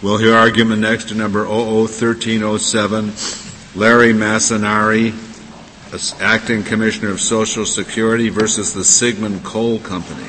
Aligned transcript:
We'll 0.00 0.18
hear 0.18 0.34
argument 0.34 0.80
next 0.80 1.08
to 1.08 1.16
number 1.16 1.44
001307, 1.44 3.06
Larry 3.74 4.12
Massanari, 4.12 5.12
Acting 6.20 6.62
Commissioner 6.62 7.10
of 7.10 7.20
Social 7.20 7.66
Security 7.66 8.28
versus 8.28 8.72
the 8.74 8.82
Sigmon 8.82 9.42
Coal 9.42 9.80
Company. 9.80 10.28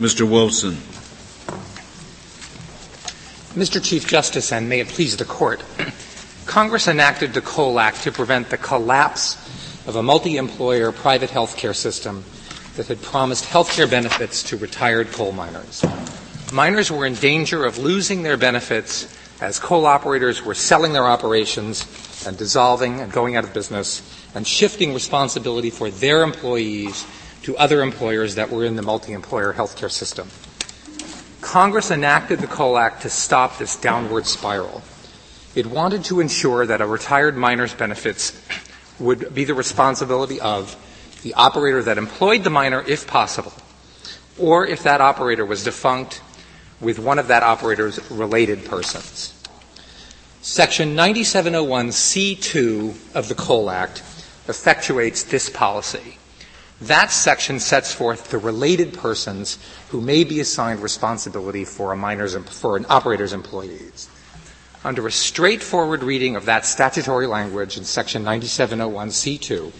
Mr. 0.00 0.24
Wolfson. 0.26 0.76
Mr. 3.56 3.82
Chief 3.82 4.06
Justice, 4.06 4.52
and 4.52 4.68
may 4.68 4.80
it 4.80 4.88
please 4.88 5.16
the 5.16 5.24
Court, 5.24 5.64
Congress 6.46 6.86
enacted 6.86 7.32
the 7.32 7.40
Coal 7.40 7.80
Act 7.80 8.02
to 8.02 8.12
prevent 8.12 8.50
the 8.50 8.58
collapse 8.58 9.36
of 9.88 9.96
a 9.96 10.02
multi-employer 10.02 10.92
private 10.92 11.30
health 11.30 11.56
care 11.56 11.72
system 11.72 12.24
that 12.76 12.86
had 12.86 13.00
promised 13.02 13.46
health 13.46 13.72
care 13.72 13.88
benefits 13.88 14.42
to 14.44 14.56
retired 14.58 15.10
coal 15.12 15.32
miners. 15.32 15.84
Miners 16.52 16.90
were 16.90 17.06
in 17.06 17.14
danger 17.14 17.64
of 17.64 17.78
losing 17.78 18.22
their 18.22 18.36
benefits 18.36 19.12
as 19.40 19.58
coal 19.58 19.86
operators 19.86 20.44
were 20.44 20.54
selling 20.54 20.92
their 20.92 21.06
operations 21.06 21.84
and 22.26 22.36
dissolving 22.36 23.00
and 23.00 23.10
going 23.10 23.34
out 23.34 23.44
of 23.44 23.54
business 23.54 24.02
and 24.34 24.46
shifting 24.46 24.92
responsibility 24.94 25.70
for 25.70 25.90
their 25.90 26.22
employees 26.22 27.06
to 27.48 27.56
other 27.56 27.80
employers 27.80 28.34
that 28.34 28.50
were 28.50 28.62
in 28.62 28.76
the 28.76 28.82
multi-employer 28.82 29.54
healthcare 29.54 29.90
system. 29.90 30.28
Congress 31.40 31.90
enacted 31.90 32.40
the 32.40 32.46
Coal 32.46 32.76
Act 32.76 33.00
to 33.00 33.08
stop 33.08 33.56
this 33.56 33.74
downward 33.76 34.26
spiral. 34.26 34.82
It 35.54 35.64
wanted 35.64 36.04
to 36.04 36.20
ensure 36.20 36.66
that 36.66 36.82
a 36.82 36.86
retired 36.86 37.38
miner's 37.38 37.72
benefits 37.72 38.38
would 38.98 39.34
be 39.34 39.44
the 39.44 39.54
responsibility 39.54 40.38
of 40.42 40.76
the 41.22 41.32
operator 41.32 41.82
that 41.84 41.96
employed 41.96 42.44
the 42.44 42.50
miner 42.50 42.84
if 42.86 43.06
possible, 43.06 43.54
or 44.38 44.66
if 44.66 44.82
that 44.82 45.00
operator 45.00 45.46
was 45.46 45.64
defunct, 45.64 46.20
with 46.82 46.98
one 46.98 47.18
of 47.18 47.28
that 47.28 47.42
operator's 47.42 48.10
related 48.10 48.66
persons. 48.66 49.32
Section 50.42 50.94
9701C2 50.94 53.14
of 53.14 53.30
the 53.30 53.34
Coal 53.34 53.70
Act 53.70 54.02
effectuates 54.48 55.26
this 55.26 55.48
policy. 55.48 56.18
That 56.82 57.10
section 57.10 57.58
sets 57.58 57.92
forth 57.92 58.30
the 58.30 58.38
related 58.38 58.94
persons 58.94 59.58
who 59.88 60.00
may 60.00 60.22
be 60.22 60.38
assigned 60.38 60.80
responsibility 60.80 61.64
for 61.64 61.92
a 61.92 61.96
miner's 61.96 62.36
for 62.36 62.76
an 62.76 62.86
operator's 62.88 63.32
employees. 63.32 64.08
Under 64.84 65.06
a 65.08 65.12
straightforward 65.12 66.04
reading 66.04 66.36
of 66.36 66.44
that 66.44 66.64
statutory 66.64 67.26
language 67.26 67.76
in 67.76 67.84
section 67.84 68.22
9701C2, 68.24 69.72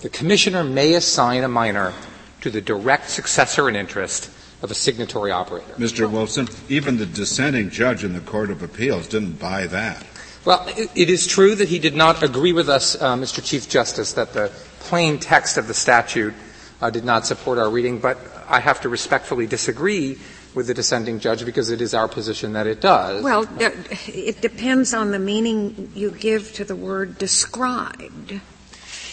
the 0.00 0.08
commissioner 0.08 0.64
may 0.64 0.94
assign 0.94 1.44
a 1.44 1.48
miner 1.48 1.92
to 2.40 2.50
the 2.50 2.62
direct 2.62 3.10
successor 3.10 3.68
in 3.68 3.76
interest 3.76 4.30
of 4.62 4.70
a 4.70 4.74
signatory 4.74 5.30
operator. 5.30 5.74
Mr. 5.74 6.10
Wolfson, 6.10 6.48
even 6.70 6.96
the 6.96 7.04
dissenting 7.04 7.68
judge 7.68 8.02
in 8.02 8.14
the 8.14 8.20
Court 8.20 8.50
of 8.50 8.62
Appeals 8.62 9.06
didn't 9.06 9.38
buy 9.38 9.66
that. 9.66 10.06
Well, 10.46 10.66
it 10.76 11.10
is 11.10 11.26
true 11.26 11.54
that 11.54 11.68
he 11.68 11.78
did 11.78 11.94
not 11.94 12.22
agree 12.22 12.52
with 12.52 12.68
us, 12.68 13.00
uh, 13.00 13.16
Mr. 13.16 13.44
Chief 13.44 13.68
Justice, 13.68 14.12
that 14.14 14.32
the 14.32 14.50
plain 14.84 15.18
text 15.18 15.56
of 15.56 15.66
the 15.66 15.74
statute 15.74 16.34
uh, 16.80 16.90
did 16.90 17.04
not 17.04 17.26
support 17.26 17.58
our 17.58 17.70
reading, 17.70 17.98
but 17.98 18.18
I 18.46 18.60
have 18.60 18.80
to 18.82 18.88
respectfully 18.88 19.46
disagree 19.46 20.18
with 20.54 20.66
the 20.66 20.74
dissenting 20.74 21.18
judge 21.18 21.44
because 21.44 21.70
it 21.70 21.80
is 21.80 21.94
our 21.94 22.06
position 22.06 22.52
that 22.52 22.66
it 22.66 22.80
does. 22.80 23.24
Well, 23.24 23.48
it 23.58 24.40
depends 24.40 24.94
on 24.94 25.10
the 25.10 25.18
meaning 25.18 25.90
you 25.94 26.10
give 26.10 26.52
to 26.54 26.64
the 26.64 26.76
word 26.76 27.18
described. 27.18 28.40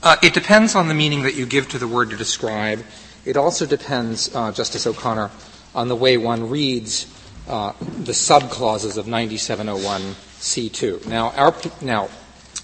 Uh, 0.00 0.14
it 0.22 0.32
depends 0.32 0.76
on 0.76 0.88
the 0.88 0.94
meaning 0.94 1.22
that 1.22 1.34
you 1.34 1.44
give 1.44 1.68
to 1.70 1.78
the 1.78 1.88
word 1.88 2.10
to 2.10 2.16
describe. 2.16 2.84
It 3.24 3.36
also 3.36 3.66
depends, 3.66 4.32
uh, 4.34 4.52
Justice 4.52 4.86
O'Connor, 4.86 5.30
on 5.74 5.88
the 5.88 5.96
way 5.96 6.16
one 6.16 6.48
reads 6.48 7.06
uh, 7.48 7.72
the 7.80 8.12
subclauses 8.12 8.96
of 8.96 9.06
9701C2. 9.06 11.06
Now, 11.06 11.30
our, 11.30 11.54
now. 11.80 12.08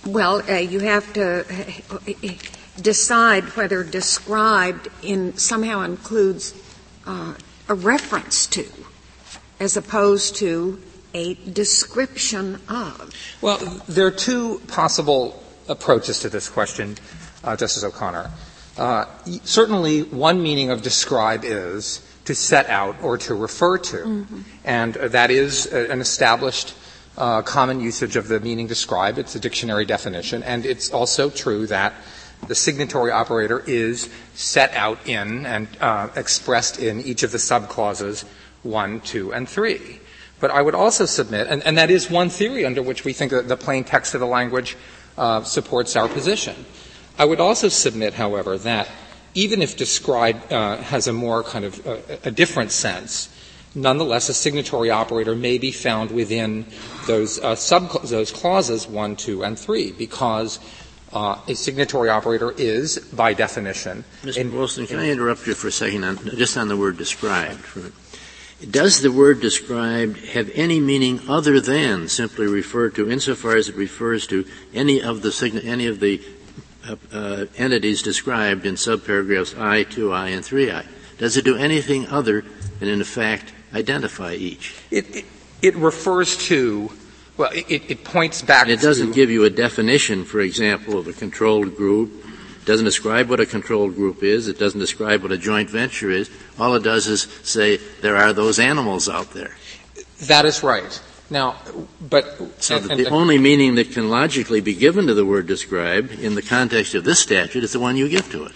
Well, 0.06 0.42
uh, 0.48 0.54
you 0.54 0.80
have 0.80 1.12
to 1.14 1.44
decide 2.80 3.44
whether 3.56 3.82
described 3.82 4.88
in 5.02 5.36
somehow 5.36 5.82
includes 5.82 6.54
uh, 7.06 7.34
a 7.68 7.74
reference 7.74 8.46
to, 8.48 8.66
as 9.58 9.76
opposed 9.76 10.36
to 10.36 10.80
a 11.14 11.34
description 11.34 12.60
of. 12.68 13.12
Well, 13.40 13.58
there 13.88 14.06
are 14.06 14.10
two 14.10 14.60
possible 14.68 15.42
approaches 15.68 16.20
to 16.20 16.28
this 16.28 16.48
question 16.48 16.96
uh, 17.42 17.56
Justice 17.56 17.84
O'Connor. 17.84 18.30
Uh, 18.76 19.04
certainly, 19.44 20.02
one 20.02 20.42
meaning 20.42 20.70
of 20.70 20.82
describe 20.82 21.44
is 21.44 22.00
to 22.24 22.34
set 22.34 22.68
out 22.68 23.02
or 23.02 23.18
to 23.18 23.34
refer 23.34 23.78
to, 23.78 23.96
mm-hmm. 23.96 24.40
and 24.64 24.94
that 24.94 25.30
is 25.30 25.66
an 25.66 26.00
established 26.00 26.74
uh, 27.16 27.42
common 27.42 27.80
usage 27.80 28.16
of 28.16 28.28
the 28.28 28.40
meaning 28.40 28.66
described. 28.66 29.18
It's 29.18 29.34
a 29.34 29.40
dictionary 29.40 29.84
definition, 29.84 30.42
and 30.42 30.64
it's 30.66 30.90
also 30.90 31.30
true 31.30 31.66
that 31.66 31.94
the 32.48 32.54
signatory 32.54 33.10
operator 33.10 33.62
is 33.66 34.10
set 34.34 34.72
out 34.74 35.06
in 35.06 35.46
and 35.46 35.68
uh, 35.80 36.08
expressed 36.16 36.78
in 36.78 37.00
each 37.02 37.22
of 37.22 37.32
the 37.32 37.38
subclauses 37.38 38.24
one, 38.62 39.00
two, 39.00 39.32
and 39.32 39.48
three. 39.48 40.00
But 40.40 40.50
I 40.50 40.60
would 40.60 40.74
also 40.74 41.06
submit, 41.06 41.46
and, 41.48 41.62
and, 41.62 41.78
that 41.78 41.90
is 41.90 42.10
one 42.10 42.28
theory 42.28 42.64
under 42.64 42.82
which 42.82 43.04
we 43.04 43.12
think 43.12 43.32
that 43.32 43.48
the 43.48 43.56
plain 43.56 43.84
text 43.84 44.14
of 44.14 44.20
the 44.20 44.26
language 44.26 44.76
uh, 45.16 45.42
supports 45.42 45.96
our 45.96 46.08
position. 46.08 46.66
I 47.18 47.24
would 47.24 47.40
also 47.40 47.68
submit, 47.68 48.14
however, 48.14 48.58
that 48.58 48.88
even 49.34 49.62
if 49.62 49.76
described 49.76 50.52
uh, 50.52 50.76
has 50.78 51.06
a 51.06 51.12
more 51.12 51.42
kind 51.42 51.64
of 51.64 51.86
uh, 51.86 51.98
a 52.24 52.30
different 52.30 52.70
sense, 52.70 53.28
nonetheless 53.74 54.28
a 54.28 54.34
signatory 54.34 54.90
operator 54.90 55.34
may 55.34 55.58
be 55.58 55.72
found 55.72 56.10
within 56.10 56.66
those 57.06 57.38
uh, 57.40 57.54
sub 57.54 58.02
those 58.04 58.30
clauses 58.30 58.86
one, 58.86 59.16
two, 59.16 59.44
and 59.44 59.58
three, 59.58 59.92
because 59.92 60.58
uh, 61.12 61.38
a 61.48 61.54
signatory 61.54 62.08
operator 62.08 62.52
is, 62.52 62.98
by 62.98 63.34
definition. 63.34 64.04
Mr. 64.22 64.50
Wolfson, 64.50 64.88
can 64.88 64.98
I 64.98 65.10
interrupt 65.10 65.46
you 65.46 65.54
for 65.54 65.68
a 65.68 65.72
second, 65.72 66.04
on, 66.04 66.18
just 66.36 66.56
on 66.56 66.68
the 66.68 66.76
word 66.76 66.96
described? 66.96 67.64
Does 68.70 69.02
the 69.02 69.12
word 69.12 69.40
described 69.40 70.16
have 70.26 70.50
any 70.54 70.80
meaning 70.80 71.20
other 71.28 71.60
than 71.60 72.08
simply 72.08 72.46
refer 72.46 72.88
to, 72.90 73.10
insofar 73.10 73.56
as 73.56 73.68
it 73.68 73.74
refers 73.74 74.26
to 74.28 74.46
any 74.72 75.00
of 75.00 75.22
the 75.22 75.62
any 75.64 75.86
of 75.86 76.00
the 76.00 76.22
uh, 76.88 76.96
uh, 77.12 77.46
entities 77.56 78.02
described 78.02 78.66
in 78.66 78.74
subparagraphs 78.74 79.58
I, 79.58 79.84
2i, 79.84 80.34
and 80.34 80.42
3i? 80.42 80.86
Does 81.18 81.36
it 81.36 81.44
do 81.44 81.56
anything 81.56 82.06
other 82.08 82.44
than, 82.80 82.88
in 82.88 83.02
fact, 83.04 83.52
identify 83.72 84.34
each? 84.34 84.74
It, 84.90 85.16
it, 85.16 85.24
it 85.62 85.76
refers 85.76 86.36
to, 86.48 86.90
well, 87.36 87.50
it, 87.52 87.90
it 87.90 88.04
points 88.04 88.42
back 88.42 88.62
and 88.62 88.72
it 88.72 88.80
doesn't 88.80 89.12
give 89.12 89.30
you 89.30 89.44
a 89.44 89.50
definition, 89.50 90.24
for 90.24 90.40
example, 90.40 90.98
of 90.98 91.08
a 91.08 91.12
controlled 91.12 91.76
group. 91.76 92.12
It 92.60 92.64
doesn't 92.66 92.84
describe 92.84 93.28
what 93.28 93.40
a 93.40 93.46
controlled 93.46 93.94
group 93.94 94.22
is. 94.22 94.48
It 94.48 94.58
doesn't 94.58 94.80
describe 94.80 95.22
what 95.22 95.32
a 95.32 95.38
joint 95.38 95.70
venture 95.70 96.10
is. 96.10 96.30
All 96.58 96.74
it 96.74 96.82
does 96.82 97.06
is 97.06 97.22
say 97.42 97.76
there 98.00 98.16
are 98.16 98.32
those 98.32 98.58
animals 98.58 99.08
out 99.08 99.32
there. 99.32 99.56
That 100.26 100.44
is 100.44 100.62
right. 100.62 101.00
Now, 101.30 101.56
but 102.00 102.62
so 102.62 102.76
and, 102.76 102.90
and 102.90 103.00
the, 103.00 103.04
the 103.04 103.10
only 103.10 103.38
meaning 103.38 103.76
that 103.76 103.92
can 103.92 104.10
logically 104.10 104.60
be 104.60 104.74
given 104.74 105.06
to 105.06 105.14
the 105.14 105.24
word 105.24 105.46
described 105.46 106.12
in 106.12 106.34
the 106.34 106.42
context 106.42 106.94
of 106.94 107.04
this 107.04 107.18
statute 107.18 107.64
is 107.64 107.72
the 107.72 107.80
one 107.80 107.96
you 107.96 108.08
give 108.08 108.30
to 108.32 108.44
it. 108.44 108.52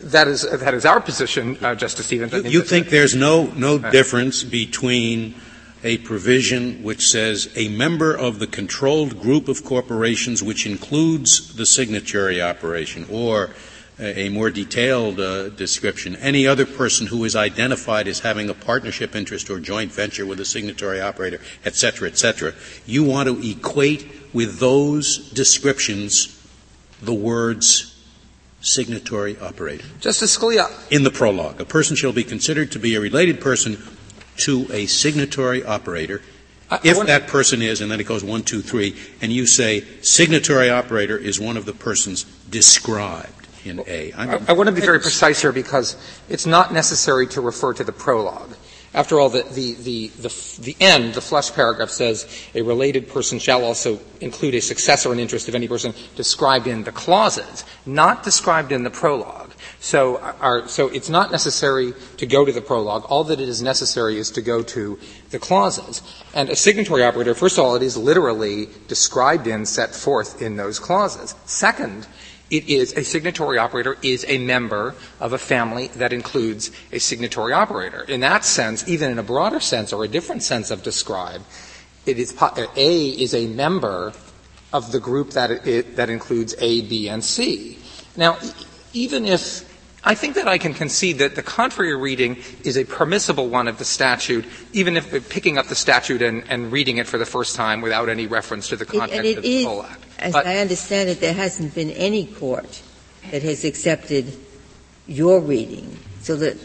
That 0.00 0.28
is, 0.28 0.42
that 0.42 0.74
is 0.74 0.84
our 0.84 1.00
position, 1.00 1.56
uh, 1.64 1.74
Justice 1.74 2.06
Stevens. 2.06 2.32
You, 2.32 2.50
you 2.50 2.62
think 2.62 2.88
there's 2.88 3.14
no, 3.14 3.46
no 3.46 3.78
difference 3.78 4.42
between 4.42 5.34
a 5.84 5.98
provision 5.98 6.82
which 6.82 7.08
says 7.08 7.50
a 7.56 7.68
member 7.68 8.14
of 8.14 8.38
the 8.38 8.46
controlled 8.46 9.20
group 9.20 9.48
of 9.48 9.64
corporations 9.64 10.42
which 10.42 10.66
includes 10.66 11.54
the 11.56 11.66
signatory 11.66 12.40
operation 12.40 13.06
or 13.10 13.50
a 13.98 14.28
more 14.30 14.50
detailed 14.50 15.20
uh, 15.20 15.48
description, 15.50 16.16
any 16.16 16.46
other 16.46 16.66
person 16.66 17.06
who 17.06 17.24
is 17.24 17.36
identified 17.36 18.08
as 18.08 18.20
having 18.20 18.48
a 18.48 18.54
partnership 18.54 19.14
interest 19.14 19.50
or 19.50 19.60
joint 19.60 19.92
venture 19.92 20.26
with 20.26 20.40
a 20.40 20.44
signatory 20.44 21.00
operator, 21.00 21.40
et 21.64 21.74
cetera, 21.74 22.08
et 22.08 22.18
cetera, 22.18 22.52
you 22.86 23.04
want 23.04 23.28
to 23.28 23.50
equate 23.50 24.10
with 24.32 24.58
those 24.58 25.30
descriptions 25.30 26.38
the 27.02 27.14
words 27.14 27.88
signatory 28.60 29.38
operator. 29.38 29.84
Justice 30.00 30.36
Scalia. 30.36 30.70
In 30.90 31.02
the 31.02 31.10
prologue, 31.10 31.60
a 31.60 31.64
person 31.64 31.96
shall 31.96 32.12
be 32.12 32.24
considered 32.24 32.72
to 32.72 32.78
be 32.78 32.94
a 32.94 33.00
related 33.00 33.40
person 33.40 33.78
to 34.38 34.66
a 34.72 34.86
signatory 34.86 35.64
operator 35.64 36.22
I, 36.70 36.80
if 36.84 36.98
I 36.98 37.04
that 37.04 37.26
person 37.26 37.60
is, 37.60 37.82
and 37.82 37.90
then 37.90 38.00
it 38.00 38.04
goes 38.04 38.24
one, 38.24 38.42
two, 38.42 38.62
three, 38.62 38.96
and 39.20 39.30
you 39.30 39.46
say 39.46 39.84
signatory 40.00 40.70
operator 40.70 41.18
is 41.18 41.38
one 41.38 41.58
of 41.58 41.66
the 41.66 41.74
persons 41.74 42.24
described 42.48 43.41
in 43.64 43.82
A. 43.86 44.12
I, 44.12 44.40
I 44.48 44.52
want 44.52 44.68
to 44.68 44.74
be 44.74 44.80
very 44.80 45.00
precise 45.00 45.40
here 45.40 45.52
because 45.52 45.96
it's 46.28 46.46
not 46.46 46.72
necessary 46.72 47.26
to 47.28 47.40
refer 47.40 47.72
to 47.74 47.84
the 47.84 47.92
prologue. 47.92 48.54
After 48.94 49.18
all, 49.18 49.30
the, 49.30 49.42
the, 49.42 49.72
the, 49.74 50.08
the, 50.08 50.60
the 50.60 50.76
end, 50.78 51.14
the 51.14 51.22
flush 51.22 51.50
paragraph 51.52 51.88
says 51.88 52.28
a 52.54 52.60
related 52.60 53.08
person 53.08 53.38
shall 53.38 53.64
also 53.64 53.98
include 54.20 54.54
a 54.54 54.60
successor 54.60 55.12
in 55.12 55.18
interest 55.18 55.48
of 55.48 55.54
any 55.54 55.66
person 55.66 55.94
described 56.14 56.66
in 56.66 56.84
the 56.84 56.92
clauses, 56.92 57.64
not 57.86 58.22
described 58.22 58.70
in 58.70 58.84
the 58.84 58.90
prologue. 58.90 59.54
So, 59.80 60.18
our, 60.18 60.68
so 60.68 60.88
it's 60.88 61.08
not 61.08 61.32
necessary 61.32 61.94
to 62.18 62.26
go 62.26 62.44
to 62.44 62.52
the 62.52 62.60
prologue. 62.60 63.04
All 63.08 63.24
that 63.24 63.40
it 63.40 63.48
is 63.48 63.62
necessary 63.62 64.18
is 64.18 64.30
to 64.32 64.42
go 64.42 64.62
to 64.62 64.98
the 65.30 65.38
clauses. 65.38 66.02
And 66.34 66.50
a 66.50 66.56
signatory 66.56 67.02
operator, 67.02 67.34
first 67.34 67.58
of 67.58 67.64
all, 67.64 67.74
it 67.74 67.82
is 67.82 67.96
literally 67.96 68.68
described 68.88 69.46
in, 69.46 69.64
set 69.64 69.94
forth 69.94 70.42
in 70.42 70.56
those 70.56 70.78
clauses. 70.78 71.34
Second, 71.46 72.06
it 72.52 72.68
is 72.68 72.92
a 72.92 73.02
signatory 73.02 73.56
operator 73.56 73.96
is 74.02 74.26
a 74.28 74.36
member 74.36 74.94
of 75.18 75.32
a 75.32 75.38
family 75.38 75.88
that 75.96 76.12
includes 76.12 76.70
a 76.92 76.98
signatory 76.98 77.54
operator. 77.54 78.02
In 78.02 78.20
that 78.20 78.44
sense, 78.44 78.86
even 78.86 79.10
in 79.10 79.18
a 79.18 79.22
broader 79.22 79.58
sense 79.58 79.90
or 79.90 80.04
a 80.04 80.08
different 80.08 80.42
sense 80.42 80.70
of 80.70 80.82
describe, 80.82 81.42
it 82.04 82.18
is 82.18 82.36
A 82.76 83.08
is 83.08 83.34
a 83.34 83.46
member 83.46 84.12
of 84.70 84.92
the 84.92 85.00
group 85.00 85.30
that 85.30 85.66
it, 85.66 85.96
that 85.96 86.10
includes 86.10 86.54
A, 86.58 86.82
B, 86.82 87.08
and 87.08 87.24
C. 87.24 87.78
Now, 88.18 88.36
even 88.92 89.24
if 89.24 89.71
I 90.04 90.14
think 90.16 90.34
that 90.34 90.48
I 90.48 90.58
can 90.58 90.74
concede 90.74 91.18
that 91.18 91.36
the 91.36 91.42
contrary 91.42 91.94
reading 91.94 92.38
is 92.64 92.76
a 92.76 92.84
permissible 92.84 93.48
one 93.48 93.68
of 93.68 93.78
the 93.78 93.84
statute, 93.84 94.44
even 94.72 94.96
if 94.96 95.28
picking 95.28 95.58
up 95.58 95.66
the 95.66 95.76
statute 95.76 96.22
and, 96.22 96.42
and 96.48 96.72
reading 96.72 96.96
it 96.96 97.06
for 97.06 97.18
the 97.18 97.26
first 97.26 97.54
time 97.54 97.80
without 97.80 98.08
any 98.08 98.26
reference 98.26 98.68
to 98.68 98.76
the 98.76 98.84
context 98.84 99.24
it, 99.24 99.36
of 99.38 99.42
the 99.44 99.64
whole 99.64 99.84
act. 99.84 100.04
As 100.18 100.32
but, 100.32 100.46
I 100.46 100.58
understand 100.58 101.08
it, 101.08 101.20
there 101.20 101.34
hasn't 101.34 101.74
been 101.74 101.90
any 101.90 102.26
court 102.26 102.82
that 103.30 103.42
has 103.42 103.64
accepted 103.64 104.36
your 105.06 105.40
reading, 105.40 105.96
so 106.20 106.36
that 106.36 106.56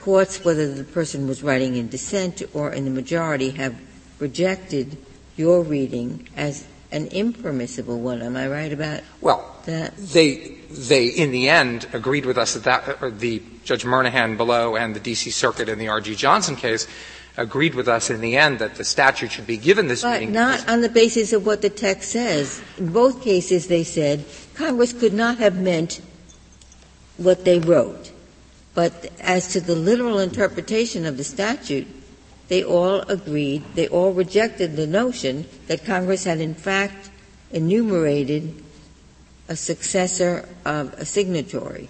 courts, 0.00 0.44
whether 0.44 0.72
the 0.72 0.84
person 0.84 1.26
was 1.26 1.42
writing 1.42 1.76
in 1.76 1.88
dissent 1.88 2.42
or 2.54 2.72
in 2.72 2.84
the 2.84 2.90
majority, 2.90 3.50
have 3.50 3.78
rejected 4.18 4.96
your 5.36 5.62
reading 5.62 6.26
as 6.36 6.66
an 6.90 7.06
impermissible 7.08 8.00
one. 8.00 8.22
Am 8.22 8.36
I 8.36 8.48
right 8.48 8.72
about 8.72 9.02
well, 9.20 9.56
that? 9.66 9.96
They, 9.98 10.57
they, 10.70 11.06
in 11.06 11.30
the 11.30 11.48
end, 11.48 11.86
agreed 11.92 12.26
with 12.26 12.36
us 12.38 12.54
that, 12.54 12.64
that 13.00 13.20
the 13.20 13.42
Judge 13.64 13.84
Murnaghan 13.84 14.36
below 14.36 14.76
and 14.76 14.94
the 14.94 15.00
D.C. 15.00 15.30
Circuit 15.30 15.68
in 15.68 15.78
the 15.78 15.88
R.G. 15.88 16.14
Johnson 16.14 16.56
case 16.56 16.86
agreed 17.36 17.74
with 17.74 17.88
us 17.88 18.10
in 18.10 18.20
the 18.20 18.36
end 18.36 18.58
that 18.58 18.74
the 18.74 18.84
statute 18.84 19.30
should 19.30 19.46
be 19.46 19.56
given 19.56 19.86
this 19.86 20.02
but 20.02 20.20
meaning. 20.20 20.32
not 20.32 20.68
on 20.68 20.80
the 20.80 20.88
basis 20.88 21.32
of 21.32 21.46
what 21.46 21.62
the 21.62 21.70
text 21.70 22.10
says. 22.10 22.60
In 22.76 22.92
both 22.92 23.22
cases, 23.22 23.68
they 23.68 23.84
said 23.84 24.24
Congress 24.54 24.92
could 24.92 25.14
not 25.14 25.38
have 25.38 25.56
meant 25.56 26.00
what 27.16 27.44
they 27.44 27.60
wrote. 27.60 28.12
But 28.74 29.10
as 29.20 29.48
to 29.52 29.60
the 29.60 29.74
literal 29.74 30.18
interpretation 30.18 31.06
of 31.06 31.16
the 31.16 31.24
statute, 31.24 31.86
they 32.48 32.64
all 32.64 33.00
agreed, 33.02 33.62
they 33.74 33.88
all 33.88 34.12
rejected 34.12 34.76
the 34.76 34.86
notion 34.86 35.46
that 35.66 35.84
Congress 35.84 36.24
had 36.24 36.40
in 36.40 36.54
fact 36.54 37.10
enumerated 37.52 38.64
a 39.48 39.56
successor 39.56 40.48
of 40.64 40.92
a 40.94 41.04
signatory 41.04 41.88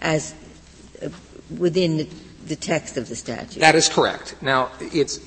as 0.00 0.34
uh, 1.02 1.08
within 1.58 1.96
the 1.96 2.08
the 2.48 2.56
text 2.56 2.96
of 2.96 3.08
the 3.08 3.16
statute. 3.16 3.60
That 3.60 3.74
is 3.74 3.88
correct. 3.88 4.34
Now, 4.40 4.70
it's, 4.80 5.20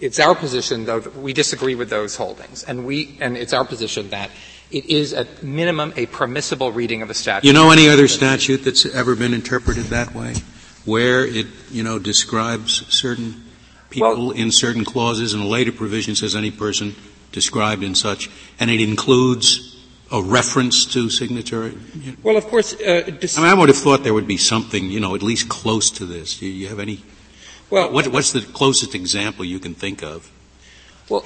it's 0.00 0.18
our 0.18 0.34
position, 0.34 0.84
though, 0.84 1.00
that 1.00 1.14
we 1.16 1.32
disagree 1.32 1.74
with 1.74 1.90
those 1.90 2.16
holdings. 2.16 2.64
And 2.64 2.84
we, 2.84 3.16
and 3.20 3.36
it's 3.36 3.52
our 3.52 3.64
position 3.64 4.10
that 4.10 4.30
it 4.70 4.86
is 4.86 5.12
at 5.12 5.42
minimum 5.42 5.92
a 5.96 6.06
permissible 6.06 6.72
reading 6.72 7.02
of 7.02 7.08
the 7.08 7.14
statute. 7.14 7.46
You 7.46 7.52
know 7.52 7.70
any 7.70 7.88
other 7.88 8.08
statute 8.08 8.58
that's 8.58 8.84
ever 8.86 9.14
been 9.14 9.32
interpreted 9.32 9.84
that 9.86 10.14
way? 10.14 10.34
Where 10.84 11.24
it, 11.24 11.46
you 11.70 11.82
know, 11.82 11.98
describes 11.98 12.86
certain 12.94 13.44
people 13.90 14.28
well, 14.28 14.30
in 14.32 14.50
certain 14.50 14.84
clauses 14.84 15.34
and 15.34 15.42
a 15.42 15.46
later 15.46 15.72
provision 15.72 16.16
says 16.16 16.34
any 16.34 16.50
person 16.50 16.94
described 17.32 17.82
in 17.82 17.94
such, 17.94 18.30
and 18.58 18.70
it 18.70 18.80
includes 18.80 19.65
a 20.12 20.22
reference 20.22 20.86
to 20.86 21.10
signatory? 21.10 21.76
Well, 22.22 22.36
of 22.36 22.46
course. 22.46 22.74
Uh, 22.74 23.10
dis- 23.20 23.38
I 23.38 23.42
mean, 23.42 23.50
I 23.50 23.54
would 23.54 23.68
have 23.68 23.78
thought 23.78 24.04
there 24.04 24.14
would 24.14 24.28
be 24.28 24.36
something, 24.36 24.90
you 24.90 25.00
know, 25.00 25.14
at 25.14 25.22
least 25.22 25.48
close 25.48 25.90
to 25.92 26.06
this. 26.06 26.38
Do 26.38 26.46
you 26.46 26.68
have 26.68 26.78
any? 26.78 27.02
Well, 27.70 27.92
what, 27.92 28.08
what's 28.08 28.32
the 28.32 28.40
closest 28.40 28.94
example 28.94 29.44
you 29.44 29.58
can 29.58 29.74
think 29.74 30.02
of? 30.02 30.30
Well, 31.08 31.24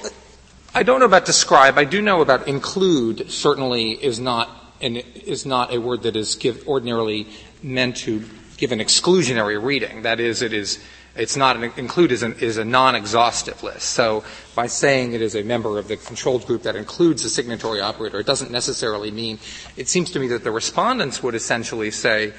I 0.73 0.83
don't 0.83 0.99
know 0.99 1.05
about 1.05 1.25
describe. 1.25 1.77
I 1.77 1.83
do 1.83 2.01
know 2.01 2.21
about 2.21 2.47
include. 2.47 3.29
Certainly, 3.29 4.03
is 4.03 4.19
not 4.19 4.49
and 4.81 4.97
is 4.97 5.45
not 5.45 5.73
a 5.73 5.79
word 5.79 6.03
that 6.03 6.15
is 6.15 6.35
give, 6.35 6.67
ordinarily 6.67 7.27
meant 7.61 7.97
to 7.97 8.23
give 8.57 8.71
an 8.71 8.79
exclusionary 8.79 9.61
reading. 9.61 10.01
That 10.01 10.19
is, 10.19 10.41
it 10.41 10.53
is 10.53 10.83
it's 11.15 11.35
not 11.35 11.57
an, 11.57 11.71
include 11.77 12.11
is, 12.11 12.23
an, 12.23 12.35
is 12.39 12.57
a 12.57 12.65
non-exhaustive 12.65 13.63
list. 13.63 13.89
So 13.89 14.23
by 14.55 14.67
saying 14.67 15.13
it 15.13 15.21
is 15.21 15.35
a 15.35 15.43
member 15.43 15.77
of 15.77 15.87
the 15.87 15.97
controlled 15.97 16.45
group 16.45 16.63
that 16.63 16.75
includes 16.75 17.25
a 17.25 17.29
signatory 17.29 17.81
operator, 17.81 18.19
it 18.19 18.25
doesn't 18.25 18.51
necessarily 18.51 19.11
mean. 19.11 19.39
It 19.75 19.89
seems 19.89 20.11
to 20.11 20.19
me 20.19 20.27
that 20.27 20.43
the 20.43 20.51
respondents 20.51 21.21
would 21.21 21.35
essentially 21.35 21.91
say 21.91 22.33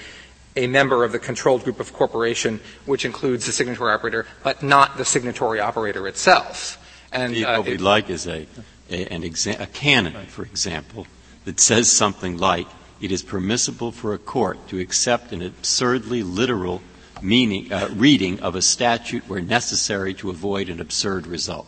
a 0.56 0.66
member 0.66 1.04
of 1.04 1.12
the 1.12 1.18
controlled 1.18 1.64
group 1.64 1.80
of 1.80 1.92
corporation, 1.92 2.60
which 2.86 3.04
includes 3.04 3.46
the 3.46 3.52
signatory 3.52 3.92
operator, 3.92 4.26
but 4.42 4.62
not 4.62 4.96
the 4.96 5.04
signatory 5.04 5.60
operator 5.60 6.06
itself. 6.06 6.78
And 7.12 7.36
uh, 7.44 7.56
what 7.56 7.66
we'd 7.66 7.80
like 7.80 8.10
is 8.10 8.26
a, 8.26 8.46
a, 8.90 9.06
an 9.08 9.22
exa- 9.22 9.60
a 9.60 9.66
canon, 9.66 10.26
for 10.26 10.42
example, 10.42 11.06
that 11.44 11.60
says 11.60 11.90
something 11.90 12.38
like, 12.38 12.66
"It 13.00 13.12
is 13.12 13.22
permissible 13.22 13.92
for 13.92 14.14
a 14.14 14.18
court 14.18 14.68
to 14.68 14.78
accept 14.78 15.32
an 15.32 15.42
absurdly 15.42 16.22
literal 16.22 16.80
meaning, 17.22 17.72
uh, 17.72 17.88
reading 17.92 18.40
of 18.40 18.54
a 18.54 18.62
statute 18.62 19.28
where 19.28 19.40
necessary 19.40 20.14
to 20.14 20.30
avoid 20.30 20.68
an 20.68 20.80
absurd 20.80 21.26
result. 21.26 21.66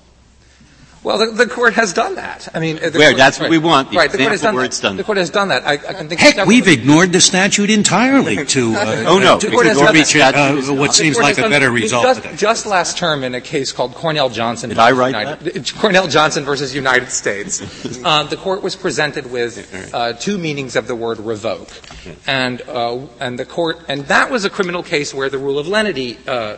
Well, 1.04 1.18
the, 1.18 1.26
the, 1.26 1.46
court 1.46 1.74
has 1.74 1.92
done 1.92 2.14
that. 2.14 2.48
I 2.54 2.60
mean, 2.60 2.78
Where 2.78 2.90
court, 2.90 3.16
that's 3.18 3.38
what 3.38 3.50
we 3.50 3.58
want. 3.58 3.90
The 3.90 3.98
right, 3.98 4.10
the 4.10 4.16
court 4.16 4.30
has 4.30 4.40
done 4.40 4.54
where 4.54 4.62
that. 4.62 4.68
it's 4.68 4.80
done. 4.80 4.96
The 4.96 5.04
court 5.04 5.18
has 5.18 5.28
done 5.28 5.48
that. 5.48 5.66
I, 5.66 5.74
I 5.74 5.76
can 5.76 6.08
think. 6.08 6.18
Heck, 6.18 6.46
we've 6.46 6.66
ignored 6.66 7.12
the 7.12 7.20
statute 7.20 7.70
entirely 7.70 8.44
to. 8.46 8.74
Uh, 8.84 9.04
oh 9.06 9.18
no, 9.18 9.38
to, 9.38 9.48
to 9.50 9.56
reach 9.92 10.16
uh, 10.16 10.74
what 10.74 10.94
seems 10.94 11.18
like 11.18 11.38
a 11.38 11.48
better 11.48 11.70
result. 11.70 12.02
Just, 12.02 12.38
just, 12.38 12.66
last 12.66 12.98
term, 12.98 13.22
in 13.22 13.34
a 13.34 13.40
case 13.40 13.72
called 13.72 13.94
Cornell 13.94 14.28
Johnson. 14.28 14.70
Did 14.70 14.78
I 14.78 14.92
write 14.92 15.14
United, 15.14 15.54
that? 15.54 15.74
Cornell 15.76 16.08
Johnson 16.08 16.44
versus 16.44 16.74
United 16.74 17.10
States. 17.10 17.62
uh, 18.04 18.24
the 18.24 18.36
court 18.36 18.62
was 18.62 18.74
presented 18.74 19.30
with 19.30 19.92
uh, 19.94 20.14
two 20.14 20.38
meanings 20.38 20.76
of 20.76 20.86
the 20.86 20.94
word 20.94 21.18
revoke, 21.20 21.68
and 22.26 22.62
uh, 22.62 22.98
and 23.20 23.38
the 23.38 23.44
court 23.44 23.78
and 23.88 24.06
that 24.06 24.30
was 24.30 24.44
a 24.44 24.50
criminal 24.50 24.82
case 24.82 25.14
where 25.14 25.28
the 25.28 25.38
rule 25.38 25.58
of 25.58 25.68
lenity 25.68 26.18
uh, 26.26 26.56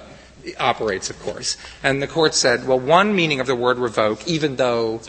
operates, 0.59 1.11
of 1.11 1.19
course. 1.21 1.57
And 1.83 2.03
the 2.03 2.07
court 2.07 2.35
said, 2.35 2.67
well, 2.67 2.79
one 2.79 3.15
meaning 3.15 3.41
of 3.41 3.47
the 3.47 3.57
word 3.57 3.79
revoke, 3.79 4.27
even 4.27 4.57
though 4.57 5.01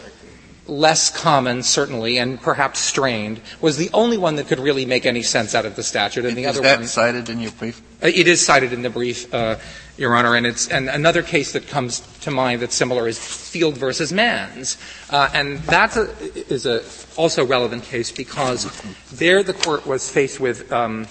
less 0.67 1.09
common, 1.09 1.63
certainly, 1.63 2.17
and 2.17 2.41
perhaps 2.41 2.79
strained, 2.79 3.41
was 3.61 3.77
the 3.77 3.89
only 3.93 4.17
one 4.17 4.35
that 4.35 4.47
could 4.47 4.59
really 4.59 4.85
make 4.85 5.05
any 5.05 5.23
sense 5.23 5.55
out 5.55 5.65
of 5.65 5.75
the 5.75 5.83
statute. 5.83 6.25
And 6.25 6.37
the 6.37 6.43
is 6.43 6.57
other 6.57 6.61
that 6.61 6.79
one, 6.79 6.87
cited 6.87 7.29
in 7.29 7.39
your 7.39 7.51
brief? 7.51 7.81
Uh, 8.03 8.07
it 8.07 8.27
is 8.27 8.45
cited 8.45 8.73
in 8.73 8.81
the 8.81 8.89
brief, 8.89 9.33
uh, 9.33 9.57
Your 9.97 10.15
Honor. 10.15 10.35
And 10.35 10.45
it's 10.45 10.67
and 10.67 10.89
another 10.89 11.23
case 11.23 11.53
that 11.53 11.67
comes 11.67 12.01
to 12.21 12.31
mind 12.31 12.61
that's 12.61 12.75
similar 12.75 13.07
is 13.07 13.17
Field 13.17 13.77
versus 13.77 14.11
Mans, 14.11 14.77
uh, 15.09 15.29
and 15.33 15.59
that's 15.59 15.97
a, 15.97 16.09
a 16.69 16.83
also 17.19 17.45
relevant 17.45 17.83
case 17.83 18.11
because 18.11 18.69
there 19.13 19.43
the 19.43 19.53
court 19.53 19.85
was 19.87 20.09
faced 20.09 20.39
with. 20.39 20.71
Um, 20.71 21.07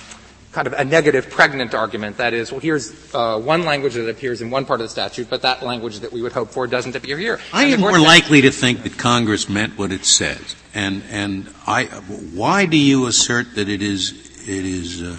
kind 0.57 0.67
of 0.67 0.73
a 0.73 0.85
negative 0.87 1.29
pregnant 1.29 1.75
argument. 1.75 2.17
That 2.17 2.33
is, 2.33 2.51
well, 2.51 2.63
here's 2.63 3.15
uh, 3.15 3.39
one 3.39 3.67
language 3.67 3.93
that 3.93 4.09
appears 4.09 4.41
in 4.41 4.51
one 4.51 4.65
part 4.65 4.81
of 4.81 4.87
the 4.87 4.89
statute, 4.89 5.29
but 5.29 5.43
that 5.43 5.63
language 5.63 6.01
that 6.01 6.11
we 6.13 6.23
would 6.23 6.33
hope 6.33 6.49
for 6.49 6.67
doesn't 6.67 6.97
appear 6.97 7.19
here. 7.19 7.39
I 7.53 7.67
am 7.67 7.81
more 7.81 7.99
likely 7.99 8.41
to 8.41 8.51
think 8.51 8.83
that 8.85 8.97
Congress 8.97 9.51
meant 9.51 9.77
what 9.77 9.93
it 9.93 10.07
says. 10.07 10.57
And, 10.73 11.03
and 11.11 11.53
I, 11.67 11.85
why 12.33 12.65
do 12.65 12.79
you 12.79 13.07
assert 13.07 13.55
that 13.57 13.69
it 13.69 13.83
is, 13.83 14.13
it 14.49 14.65
is 14.65 15.03
uh, 15.03 15.19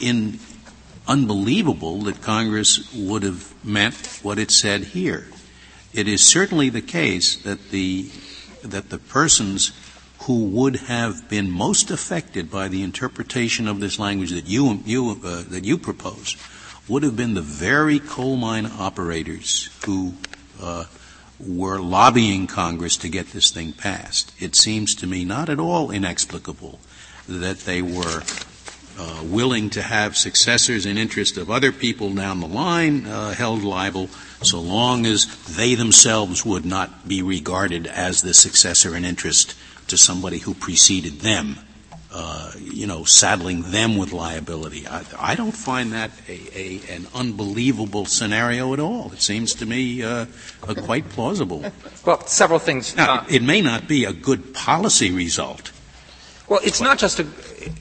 in 0.00 0.40
unbelievable 1.06 2.00
that 2.02 2.20
Congress 2.20 2.92
would 2.94 3.22
have 3.22 3.54
meant 3.64 3.94
what 4.24 4.40
it 4.40 4.50
said 4.50 4.82
here. 4.82 5.28
It 5.92 6.08
is 6.08 6.20
certainly 6.26 6.68
the 6.68 6.82
case 6.82 7.36
that 7.44 7.70
the 7.70 8.10
that 8.64 8.88
the 8.88 8.98
persons 8.98 9.72
who 10.24 10.44
would 10.44 10.76
have 10.76 11.28
been 11.28 11.50
most 11.50 11.90
affected 11.90 12.50
by 12.50 12.68
the 12.68 12.82
interpretation 12.82 13.68
of 13.68 13.80
this 13.80 13.98
language 13.98 14.30
that 14.30 14.46
you 14.46 14.80
you 14.84 15.20
uh, 15.22 15.42
that 15.48 15.64
you 15.64 15.76
propose 15.76 16.36
would 16.88 17.02
have 17.02 17.16
been 17.16 17.34
the 17.34 17.42
very 17.42 17.98
coal 17.98 18.36
mine 18.36 18.66
operators 18.78 19.70
who 19.84 20.14
uh, 20.60 20.84
were 21.40 21.78
lobbying 21.78 22.46
Congress 22.46 22.96
to 22.96 23.08
get 23.08 23.28
this 23.28 23.50
thing 23.50 23.72
passed. 23.72 24.32
It 24.38 24.54
seems 24.54 24.94
to 24.96 25.06
me 25.06 25.24
not 25.24 25.48
at 25.48 25.58
all 25.58 25.90
inexplicable 25.90 26.78
that 27.28 27.60
they 27.60 27.82
were 27.82 28.22
uh, 28.98 29.22
willing 29.24 29.70
to 29.70 29.82
have 29.82 30.16
successors 30.16 30.86
in 30.86 30.96
interest 30.96 31.36
of 31.36 31.50
other 31.50 31.72
people 31.72 32.14
down 32.14 32.40
the 32.40 32.46
line 32.46 33.06
uh, 33.06 33.34
held 33.34 33.62
liable 33.62 34.08
so 34.42 34.60
long 34.60 35.04
as 35.04 35.26
they 35.56 35.74
themselves 35.74 36.44
would 36.44 36.64
not 36.64 37.08
be 37.08 37.20
regarded 37.22 37.86
as 37.86 38.22
the 38.22 38.34
successor 38.34 38.94
in 38.94 39.04
interest 39.04 39.54
to 39.88 39.96
somebody 39.96 40.38
who 40.38 40.54
preceded 40.54 41.20
them. 41.20 41.58
Uh, 42.16 42.52
you 42.60 42.86
know, 42.86 43.02
saddling 43.02 43.62
them 43.72 43.96
with 43.96 44.12
liability. 44.12 44.86
I, 44.86 45.02
I 45.18 45.34
don't 45.34 45.50
find 45.50 45.92
that 45.94 46.12
a, 46.28 46.38
a, 46.56 46.80
an 46.94 47.08
unbelievable 47.12 48.06
scenario 48.06 48.72
at 48.72 48.78
all. 48.78 49.12
It 49.12 49.20
seems 49.20 49.52
to 49.54 49.66
me 49.66 50.00
uh, 50.04 50.26
quite 50.60 51.08
plausible. 51.08 51.64
Well, 52.04 52.24
several 52.26 52.60
things. 52.60 52.94
Now, 52.94 53.14
uh, 53.14 53.24
it 53.28 53.42
may 53.42 53.60
not 53.62 53.88
be 53.88 54.04
a 54.04 54.12
good 54.12 54.54
policy 54.54 55.10
result. 55.10 55.72
Well, 56.48 56.60
it's 56.62 56.80
not 56.80 56.98
just 56.98 57.18
a, 57.18 57.26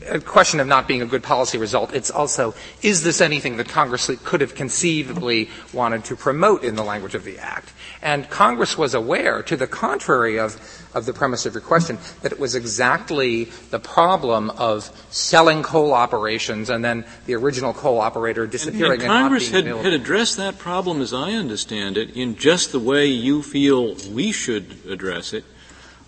a, 0.08 0.20
question 0.20 0.60
of 0.60 0.68
not 0.68 0.88
being 0.88 1.02
a 1.02 1.06
good 1.06 1.24
policy 1.24 1.58
result. 1.58 1.94
It's 1.94 2.12
also, 2.12 2.54
is 2.82 3.04
this 3.04 3.22
anything 3.22 3.58
that 3.58 3.70
Congress 3.70 4.10
could 4.24 4.42
have 4.42 4.56
conceivably 4.56 5.50
wanted 5.74 6.04
to 6.06 6.16
promote 6.16 6.64
in 6.64 6.76
the 6.76 6.84
language 6.84 7.16
of 7.16 7.24
the 7.24 7.38
Act? 7.40 7.72
And 8.02 8.30
Congress 8.30 8.78
was 8.78 8.94
aware, 8.94 9.44
to 9.44 9.56
the 9.56 9.68
contrary 9.68 10.40
of 10.40 10.60
of 10.94 11.06
the 11.06 11.14
premise 11.14 11.46
of 11.46 11.54
your 11.54 11.62
question, 11.62 11.98
that 12.22 12.32
it 12.32 12.40
was 12.40 12.56
exactly 12.56 13.46
the 13.72 13.80
problem 13.80 14.50
of 14.52 14.92
selling 15.10 15.64
coal 15.64 15.94
operations 15.94 16.70
and 16.70 16.84
then 16.84 17.06
the 17.26 17.36
original 17.36 17.74
coal 17.74 18.00
operator 18.00 18.48
disappearing. 18.48 19.02
And, 19.02 19.02
and 19.02 19.10
Congress 19.10 19.50
had, 19.50 19.66
had 19.66 19.94
addressed 19.94 20.38
that 20.38 20.58
problem, 20.58 21.02
as 21.02 21.14
I 21.14 21.34
understand 21.34 21.98
it, 21.98 22.16
in 22.16 22.36
just 22.36 22.72
the 22.72 22.80
way 22.80 23.08
you 23.08 23.42
feel 23.42 23.96
we 24.12 24.32
should 24.32 24.78
address 24.88 25.34
it. 25.34 25.44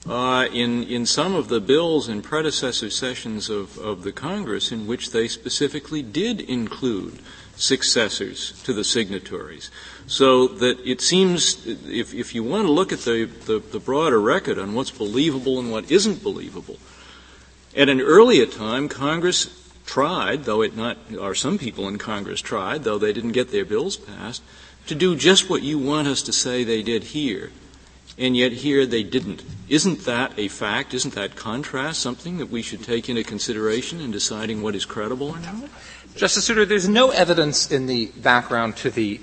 Uh, 0.08 0.48
in 0.54 0.84
in 0.84 1.04
some 1.04 1.34
of 1.34 1.48
the 1.48 1.60
bills 1.60 2.08
in 2.08 2.22
predecessor 2.22 2.92
sessions 2.92 3.50
of, 3.50 3.78
of 3.80 4.04
the 4.04 4.12
Congress, 4.12 4.72
in 4.72 4.86
which 4.86 5.12
they 5.12 5.28
specifically 5.28 6.04
did 6.04 6.42
include 6.42 7.18
successors 7.56 8.62
to 8.64 8.74
the 8.74 8.84
signatories. 8.84 9.72
So 10.08 10.48
that 10.48 10.80
it 10.86 11.02
seems, 11.02 11.66
if, 11.66 12.14
if 12.14 12.36
you 12.36 12.44
want 12.44 12.68
to 12.68 12.72
look 12.72 12.92
at 12.92 13.00
the, 13.00 13.26
the, 13.46 13.60
the 13.60 13.80
broader 13.80 14.20
record 14.20 14.60
on 14.60 14.74
what's 14.74 14.92
believable 14.92 15.60
and 15.60 15.72
what 15.72 15.90
isn't 15.90 16.22
believable, 16.22 16.78
at 17.76 17.90
an 17.90 18.02
earlier 18.02 18.46
time, 18.46 18.88
Congress 18.88 19.72
tried, 19.86 20.44
though 20.44 20.62
it 20.62 20.76
not, 20.76 20.98
or 21.20 21.36
some 21.36 21.58
people 21.58 21.88
in 21.88 21.98
Congress 21.98 22.42
tried, 22.42 22.84
though 22.84 22.98
they 22.98 23.14
didn't 23.14 23.32
get 23.32 23.52
their 23.52 23.66
bills 23.66 23.98
passed, 23.98 24.44
to 24.88 24.96
do 24.96 25.16
just 25.16 25.50
what 25.50 25.64
you 25.64 25.80
want 25.80 26.08
us 26.08 26.22
to 26.24 26.34
say 26.34 26.64
they 26.64 26.84
did 26.84 27.04
here. 27.04 27.52
And 28.18 28.36
yet 28.38 28.54
here 28.54 28.86
they 28.86 29.04
didn't. 29.04 29.44
Isn't 29.68 30.06
that 30.06 30.34
a 30.38 30.48
fact? 30.48 30.94
Isn't 30.94 31.16
that 31.16 31.36
contrast 31.36 32.00
something 32.02 32.38
that 32.38 32.50
we 32.50 32.62
should 32.62 32.84
take 32.84 33.10
into 33.10 33.24
consideration 33.24 34.00
in 34.00 34.12
deciding 34.12 34.62
what 34.62 34.76
is 34.76 34.86
credible 34.86 35.32
or 35.32 35.40
not? 35.40 35.70
Justice 36.16 36.46
Souter, 36.46 36.66
there's 36.66 36.88
no 36.88 37.10
evidence 37.10 37.72
in 37.72 37.88
the 37.88 38.06
background 38.08 38.78
to 38.78 38.90
the 38.90 39.20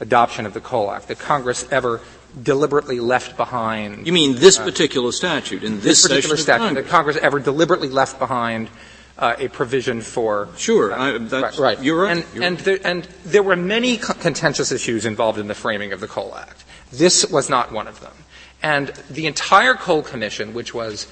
adoption 0.00 0.44
of 0.44 0.52
the 0.52 0.60
Coal 0.60 0.90
Act 0.90 1.08
that 1.08 1.18
Congress 1.18 1.66
ever 1.70 2.02
deliberately 2.42 3.00
left 3.00 3.36
behind. 3.36 4.06
You 4.06 4.12
mean 4.12 4.34
this 4.34 4.58
uh, 4.58 4.64
particular 4.64 5.12
statute 5.12 5.62
in 5.62 5.76
this, 5.76 6.02
this 6.02 6.08
particular 6.08 6.36
statute 6.36 6.64
Congress. 6.64 6.84
that 6.84 6.90
Congress 6.90 7.16
ever 7.16 7.40
deliberately 7.40 7.88
left 7.88 8.18
behind 8.18 8.68
uh, 9.16 9.36
a 9.38 9.48
provision 9.48 10.02
for 10.02 10.48
sure. 10.56 10.92
Uh, 10.92 10.96
I, 10.96 11.16
right, 11.16 11.58
right, 11.58 11.82
You're 11.82 12.02
right. 12.02 12.16
And, 12.16 12.26
you're 12.34 12.44
and, 12.44 12.56
right. 12.56 12.64
There, 12.64 12.78
and 12.84 13.04
there 13.24 13.42
were 13.42 13.56
many 13.56 13.96
contentious 13.96 14.72
issues 14.72 15.06
involved 15.06 15.38
in 15.38 15.46
the 15.46 15.54
framing 15.54 15.92
of 15.92 16.00
the 16.00 16.08
Coal 16.08 16.34
Act. 16.34 16.64
This 16.90 17.24
was 17.30 17.48
not 17.48 17.72
one 17.72 17.86
of 17.86 18.00
them. 18.00 18.12
And 18.64 18.88
the 19.10 19.26
entire 19.26 19.74
Coal 19.74 20.02
Commission, 20.02 20.54
which 20.54 20.72
was 20.72 21.06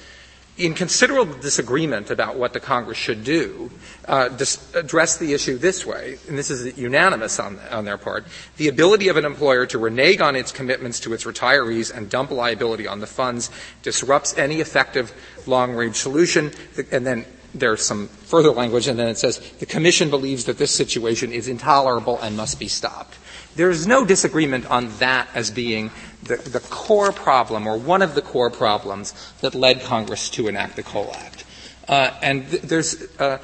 in 0.57 0.73
considerable 0.73 1.35
disagreement 1.35 2.09
about 2.09 2.35
what 2.35 2.53
the 2.53 2.59
Congress 2.59 2.97
should 2.97 3.23
do, 3.23 3.69
uh, 4.07 4.29
dis- 4.29 4.73
address 4.73 5.17
the 5.17 5.33
issue 5.33 5.59
this 5.59 5.85
way, 5.85 6.17
and 6.27 6.35
this 6.35 6.49
is 6.49 6.75
unanimous 6.75 7.39
on, 7.39 7.59
on 7.69 7.85
their 7.85 7.99
part: 7.99 8.25
the 8.57 8.69
ability 8.69 9.07
of 9.07 9.17
an 9.17 9.25
employer 9.25 9.67
to 9.67 9.77
renege 9.77 10.19
on 10.19 10.35
its 10.35 10.51
commitments 10.51 10.99
to 11.01 11.13
its 11.13 11.25
retirees 11.25 11.95
and 11.95 12.09
dump 12.09 12.31
liability 12.31 12.87
on 12.87 12.99
the 13.01 13.07
funds 13.07 13.51
disrupts 13.83 14.35
any 14.35 14.59
effective 14.59 15.13
long-range 15.45 15.95
solution. 15.95 16.51
And 16.91 17.05
then 17.05 17.23
there's 17.53 17.85
some 17.85 18.07
further 18.07 18.49
language, 18.49 18.87
and 18.87 18.97
then 18.97 19.09
it 19.09 19.19
says 19.19 19.37
the 19.59 19.67
Commission 19.67 20.09
believes 20.09 20.45
that 20.45 20.57
this 20.57 20.71
situation 20.71 21.31
is 21.31 21.47
intolerable 21.47 22.17
and 22.19 22.35
must 22.35 22.59
be 22.59 22.67
stopped. 22.67 23.15
There's 23.55 23.85
no 23.85 24.03
disagreement 24.03 24.65
on 24.71 24.89
that 24.97 25.29
as 25.35 25.51
being 25.51 25.91
the, 26.23 26.37
the, 26.37 26.59
core 26.59 27.11
problem 27.11 27.67
or 27.67 27.77
one 27.77 28.01
of 28.01 28.15
the 28.15 28.21
core 28.21 28.49
problems 28.49 29.13
that 29.41 29.55
led 29.55 29.81
Congress 29.81 30.29
to 30.29 30.47
enact 30.47 30.75
the 30.75 30.83
Coal 30.83 31.11
Act. 31.13 31.45
Uh, 31.87 32.11
and 32.21 32.49
th- 32.49 32.61
there's 32.63 33.19
uh, 33.19 33.39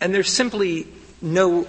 and 0.00 0.14
there's 0.14 0.32
simply 0.32 0.86
no 1.20 1.66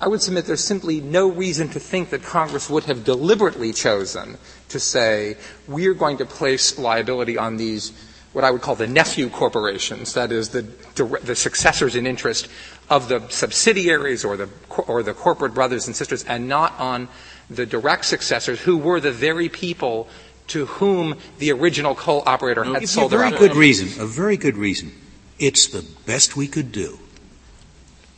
I 0.00 0.08
would 0.08 0.20
submit 0.20 0.46
there's 0.46 0.64
simply 0.64 1.00
no 1.00 1.28
reason 1.28 1.68
to 1.70 1.80
think 1.80 2.10
that 2.10 2.22
Congress 2.22 2.68
would 2.68 2.84
have 2.84 3.04
deliberately 3.04 3.72
chosen 3.72 4.36
to 4.68 4.80
say 4.80 5.36
we're 5.68 5.94
going 5.94 6.18
to 6.18 6.26
place 6.26 6.78
liability 6.78 7.38
on 7.38 7.56
these 7.56 7.92
what 8.32 8.44
I 8.44 8.50
would 8.50 8.62
call 8.62 8.74
the 8.74 8.86
nephew 8.86 9.28
corporations, 9.28 10.14
that 10.14 10.32
is 10.32 10.48
the, 10.48 10.62
the 10.62 11.36
successors 11.36 11.96
in 11.96 12.06
interest 12.06 12.48
of 12.88 13.08
the 13.08 13.28
subsidiaries 13.28 14.24
or 14.24 14.36
the, 14.36 14.48
or 14.86 15.02
the 15.02 15.12
corporate 15.12 15.54
brothers 15.54 15.86
and 15.86 15.94
sisters, 15.94 16.24
and 16.24 16.48
not 16.48 16.78
on 16.80 17.08
the 17.56 17.66
direct 17.66 18.04
successors 18.04 18.60
who 18.60 18.76
were 18.76 19.00
the 19.00 19.12
very 19.12 19.48
people 19.48 20.08
to 20.48 20.66
whom 20.66 21.16
the 21.38 21.52
original 21.52 21.94
coal 21.94 22.22
operator 22.26 22.64
had 22.64 22.88
sold 22.88 23.12
their 23.12 23.22
a 23.22 23.30
very 23.30 23.38
good 23.38 23.56
reason. 23.56 24.02
A 24.02 24.06
very 24.06 24.36
good 24.36 24.56
reason. 24.56 24.92
It's 25.38 25.66
the 25.66 25.84
best 26.06 26.36
we 26.36 26.46
could 26.46 26.72
do. 26.72 26.98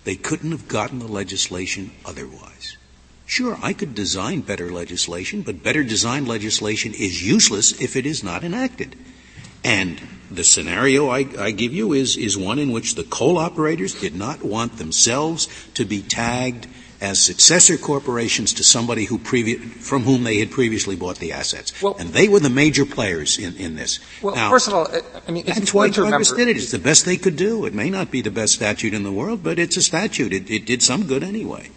They 0.05 0.17
couldn't 0.17 0.50
have 0.50 0.69
gotten 0.69 0.99
the 0.99 1.09
legislation 1.09 1.93
otherwise. 2.05 2.76
Sure, 3.26 3.59
I 3.62 3.73
could 3.73 3.95
design 3.95 4.43
better 4.43 4.71
legislation, 4.71 5.43
but 5.43 5.62
better 5.62 5.83
designed 5.83 6.29
legislation 6.29 6.93
is 6.93 7.26
useless 7.26 7.73
if 7.81 7.97
it 7.97 8.05
is 8.05 8.23
not 8.23 8.45
enacted. 8.45 8.97
And 9.64 10.00
the 10.31 10.45
scenario 10.45 11.09
I, 11.09 11.26
I, 11.38 11.50
give 11.50 11.73
you 11.73 11.95
is, 11.95 12.19
is 12.19 12.37
one 12.37 12.59
in 12.59 12.71
which 12.71 12.97
the 12.97 13.05
coal 13.05 13.38
operators 13.38 13.95
did 13.95 14.14
not 14.14 14.43
want 14.43 14.76
themselves 14.76 15.49
to 15.73 15.87
be 15.87 16.03
tagged 16.03 16.67
as 17.04 17.20
successor 17.20 17.76
corporations 17.76 18.54
to 18.54 18.64
somebody 18.64 19.04
who 19.04 19.18
previ- 19.18 19.61
from 19.61 20.02
whom 20.02 20.25
they 20.25 20.38
had 20.38 20.50
previously 20.50 20.96
bought 20.96 21.18
the 21.18 21.32
assets. 21.32 21.70
Well, 21.82 21.96
and 21.99 22.08
they 22.08 22.28
were 22.28 22.40
the 22.40 22.50
major 22.50 22.87
players 22.87 23.38
in, 23.38 23.54
in 23.56 23.76
this. 23.76 24.00
Well, 24.23 24.34
now, 24.34 24.49
first 24.50 24.68
of 24.68 24.75
all, 24.75 24.88
I 25.28 25.30
mean, 25.30 25.44
it's 25.46 25.58
that's 25.58 25.75
why 25.75 25.90
Congress 25.90 26.32
did 26.32 26.49
it. 26.49 26.56
It's 26.56 26.70
the 26.70 26.78
best 26.78 27.04
they 27.04 27.18
could 27.18 27.37
do. 27.37 27.66
It 27.66 27.75
may 27.75 27.90
not 27.90 28.11
be 28.11 28.23
the 28.23 28.30
best 28.30 28.54
statute 28.54 28.94
in 28.94 29.02
the 29.02 29.12
world, 29.12 29.42
but 29.42 29.58
it's 29.58 29.76
a 29.76 29.82
statute. 29.82 30.32
It, 30.32 30.50
it 30.50 30.64
did 30.64 30.82
some 30.82 31.06
good 31.06 31.23
anyway. 31.23 31.68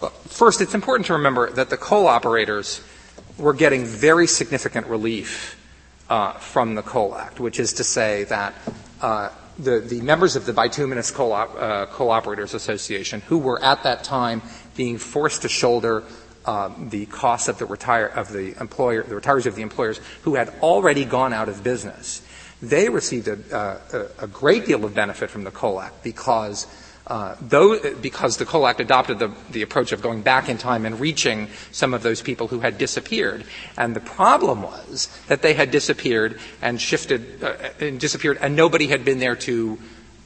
Well, 0.00 0.10
first, 0.28 0.60
it's 0.60 0.74
important 0.74 1.06
to 1.06 1.14
remember 1.14 1.50
that 1.52 1.70
the 1.70 1.78
coal 1.78 2.06
operators 2.06 2.82
were 3.38 3.54
getting 3.54 3.86
very 3.86 4.26
significant 4.26 4.86
relief 4.88 5.56
uh, 6.10 6.34
from 6.34 6.74
the 6.74 6.82
Coal 6.82 7.16
Act, 7.16 7.40
which 7.40 7.58
is 7.58 7.72
to 7.74 7.84
say 7.84 8.24
that 8.24 8.54
uh, 9.00 9.30
the, 9.58 9.80
the 9.80 10.00
members 10.00 10.36
of 10.36 10.46
the 10.46 10.52
bituminous 10.52 11.10
coal, 11.10 11.32
op, 11.32 11.56
uh, 11.56 11.86
coal 11.86 12.10
operators 12.10 12.54
association, 12.54 13.22
who 13.22 13.38
were 13.38 13.62
at 13.62 13.82
that 13.82 14.04
time 14.04 14.42
being 14.76 14.98
forced 14.98 15.42
to 15.42 15.48
shoulder 15.48 16.04
um, 16.44 16.88
the 16.90 17.06
costs 17.06 17.48
of 17.48 17.58
the 17.58 17.66
retire 17.66 18.06
of 18.06 18.32
the 18.32 18.58
employer, 18.60 19.02
the 19.02 19.14
retirees 19.14 19.46
of 19.46 19.56
the 19.56 19.62
employers 19.62 20.00
who 20.22 20.34
had 20.36 20.48
already 20.62 21.04
gone 21.04 21.32
out 21.32 21.48
of 21.48 21.64
business, 21.64 22.22
they 22.62 22.88
received 22.88 23.28
a, 23.28 23.56
uh, 23.56 24.06
a, 24.20 24.24
a 24.24 24.26
great 24.28 24.66
deal 24.66 24.84
of 24.84 24.94
benefit 24.94 25.28
from 25.28 25.44
the 25.44 25.50
Coal 25.50 25.80
Act 25.80 26.02
because 26.02 26.66
uh, 27.06 27.36
though, 27.40 27.78
because 27.94 28.36
the 28.36 28.44
Coal 28.44 28.66
Act 28.66 28.80
adopted 28.80 29.20
the, 29.20 29.32
the, 29.50 29.62
approach 29.62 29.92
of 29.92 30.02
going 30.02 30.22
back 30.22 30.48
in 30.48 30.58
time 30.58 30.84
and 30.84 30.98
reaching 30.98 31.48
some 31.70 31.94
of 31.94 32.02
those 32.02 32.20
people 32.20 32.48
who 32.48 32.58
had 32.58 32.78
disappeared. 32.78 33.44
And 33.76 33.94
the 33.94 34.00
problem 34.00 34.62
was 34.62 35.08
that 35.28 35.40
they 35.40 35.54
had 35.54 35.70
disappeared 35.70 36.40
and 36.60 36.80
shifted, 36.80 37.44
uh, 37.44 37.54
and 37.78 38.00
disappeared, 38.00 38.38
and 38.40 38.56
nobody 38.56 38.88
had 38.88 39.04
been 39.04 39.20
there 39.20 39.36
to, 39.36 39.78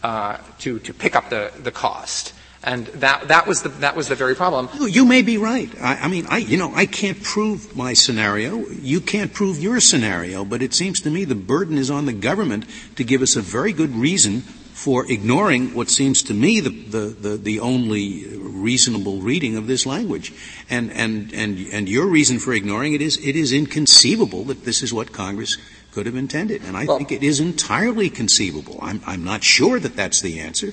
uh, 0.02 0.38
to, 0.60 0.78
to 0.78 0.94
pick 0.94 1.14
up 1.14 1.28
the, 1.28 1.52
the 1.62 1.70
cost. 1.70 2.32
And 2.62 2.86
that, 2.88 3.28
that, 3.28 3.46
was 3.46 3.62
the, 3.62 3.70
that 3.70 3.96
was 3.96 4.08
the 4.08 4.14
very 4.14 4.34
problem. 4.34 4.68
You 4.78 5.06
may 5.06 5.22
be 5.22 5.38
right. 5.38 5.70
I, 5.80 5.96
I 5.96 6.08
mean, 6.08 6.26
I, 6.28 6.38
you 6.38 6.58
know, 6.58 6.72
I 6.74 6.84
can't 6.84 7.22
prove 7.22 7.74
my 7.74 7.94
scenario. 7.94 8.58
You 8.68 9.00
can't 9.00 9.32
prove 9.32 9.58
your 9.62 9.80
scenario, 9.80 10.44
but 10.44 10.60
it 10.60 10.74
seems 10.74 11.00
to 11.02 11.10
me 11.10 11.24
the 11.24 11.34
burden 11.34 11.78
is 11.78 11.90
on 11.90 12.04
the 12.04 12.12
government 12.12 12.66
to 12.96 13.04
give 13.04 13.22
us 13.22 13.34
a 13.34 13.40
very 13.40 13.72
good 13.72 13.94
reason 13.96 14.42
for 14.80 15.10
ignoring 15.10 15.74
what 15.74 15.90
seems 15.90 16.22
to 16.22 16.34
me 16.34 16.60
the, 16.60 16.70
the, 16.70 16.98
the, 16.98 17.36
the, 17.36 17.60
only 17.60 18.26
reasonable 18.38 19.20
reading 19.20 19.56
of 19.56 19.66
this 19.66 19.84
language. 19.84 20.32
And, 20.70 20.90
and, 20.92 21.32
and, 21.34 21.66
and 21.70 21.86
your 21.86 22.06
reason 22.06 22.38
for 22.38 22.54
ignoring 22.54 22.94
it 22.94 23.02
is 23.02 23.18
it 23.18 23.36
is 23.36 23.52
inconceivable 23.52 24.44
that 24.44 24.64
this 24.64 24.82
is 24.82 24.92
what 24.92 25.12
Congress 25.12 25.58
could 25.92 26.06
have 26.06 26.16
intended. 26.16 26.62
And 26.64 26.76
I 26.76 26.86
well, 26.86 26.96
think 26.96 27.12
it 27.12 27.22
is 27.22 27.40
entirely 27.40 28.08
conceivable. 28.08 28.78
I'm, 28.80 29.02
I'm 29.06 29.24
not 29.24 29.44
sure 29.44 29.78
that 29.78 29.96
that's 29.96 30.22
the 30.22 30.40
answer. 30.40 30.72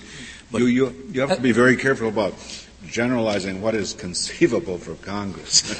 But 0.51 0.61
you, 0.61 0.67
you, 0.67 0.95
you 1.11 1.21
have 1.21 1.35
to 1.35 1.41
be 1.41 1.51
very 1.51 1.75
careful 1.75 2.07
about 2.07 2.33
generalizing 2.85 3.61
what 3.61 3.75
is 3.75 3.93
conceivable 3.93 4.77
for 4.77 4.95
Congress. 4.95 5.61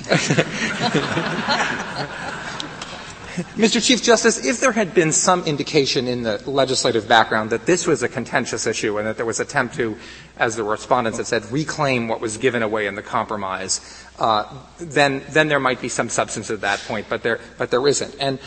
Mr. 3.55 3.85
Chief 3.85 4.01
Justice, 4.01 4.43
if 4.43 4.59
there 4.59 4.71
had 4.71 4.95
been 4.95 5.11
some 5.11 5.43
indication 5.45 6.07
in 6.07 6.23
the 6.23 6.41
legislative 6.49 7.07
background 7.07 7.51
that 7.51 7.67
this 7.67 7.85
was 7.85 8.01
a 8.01 8.09
contentious 8.09 8.65
issue 8.65 8.97
and 8.97 9.05
that 9.05 9.15
there 9.15 9.27
was 9.27 9.39
attempt 9.39 9.75
to, 9.75 9.95
as 10.37 10.55
the 10.55 10.63
respondents 10.63 11.19
have 11.19 11.27
said, 11.27 11.45
reclaim 11.51 12.07
what 12.07 12.19
was 12.19 12.37
given 12.37 12.63
away 12.63 12.87
in 12.87 12.95
the 12.95 13.03
compromise, 13.03 14.05
uh, 14.17 14.51
then 14.79 15.21
then 15.29 15.49
there 15.49 15.59
might 15.59 15.79
be 15.79 15.89
some 15.89 16.09
substance 16.09 16.49
at 16.49 16.61
that 16.61 16.79
point, 16.87 17.05
but 17.09 17.21
there 17.21 17.39
but 17.59 17.69
there 17.69 17.87
isn't. 17.87 18.15
And 18.19 18.39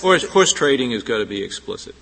horse, 0.00 0.26
horse 0.26 0.52
trading 0.52 0.90
has 0.90 1.04
got 1.04 1.18
to 1.18 1.26
be 1.26 1.44
explicit. 1.44 1.94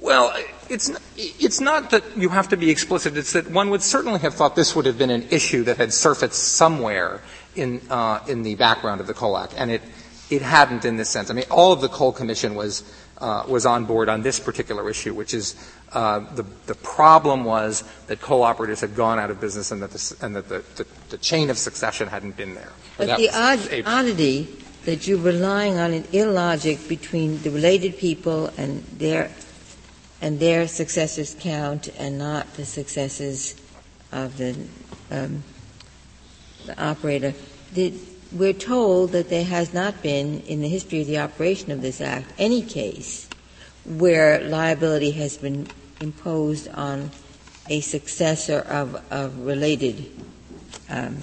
Well, 0.00 0.32
it's, 0.68 0.90
it's 1.16 1.60
not 1.60 1.90
that 1.90 2.04
you 2.16 2.28
have 2.28 2.48
to 2.48 2.56
be 2.56 2.70
explicit. 2.70 3.16
It's 3.16 3.32
that 3.32 3.50
one 3.50 3.70
would 3.70 3.82
certainly 3.82 4.20
have 4.20 4.34
thought 4.34 4.56
this 4.56 4.76
would 4.76 4.86
have 4.86 4.98
been 4.98 5.10
an 5.10 5.26
issue 5.30 5.64
that 5.64 5.78
had 5.78 5.92
surfaced 5.92 6.56
somewhere 6.56 7.22
in, 7.54 7.80
uh, 7.90 8.20
in 8.28 8.42
the 8.42 8.54
background 8.56 9.00
of 9.00 9.06
the 9.06 9.14
Coal 9.14 9.38
Act. 9.38 9.54
And 9.56 9.70
it, 9.70 9.82
it 10.30 10.42
hadn't 10.42 10.84
in 10.84 10.96
this 10.96 11.08
sense. 11.08 11.30
I 11.30 11.34
mean, 11.34 11.46
all 11.50 11.72
of 11.72 11.80
the 11.80 11.88
Coal 11.88 12.12
Commission 12.12 12.54
was, 12.54 12.82
uh, 13.18 13.44
was 13.48 13.64
on 13.64 13.84
board 13.86 14.08
on 14.08 14.22
this 14.22 14.38
particular 14.38 14.88
issue, 14.90 15.14
which 15.14 15.32
is 15.32 15.54
uh, 15.92 16.20
the, 16.34 16.44
the 16.66 16.74
problem 16.74 17.44
was 17.44 17.84
that 18.08 18.20
coal 18.20 18.42
operators 18.42 18.80
had 18.80 18.94
gone 18.94 19.18
out 19.18 19.30
of 19.30 19.40
business 19.40 19.70
and 19.70 19.82
that 19.82 19.90
the, 19.90 20.16
and 20.20 20.36
that 20.36 20.48
the, 20.48 20.64
the, 20.76 20.86
the 21.10 21.18
chain 21.18 21.48
of 21.48 21.56
succession 21.56 22.08
hadn't 22.08 22.36
been 22.36 22.54
there. 22.54 22.72
But 22.98 23.16
the 23.16 23.30
odd, 23.30 23.60
oddity 23.86 24.48
that 24.84 25.06
you're 25.06 25.18
relying 25.18 25.78
on 25.78 25.92
an 25.92 26.04
illogic 26.12 26.88
between 26.88 27.42
the 27.42 27.50
related 27.50 27.98
people 27.98 28.50
and 28.56 28.82
their 28.98 29.30
and 30.26 30.40
their 30.40 30.66
successors 30.66 31.36
count 31.38 31.88
and 31.98 32.18
not 32.18 32.52
the 32.54 32.64
successors 32.64 33.54
of 34.10 34.36
the, 34.38 34.56
um, 35.12 35.44
the 36.66 36.76
operator. 36.82 37.32
Did, 37.72 37.96
we're 38.32 38.52
told 38.52 39.12
that 39.12 39.28
there 39.28 39.44
has 39.44 39.72
not 39.72 40.02
been, 40.02 40.40
in 40.40 40.62
the 40.62 40.68
history 40.68 41.02
of 41.02 41.06
the 41.06 41.20
operation 41.20 41.70
of 41.70 41.80
this 41.80 42.00
Act, 42.00 42.26
any 42.38 42.60
case 42.60 43.28
where 43.84 44.40
liability 44.40 45.12
has 45.12 45.36
been 45.36 45.68
imposed 46.00 46.66
on 46.70 47.12
a 47.68 47.78
successor 47.80 48.58
of 48.68 49.00
a 49.12 49.28
related 49.28 50.10
um, 50.90 51.18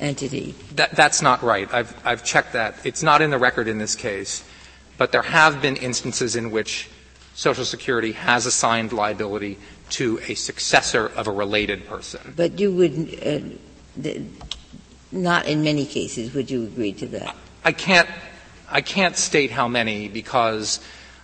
entity. 0.00 0.54
That, 0.74 0.94
that's 0.94 1.22
not 1.22 1.42
right. 1.42 1.72
I've, 1.72 1.98
I've 2.04 2.24
checked 2.24 2.52
that. 2.52 2.74
It's 2.84 3.02
not 3.02 3.22
in 3.22 3.30
the 3.30 3.38
record 3.38 3.68
in 3.68 3.78
this 3.78 3.96
case, 3.96 4.44
but 4.98 5.12
there 5.12 5.22
have 5.22 5.62
been 5.62 5.76
instances 5.76 6.36
in 6.36 6.50
which 6.50 6.90
Social 7.34 7.64
Security 7.64 8.12
has 8.12 8.46
assigned 8.46 8.92
liability 8.92 9.58
to 9.90 10.20
a 10.28 10.34
successor 10.34 11.06
of 11.06 11.26
a 11.26 11.32
related 11.32 11.86
person. 11.86 12.32
But 12.36 12.58
you 12.60 12.72
would, 12.72 13.54
uh, 14.06 14.10
not 15.12 15.46
in 15.46 15.62
many 15.62 15.84
cases 15.84 16.34
would 16.34 16.50
you 16.50 16.64
agree 16.64 16.92
to 16.94 17.06
that? 17.08 17.36
I 17.64 17.72
can't, 17.72 18.08
I 18.70 18.80
can't 18.80 19.16
state 19.16 19.50
how 19.50 19.68
many 19.68 20.08
because 20.08 20.80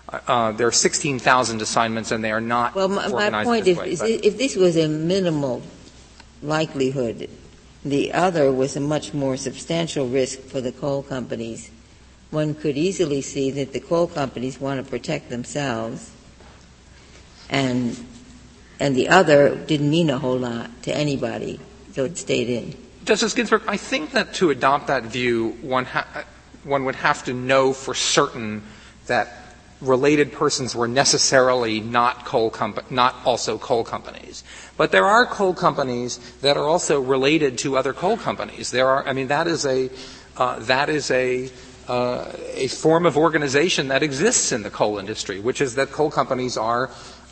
uh, 0.08 0.52
there 0.52 0.66
are 0.66 0.72
16,000 0.72 1.62
assignments 1.62 2.10
and 2.10 2.24
they 2.24 2.32
are 2.32 2.40
not 2.40 2.74
well, 2.74 2.88
my, 2.88 3.30
my 3.30 3.44
point 3.44 3.66
is, 3.68 3.78
way, 3.78 4.14
if 4.14 4.36
this 4.36 4.56
was 4.56 4.76
a 4.76 4.88
minimal 4.88 5.62
likelihood, 6.42 7.30
the 7.84 8.12
other 8.12 8.52
was 8.52 8.76
a 8.76 8.80
much 8.80 9.14
more 9.14 9.36
substantial 9.36 10.08
risk 10.08 10.40
for 10.40 10.60
the 10.60 10.72
coal 10.72 11.02
companies. 11.02 11.70
One 12.30 12.54
could 12.54 12.76
easily 12.76 13.22
see 13.22 13.50
that 13.52 13.72
the 13.72 13.80
coal 13.80 14.06
companies 14.06 14.60
want 14.60 14.84
to 14.84 14.88
protect 14.88 15.30
themselves 15.30 16.12
and 17.50 17.96
and 18.78 18.96
the 18.96 19.08
other 19.08 19.54
didn't 19.54 19.90
mean 19.90 20.08
a 20.08 20.18
whole 20.18 20.38
lot 20.38 20.70
to 20.84 20.96
anybody, 20.96 21.60
so 21.92 22.04
it 22.06 22.16
stayed 22.16 22.48
in. 22.48 22.74
Justice 23.04 23.34
Ginsburg, 23.34 23.62
I 23.68 23.76
think 23.76 24.12
that 24.12 24.32
to 24.34 24.50
adopt 24.50 24.86
that 24.86 25.04
view, 25.04 25.50
one, 25.60 25.84
ha- 25.84 26.24
one 26.64 26.86
would 26.86 26.94
have 26.96 27.22
to 27.24 27.34
know 27.34 27.74
for 27.74 27.94
certain 27.94 28.62
that 29.06 29.56
related 29.82 30.32
persons 30.32 30.74
were 30.74 30.88
necessarily 30.88 31.80
not 31.80 32.24
coal 32.24 32.50
comp- 32.50 32.90
not 32.90 33.16
also 33.26 33.58
coal 33.58 33.84
companies. 33.84 34.44
But 34.78 34.92
there 34.92 35.06
are 35.06 35.26
coal 35.26 35.52
companies 35.52 36.18
that 36.40 36.56
are 36.56 36.66
also 36.66 37.00
related 37.00 37.58
to 37.58 37.76
other 37.76 37.92
coal 37.92 38.16
companies. 38.16 38.70
There 38.70 38.88
are, 38.88 39.06
I 39.06 39.12
mean, 39.12 39.28
that 39.28 39.46
is 39.46 39.66
a, 39.66 39.90
uh, 40.36 40.58
that 40.60 40.88
is 40.88 41.10
a, 41.10 41.50
uh, 41.90 42.30
a 42.54 42.68
form 42.68 43.04
of 43.04 43.16
organization 43.16 43.88
that 43.88 44.00
exists 44.00 44.52
in 44.52 44.62
the 44.62 44.70
coal 44.70 44.96
industry, 44.98 45.40
which 45.40 45.60
is 45.60 45.74
that 45.74 45.90
coal 45.90 46.08
companies 46.08 46.56
are, 46.56 46.88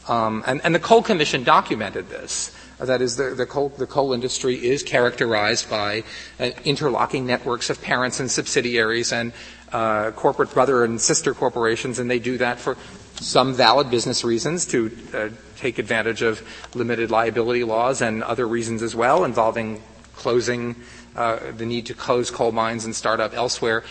um, 0.08 0.42
and, 0.48 0.60
and 0.64 0.74
the 0.74 0.80
Coal 0.80 1.00
Commission 1.00 1.44
documented 1.44 2.08
this. 2.08 2.52
That 2.80 3.00
is, 3.00 3.16
the, 3.16 3.36
the, 3.36 3.46
coal, 3.46 3.68
the 3.68 3.86
coal 3.86 4.12
industry 4.12 4.56
is 4.56 4.82
characterized 4.82 5.70
by 5.70 6.02
uh, 6.40 6.50
interlocking 6.64 7.24
networks 7.24 7.70
of 7.70 7.80
parents 7.80 8.18
and 8.18 8.28
subsidiaries 8.28 9.12
and 9.12 9.32
uh, 9.70 10.10
corporate 10.10 10.52
brother 10.52 10.82
and 10.82 11.00
sister 11.00 11.34
corporations, 11.34 12.00
and 12.00 12.10
they 12.10 12.18
do 12.18 12.38
that 12.38 12.58
for 12.58 12.76
some 13.20 13.54
valid 13.54 13.90
business 13.90 14.24
reasons 14.24 14.66
to 14.66 14.90
uh, 15.14 15.28
take 15.56 15.78
advantage 15.78 16.22
of 16.22 16.42
limited 16.74 17.12
liability 17.12 17.62
laws 17.62 18.02
and 18.02 18.24
other 18.24 18.46
reasons 18.48 18.82
as 18.82 18.96
well 18.96 19.24
involving 19.24 19.80
closing 20.16 20.74
uh, 21.16 21.38
the 21.56 21.66
need 21.66 21.86
to 21.86 21.94
close 21.94 22.30
coal 22.30 22.52
mines 22.52 22.84
and 22.84 22.94
start 22.94 23.20
up 23.20 23.34
elsewhere. 23.34 23.84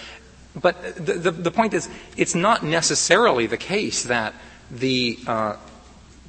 But 0.61 0.95
the, 0.95 1.13
the, 1.13 1.31
the 1.31 1.51
point 1.51 1.73
is, 1.73 1.89
it's 2.15 2.35
not 2.35 2.63
necessarily 2.63 3.47
the 3.47 3.57
case 3.57 4.03
that 4.03 4.33
the 4.71 5.17
uh, 5.27 5.55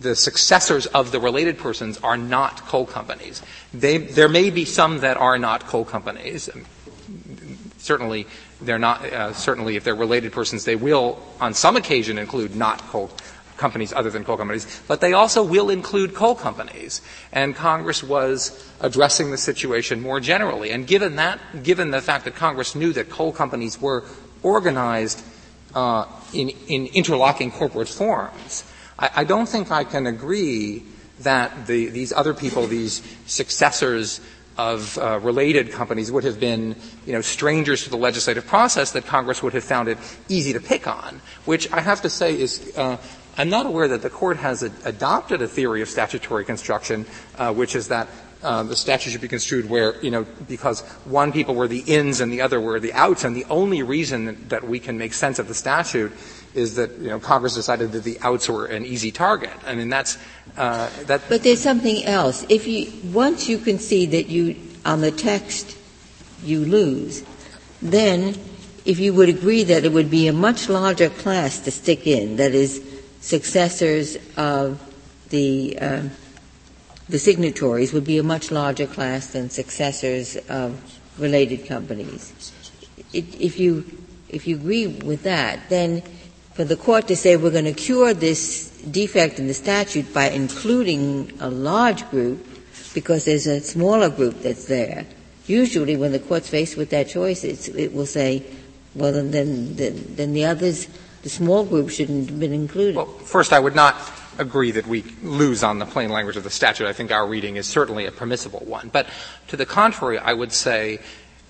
the 0.00 0.14
successors 0.14 0.86
of 0.86 1.10
the 1.10 1.20
related 1.20 1.58
persons 1.58 1.98
are 1.98 2.16
not 2.16 2.66
coal 2.66 2.86
companies. 2.86 3.42
They, 3.74 3.98
there 3.98 4.28
may 4.28 4.50
be 4.50 4.64
some 4.64 5.00
that 5.00 5.16
are 5.16 5.38
not 5.38 5.66
coal 5.66 5.84
companies. 5.84 6.48
Certainly, 7.78 8.26
they're 8.60 8.78
not. 8.78 9.04
Uh, 9.04 9.32
certainly, 9.32 9.76
if 9.76 9.84
they're 9.84 9.94
related 9.94 10.32
persons, 10.32 10.64
they 10.64 10.76
will, 10.76 11.20
on 11.40 11.54
some 11.54 11.76
occasion, 11.76 12.18
include 12.18 12.54
not 12.54 12.78
coal 12.88 13.10
companies 13.58 13.92
other 13.92 14.08
than 14.08 14.24
coal 14.24 14.36
companies. 14.36 14.66
But 14.88 15.00
they 15.00 15.12
also 15.12 15.42
will 15.42 15.68
include 15.68 16.14
coal 16.14 16.34
companies. 16.34 17.02
And 17.32 17.54
Congress 17.54 18.02
was 18.02 18.72
addressing 18.80 19.30
the 19.30 19.36
situation 19.36 20.00
more 20.00 20.20
generally. 20.20 20.70
And 20.70 20.86
given 20.86 21.16
that, 21.16 21.38
given 21.62 21.90
the 21.90 22.00
fact 22.00 22.24
that 22.24 22.34
Congress 22.34 22.74
knew 22.74 22.92
that 22.94 23.10
coal 23.10 23.32
companies 23.32 23.80
were 23.80 24.04
organized 24.42 25.22
uh, 25.74 26.06
in, 26.32 26.48
in 26.68 26.86
interlocking 26.94 27.50
corporate 27.50 27.88
forms, 27.88 28.64
I, 28.98 29.10
I 29.16 29.24
don't 29.24 29.48
think 29.48 29.70
I 29.70 29.84
can 29.84 30.06
agree 30.06 30.84
that 31.20 31.66
the, 31.66 31.88
these 31.88 32.12
other 32.12 32.32
people, 32.32 32.66
these 32.66 33.02
successors 33.26 34.20
of 34.58 34.98
uh, 34.98 35.20
related 35.20 35.70
companies 35.70 36.10
would 36.10 36.24
have 36.24 36.40
been, 36.40 36.74
you 37.06 37.12
know, 37.12 37.20
strangers 37.20 37.84
to 37.84 37.90
the 37.90 37.96
legislative 37.96 38.44
process 38.44 38.90
that 38.90 39.06
Congress 39.06 39.40
would 39.40 39.54
have 39.54 39.62
found 39.62 39.88
it 39.88 39.96
easy 40.28 40.52
to 40.52 40.60
pick 40.60 40.88
on, 40.88 41.20
which 41.44 41.72
I 41.72 41.80
have 41.80 42.02
to 42.02 42.10
say 42.10 42.38
is, 42.38 42.76
uh, 42.76 42.96
I'm 43.38 43.48
not 43.50 43.66
aware 43.66 43.88
that 43.88 44.02
the 44.02 44.10
court 44.10 44.36
has 44.38 44.62
adopted 44.62 45.40
a 45.42 45.48
theory 45.48 45.80
of 45.80 45.88
statutory 45.88 46.44
construction, 46.44 47.06
uh, 47.36 47.54
which 47.54 47.76
is 47.76 47.88
that 47.88 48.08
uh, 48.42 48.62
the 48.64 48.76
statute 48.76 49.10
should 49.10 49.20
be 49.20 49.28
construed 49.28 49.68
where, 49.68 50.00
you 50.02 50.10
know, 50.10 50.24
because 50.48 50.82
one 51.04 51.32
people 51.32 51.54
were 51.54 51.68
the 51.68 51.80
ins 51.86 52.20
and 52.20 52.32
the 52.32 52.40
other 52.40 52.60
were 52.60 52.78
the 52.78 52.92
outs, 52.92 53.24
and 53.24 53.34
the 53.34 53.44
only 53.46 53.82
reason 53.82 54.46
that 54.48 54.62
we 54.62 54.78
can 54.78 54.98
make 54.98 55.12
sense 55.14 55.38
of 55.38 55.48
the 55.48 55.54
statute 55.54 56.12
is 56.54 56.74
that 56.76 56.98
you 56.98 57.08
know 57.08 57.18
Congress 57.20 57.54
decided 57.54 57.92
that 57.92 58.04
the 58.04 58.18
outs 58.20 58.48
were 58.48 58.66
an 58.66 58.84
easy 58.84 59.10
target. 59.10 59.50
I 59.66 59.74
mean 59.74 59.88
that's 59.88 60.18
uh, 60.56 60.88
that. 61.06 61.22
But 61.28 61.42
there's 61.42 61.60
something 61.60 62.04
else. 62.04 62.44
If 62.48 62.66
you 62.66 62.90
once 63.12 63.48
you 63.48 63.58
concede 63.58 64.12
that 64.12 64.28
you 64.28 64.56
on 64.84 65.00
the 65.00 65.10
text 65.10 65.76
you 66.42 66.64
lose, 66.64 67.24
then 67.82 68.34
if 68.84 68.98
you 68.98 69.12
would 69.12 69.28
agree 69.28 69.64
that 69.64 69.84
it 69.84 69.92
would 69.92 70.10
be 70.10 70.28
a 70.28 70.32
much 70.32 70.68
larger 70.68 71.10
class 71.10 71.60
to 71.60 71.70
stick 71.70 72.06
in, 72.06 72.36
that 72.36 72.54
is, 72.54 72.80
successors 73.20 74.16
of 74.36 74.80
the 75.30 75.78
uh, 75.80 76.02
the 77.08 77.18
signatories 77.18 77.92
would 77.92 78.04
be 78.04 78.18
a 78.18 78.22
much 78.22 78.50
larger 78.50 78.86
class 78.86 79.28
than 79.32 79.48
successors 79.50 80.36
of 80.48 80.76
related 81.18 81.66
companies. 81.66 82.32
if 83.12 83.58
you 83.58 83.84
if 84.28 84.46
you 84.46 84.56
agree 84.56 84.86
with 84.86 85.22
that, 85.22 85.68
then 85.70 86.02
for 86.52 86.64
the 86.64 86.76
court 86.76 87.08
to 87.08 87.16
say 87.16 87.36
we're 87.36 87.50
going 87.50 87.64
to 87.64 87.72
cure 87.72 88.12
this 88.12 88.68
defect 88.90 89.38
in 89.38 89.46
the 89.46 89.54
statute 89.54 90.12
by 90.12 90.28
including 90.30 91.32
a 91.40 91.48
large 91.48 92.08
group 92.10 92.46
because 92.94 93.24
there's 93.24 93.46
a 93.46 93.60
smaller 93.60 94.10
group 94.10 94.40
that's 94.42 94.66
there. 94.66 95.06
Usually, 95.46 95.96
when 95.96 96.12
the 96.12 96.18
court's 96.18 96.48
faced 96.50 96.76
with 96.76 96.90
that 96.90 97.08
choice, 97.08 97.42
it 97.44 97.94
will 97.94 98.06
say, 98.06 98.44
well, 98.94 99.12
then, 99.12 99.30
then, 99.76 100.04
then 100.16 100.34
the 100.34 100.44
others, 100.44 100.88
the 101.28 101.34
small 101.34 101.62
group 101.62 101.90
shouldn't 101.90 102.30
have 102.30 102.40
been 102.40 102.54
included. 102.54 102.96
Well, 102.96 103.06
first, 103.06 103.52
I 103.52 103.60
would 103.60 103.74
not 103.74 103.94
agree 104.38 104.70
that 104.70 104.86
we 104.86 105.02
lose 105.22 105.62
on 105.62 105.78
the 105.78 105.84
plain 105.84 106.08
language 106.08 106.38
of 106.38 106.44
the 106.44 106.50
statute. 106.50 106.86
I 106.86 106.94
think 106.94 107.12
our 107.12 107.26
reading 107.26 107.56
is 107.56 107.66
certainly 107.66 108.06
a 108.06 108.10
permissible 108.10 108.60
one. 108.60 108.88
But 108.88 109.06
to 109.48 109.56
the 109.56 109.66
contrary, 109.66 110.18
I 110.18 110.32
would 110.32 110.52
say 110.52 111.00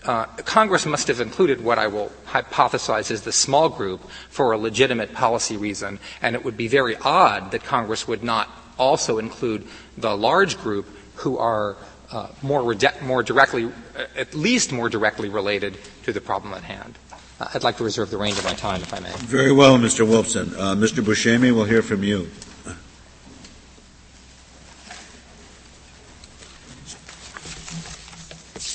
uh, 0.04 0.24
Congress 0.42 0.84
must 0.84 1.06
have 1.06 1.20
included 1.20 1.62
what 1.62 1.78
I 1.78 1.86
will 1.86 2.10
hypothesize 2.26 3.12
is 3.12 3.22
the 3.22 3.30
small 3.30 3.68
group 3.68 4.00
for 4.30 4.50
a 4.50 4.58
legitimate 4.58 5.12
policy 5.12 5.56
reason, 5.56 6.00
and 6.22 6.34
it 6.34 6.44
would 6.44 6.56
be 6.56 6.66
very 6.66 6.96
odd 6.96 7.52
that 7.52 7.62
Congress 7.62 8.08
would 8.08 8.24
not 8.24 8.48
also 8.78 9.18
include 9.18 9.64
the 9.96 10.16
large 10.16 10.58
group 10.58 10.86
who 11.16 11.38
are 11.38 11.76
uh, 12.10 12.28
more, 12.42 12.64
rede- 12.64 13.00
more 13.02 13.22
directly, 13.22 13.70
at 14.16 14.34
least 14.34 14.72
more 14.72 14.88
directly 14.88 15.28
related 15.28 15.78
to 16.02 16.12
the 16.12 16.20
problem 16.20 16.52
at 16.54 16.64
hand. 16.64 16.98
I'd 17.40 17.62
like 17.62 17.76
to 17.76 17.84
reserve 17.84 18.10
the 18.10 18.18
range 18.18 18.36
of 18.38 18.44
my 18.44 18.54
time, 18.54 18.82
if 18.82 18.92
I 18.92 18.98
may. 18.98 19.12
Very 19.18 19.52
well, 19.52 19.78
Mr. 19.78 20.06
Wolfson. 20.06 20.52
Uh, 20.54 20.74
Mr. 20.74 21.04
Buscemi, 21.04 21.54
we'll 21.54 21.64
hear 21.64 21.82
from 21.82 22.02
you. 22.02 22.28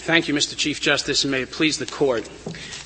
Thank 0.05 0.27
you, 0.27 0.33
Mr. 0.33 0.55
Chief 0.57 0.81
Justice, 0.81 1.23
and 1.23 1.31
may 1.31 1.43
it 1.43 1.51
please 1.51 1.77
the 1.77 1.85
Court. 1.85 2.29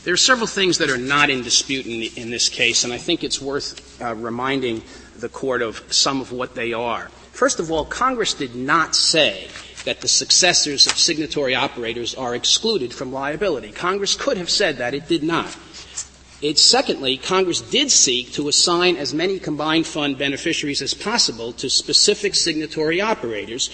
There 0.04 0.14
are 0.14 0.18
several 0.18 0.48
things 0.48 0.78
that 0.78 0.90
are 0.90 0.98
not 0.98 1.30
in 1.30 1.42
dispute 1.42 1.86
in, 1.86 2.00
the, 2.00 2.12
in 2.16 2.30
this 2.30 2.48
case, 2.48 2.84
and 2.84 2.94
I 2.94 2.98
think 2.98 3.24
it's 3.24 3.42
worth 3.42 4.02
uh, 4.02 4.16
reminding 4.16 4.84
the 5.18 5.30
Court 5.30 5.62
of 5.62 5.82
some 5.94 6.22
of 6.22 6.32
what 6.32 6.56
they 6.56 6.74
are. 6.74 7.10
First 7.32 7.60
of 7.60 7.72
all, 7.72 7.86
Congress 7.86 8.34
did 8.34 8.56
not 8.56 8.96
say 8.96 9.48
that 9.86 10.02
the 10.02 10.08
successors 10.08 10.86
of 10.86 10.94
signatory 10.94 11.56
operators 11.56 12.14
are 12.16 12.36
excluded 12.36 12.94
from 12.94 13.12
liability. 13.14 13.72
Congress 13.72 14.16
could 14.16 14.38
have 14.38 14.50
said 14.50 14.78
that. 14.78 14.94
It 14.94 15.08
did 15.08 15.24
not. 15.24 15.56
Secondly, 16.56 17.18
Congress 17.18 17.62
did 17.62 17.90
seek 17.90 18.34
to 18.34 18.48
assign 18.48 18.96
as 18.96 19.14
many 19.14 19.40
combined 19.40 19.88
fund 19.88 20.18
beneficiaries 20.18 20.82
as 20.84 20.94
possible 20.94 21.52
to 21.54 21.70
specific 21.70 22.36
signatory 22.36 23.02
operators 23.02 23.72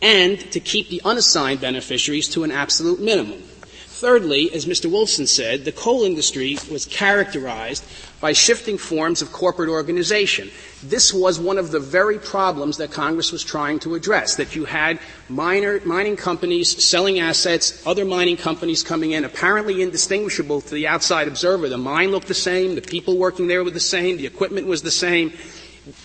and 0.00 0.38
to 0.50 0.58
keep 0.58 0.88
the 0.88 1.00
unassigned 1.04 1.60
beneficiaries 1.60 2.28
to 2.30 2.42
an 2.42 2.50
absolute 2.50 3.00
minimum. 3.00 3.40
Thirdly, 3.86 4.52
as 4.52 4.66
Mr. 4.66 4.90
Wolfson 4.90 5.28
said, 5.28 5.64
the 5.64 5.70
coal 5.70 6.02
industry 6.02 6.58
was 6.68 6.86
characterized 6.86 7.84
by 8.22 8.32
shifting 8.32 8.78
forms 8.78 9.20
of 9.20 9.32
corporate 9.32 9.68
organization. 9.68 10.48
This 10.84 11.12
was 11.12 11.40
one 11.40 11.58
of 11.58 11.72
the 11.72 11.80
very 11.80 12.20
problems 12.20 12.76
that 12.76 12.92
Congress 12.92 13.32
was 13.32 13.42
trying 13.42 13.80
to 13.80 13.96
address, 13.96 14.36
that 14.36 14.54
you 14.54 14.64
had 14.64 15.00
minor, 15.28 15.80
mining 15.84 16.16
companies 16.16 16.82
selling 16.82 17.18
assets, 17.18 17.84
other 17.84 18.04
mining 18.04 18.36
companies 18.36 18.84
coming 18.84 19.10
in, 19.10 19.24
apparently 19.24 19.82
indistinguishable 19.82 20.60
to 20.60 20.72
the 20.72 20.86
outside 20.86 21.26
observer. 21.26 21.68
The 21.68 21.76
mine 21.76 22.12
looked 22.12 22.28
the 22.28 22.34
same, 22.34 22.76
the 22.76 22.80
people 22.80 23.18
working 23.18 23.48
there 23.48 23.64
were 23.64 23.70
the 23.70 23.80
same, 23.80 24.16
the 24.16 24.26
equipment 24.26 24.68
was 24.68 24.82
the 24.82 24.92
same, 24.92 25.32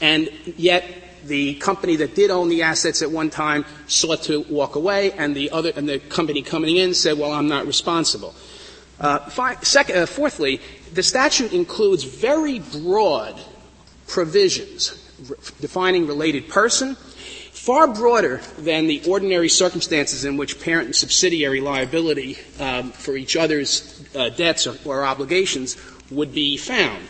and 0.01 0.27
yet 0.57 0.83
the 1.25 1.53
company 1.55 1.97
that 1.97 2.15
did 2.15 2.31
own 2.31 2.49
the 2.49 2.63
assets 2.63 3.03
at 3.03 3.11
one 3.11 3.29
time 3.29 3.63
sought 3.85 4.23
to 4.23 4.41
walk 4.49 4.75
away, 4.75 5.11
and 5.11 5.35
the 5.35 5.51
other 5.51 5.71
and 5.75 5.87
the 5.87 5.99
company 5.99 6.41
coming 6.41 6.77
in 6.77 6.95
said, 6.95 7.19
"Well, 7.19 7.31
I'm 7.31 7.47
not 7.47 7.67
responsible." 7.67 8.33
Uh, 8.99 9.29
second, 9.61 9.97
uh, 9.97 10.05
fourthly, 10.05 10.59
the 10.93 11.03
statute 11.03 11.53
includes 11.53 12.03
very 12.03 12.59
broad 12.59 13.39
provisions 14.07 15.03
r- 15.29 15.35
defining 15.61 16.07
related 16.07 16.47
person, 16.49 16.95
far 16.95 17.87
broader 17.87 18.41
than 18.57 18.87
the 18.87 19.01
ordinary 19.07 19.49
circumstances 19.49 20.25
in 20.25 20.37
which 20.37 20.59
parent 20.59 20.85
and 20.85 20.95
subsidiary 20.95 21.61
liability 21.61 22.37
um, 22.59 22.91
for 22.91 23.15
each 23.15 23.35
other's 23.35 24.03
uh, 24.15 24.29
debts 24.29 24.65
or, 24.65 24.75
or 24.85 25.05
obligations 25.05 25.77
would 26.09 26.33
be 26.33 26.57
found. 26.57 27.03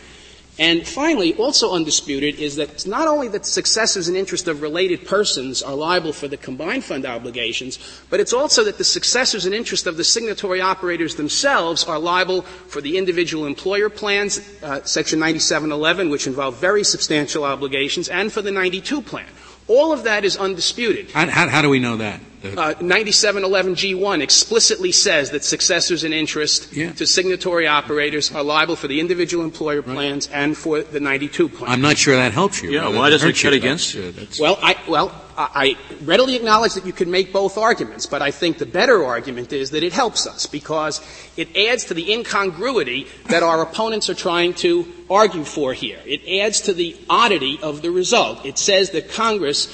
And 0.58 0.86
finally, 0.86 1.34
also 1.34 1.72
undisputed 1.72 2.36
is 2.40 2.56
that 2.56 2.70
it's 2.70 2.86
not 2.86 3.06
only 3.06 3.28
that 3.28 3.46
successors 3.46 4.08
in 4.08 4.16
interest 4.16 4.48
of 4.48 4.60
related 4.60 5.06
persons 5.06 5.62
are 5.62 5.74
liable 5.74 6.12
for 6.12 6.26
the 6.26 6.36
combined 6.36 6.82
fund 6.82 7.06
obligations, 7.06 7.78
but 8.10 8.18
it's 8.18 8.32
also 8.32 8.64
that 8.64 8.76
the 8.76 8.84
successors 8.84 9.46
in 9.46 9.52
interest 9.52 9.86
of 9.86 9.96
the 9.96 10.02
signatory 10.02 10.60
operators 10.60 11.14
themselves 11.14 11.84
are 11.84 11.98
liable 11.98 12.42
for 12.42 12.80
the 12.80 12.98
individual 12.98 13.46
employer 13.46 13.88
plans, 13.88 14.40
uh, 14.62 14.82
Section 14.82 15.20
9711, 15.20 16.10
which 16.10 16.26
involve 16.26 16.56
very 16.56 16.82
substantial 16.82 17.44
obligations, 17.44 18.08
and 18.08 18.32
for 18.32 18.42
the 18.42 18.50
92 18.50 19.00
plan. 19.02 19.26
All 19.68 19.92
of 19.92 20.04
that 20.04 20.24
is 20.24 20.36
undisputed. 20.36 21.12
How, 21.12 21.26
how, 21.28 21.48
how 21.48 21.62
do 21.62 21.68
we 21.68 21.78
know 21.78 21.98
that? 21.98 22.20
Uh, 22.44 22.74
9711G1 22.74 24.20
explicitly 24.22 24.92
says 24.92 25.30
that 25.30 25.42
successors 25.42 26.04
in 26.04 26.12
interest 26.12 26.72
yeah. 26.72 26.92
to 26.92 27.06
signatory 27.06 27.66
operators 27.66 28.32
are 28.32 28.44
liable 28.44 28.76
for 28.76 28.86
the 28.86 29.00
individual 29.00 29.44
employer 29.44 29.82
plans 29.82 30.28
right. 30.28 30.36
and 30.36 30.56
for 30.56 30.82
the 30.82 31.00
92 31.00 31.48
plan. 31.48 31.70
I'm 31.70 31.80
not 31.80 31.98
sure 31.98 32.14
that 32.14 32.32
helps 32.32 32.62
you. 32.62 32.70
Yeah, 32.70 32.88
why 32.88 33.10
does 33.10 33.24
it 33.24 33.36
cut 33.36 33.52
against 33.52 33.94
you? 33.94 34.14
Well, 34.38 34.58
I, 34.62 34.76
well, 34.88 35.12
I 35.36 35.76
readily 36.02 36.34
acknowledge 36.34 36.74
that 36.74 36.84
you 36.84 36.92
can 36.92 37.10
make 37.10 37.32
both 37.32 37.58
arguments, 37.58 38.06
but 38.06 38.22
I 38.22 38.32
think 38.32 38.58
the 38.58 38.66
better 38.66 39.04
argument 39.04 39.52
is 39.52 39.70
that 39.70 39.84
it 39.84 39.92
helps 39.92 40.26
us 40.26 40.46
because 40.46 41.00
it 41.36 41.56
adds 41.56 41.84
to 41.86 41.94
the 41.94 42.12
incongruity 42.12 43.06
that 43.26 43.42
our 43.44 43.62
opponents 43.62 44.10
are 44.10 44.14
trying 44.14 44.54
to 44.54 44.86
argue 45.08 45.44
for 45.44 45.72
here. 45.72 46.00
It 46.04 46.28
adds 46.42 46.62
to 46.62 46.72
the 46.72 46.96
oddity 47.08 47.58
of 47.62 47.82
the 47.82 47.90
result. 47.90 48.44
It 48.44 48.58
says 48.58 48.90
that 48.90 49.10
Congress 49.10 49.66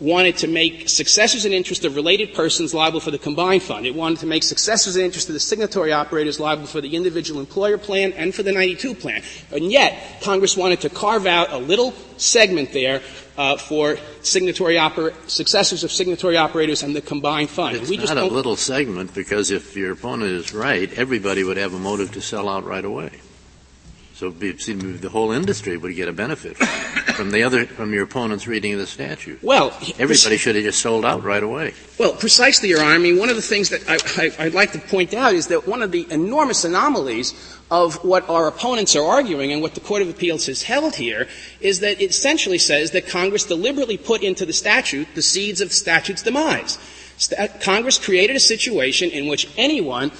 wanted 0.00 0.38
to 0.38 0.48
make 0.48 0.88
successors 0.88 1.44
in 1.44 1.52
interest 1.52 1.84
of 1.84 1.94
related 1.94 2.34
persons 2.34 2.72
liable 2.72 3.00
for 3.00 3.10
the 3.10 3.18
combined 3.18 3.62
fund. 3.62 3.86
It 3.86 3.94
wanted 3.94 4.18
to 4.20 4.26
make 4.26 4.42
successors 4.42 4.96
in 4.96 5.04
interest 5.04 5.28
of 5.28 5.34
the 5.34 5.40
signatory 5.40 5.92
operators 5.92 6.40
liable 6.40 6.66
for 6.66 6.80
the 6.80 6.96
individual 6.96 7.38
employer 7.38 7.76
plan 7.76 8.12
and 8.14 8.34
for 8.34 8.42
the 8.42 8.52
92 8.52 8.94
plan. 8.94 9.22
And 9.52 9.70
yet, 9.70 10.20
Congress 10.22 10.56
wanted 10.56 10.80
to 10.80 10.88
carve 10.88 11.26
out 11.26 11.52
a 11.52 11.58
little 11.58 11.92
segment 12.16 12.72
there 12.72 13.02
uh, 13.36 13.56
for 13.56 13.96
signatory 14.22 14.76
oper- 14.76 15.14
successors 15.28 15.84
of 15.84 15.92
signatory 15.92 16.36
operators 16.36 16.82
and 16.82 16.96
the 16.96 17.00
combined 17.02 17.50
fund. 17.50 17.76
It's 17.76 17.90
not 18.08 18.16
a 18.16 18.24
little 18.24 18.56
segment 18.56 19.14
because 19.14 19.50
if 19.50 19.76
your 19.76 19.92
opponent 19.92 20.32
is 20.32 20.54
right, 20.54 20.90
everybody 20.94 21.44
would 21.44 21.56
have 21.58 21.74
a 21.74 21.78
motive 21.78 22.12
to 22.12 22.20
sell 22.20 22.48
out 22.48 22.64
right 22.64 22.84
away. 22.84 23.10
So 24.20 24.28
the 24.28 25.08
whole 25.10 25.32
industry 25.32 25.78
would 25.78 25.96
get 25.96 26.06
a 26.06 26.12
benefit 26.12 26.58
from 26.58 27.30
the 27.30 27.42
other 27.42 27.64
from 27.64 27.94
your 27.94 28.04
opponent's 28.04 28.46
reading 28.46 28.74
of 28.74 28.78
the 28.78 28.86
statute. 28.86 29.42
Well, 29.42 29.68
everybody 29.98 30.36
should 30.36 30.56
have 30.56 30.64
just 30.64 30.82
sold 30.82 31.06
out 31.06 31.24
right 31.24 31.42
away. 31.42 31.72
Well, 31.98 32.12
precisely, 32.12 32.68
Your 32.68 32.82
Honor. 32.82 32.96
I 32.96 32.98
mean, 32.98 33.18
one 33.18 33.30
of 33.30 33.36
the 33.36 33.40
things 33.40 33.70
that 33.70 33.80
I, 33.88 34.44
would 34.44 34.52
like 34.52 34.72
to 34.72 34.78
point 34.78 35.14
out 35.14 35.32
is 35.32 35.46
that 35.46 35.66
one 35.66 35.80
of 35.80 35.90
the 35.90 36.06
enormous 36.10 36.66
anomalies 36.66 37.32
of 37.70 38.04
what 38.04 38.28
our 38.28 38.46
opponents 38.46 38.94
are 38.94 39.06
arguing 39.06 39.52
and 39.52 39.62
what 39.62 39.72
the 39.72 39.80
Court 39.80 40.02
of 40.02 40.10
Appeals 40.10 40.44
has 40.48 40.64
held 40.64 40.96
here 40.96 41.26
is 41.62 41.80
that 41.80 41.98
it 41.98 42.10
essentially 42.10 42.58
says 42.58 42.90
that 42.90 43.06
Congress 43.06 43.44
deliberately 43.44 43.96
put 43.96 44.22
into 44.22 44.44
the 44.44 44.52
statute 44.52 45.08
the 45.14 45.22
seeds 45.22 45.62
of 45.62 45.70
the 45.70 45.74
statute's 45.74 46.20
demise. 46.22 46.76
Congress 47.60 47.98
created 47.98 48.36
a 48.36 48.40
situation 48.40 49.10
in 49.10 49.26
which 49.26 49.48
anyone 49.56 50.10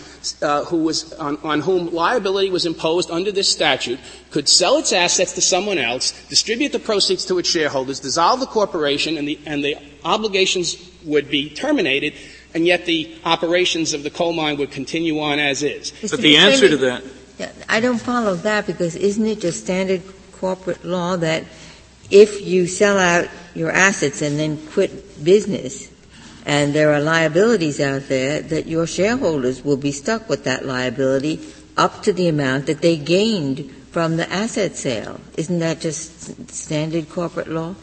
uh, 0.43 0.65
who 0.65 0.79
was 0.79 1.13
on, 1.15 1.39
on, 1.39 1.61
whom 1.61 1.93
liability 1.93 2.51
was 2.51 2.67
imposed 2.67 3.11
under 3.11 3.33
this 3.33 3.51
statute 3.51 3.99
could 4.31 4.49
sell 4.49 4.77
its 4.77 4.93
assets 4.93 5.33
to 5.33 5.41
someone 5.41 5.79
else, 5.79 6.13
distribute 6.29 6.73
the 6.73 6.79
proceeds 6.79 7.25
to 7.25 7.39
its 7.39 7.49
shareholders, 7.49 8.01
dissolve 8.01 8.41
the 8.41 8.47
corporation, 8.47 9.17
and 9.17 9.27
the, 9.27 9.39
and 9.47 9.65
the 9.65 9.77
obligations 10.05 10.77
would 11.05 11.31
be 11.31 11.49
terminated, 11.49 12.13
and 12.55 12.67
yet 12.67 12.85
the 12.85 13.17
operations 13.25 13.95
of 13.95 14.03
the 14.03 14.11
coal 14.11 14.35
mine 14.35 14.59
would 14.59 14.71
continue 14.71 15.21
on 15.21 15.39
as 15.39 15.63
is. 15.63 15.93
Mr. 15.93 16.11
But 16.11 16.21
the 16.21 16.37
answer 16.37 16.69
to 16.69 16.77
that. 16.79 17.03
I 17.69 17.81
don't 17.81 17.99
follow 18.01 18.35
that 18.35 18.67
because 18.67 18.97
isn't 18.97 19.27
it 19.27 19.41
just 19.41 19.65
standard 19.65 20.03
corporate 20.33 20.85
law 20.85 21.17
that 21.17 21.45
if 22.11 22.47
you 22.47 22.67
sell 22.67 22.99
out 22.99 23.29
your 23.55 23.71
assets 23.71 24.21
and 24.21 24.39
then 24.39 24.59
quit 24.69 25.25
business, 25.25 25.90
and 26.51 26.75
there 26.75 26.93
are 26.93 27.01
liabilities 27.01 27.79
out 27.79 28.09
there 28.09 28.43
that 28.43 28.67
your 28.67 28.85
shareholders 28.85 29.65
will 29.65 29.77
be 29.77 29.93
stuck 29.93 30.29
with 30.29 30.43
that 30.43 30.67
liability 30.67 31.39
up 31.77 32.03
to 32.03 32.13
the 32.13 32.27
amount 32.27 32.67
that 32.67 32.81
they 32.81 32.97
gained 32.97 33.71
from 33.93 34.17
the 34.17 34.29
asset 34.29 34.75
sale. 34.75 35.21
Isn't 35.37 35.61
that 35.61 35.81
just 35.81 36.51
standard 36.51 37.09
corporate 37.09 37.47
law? 37.47 37.77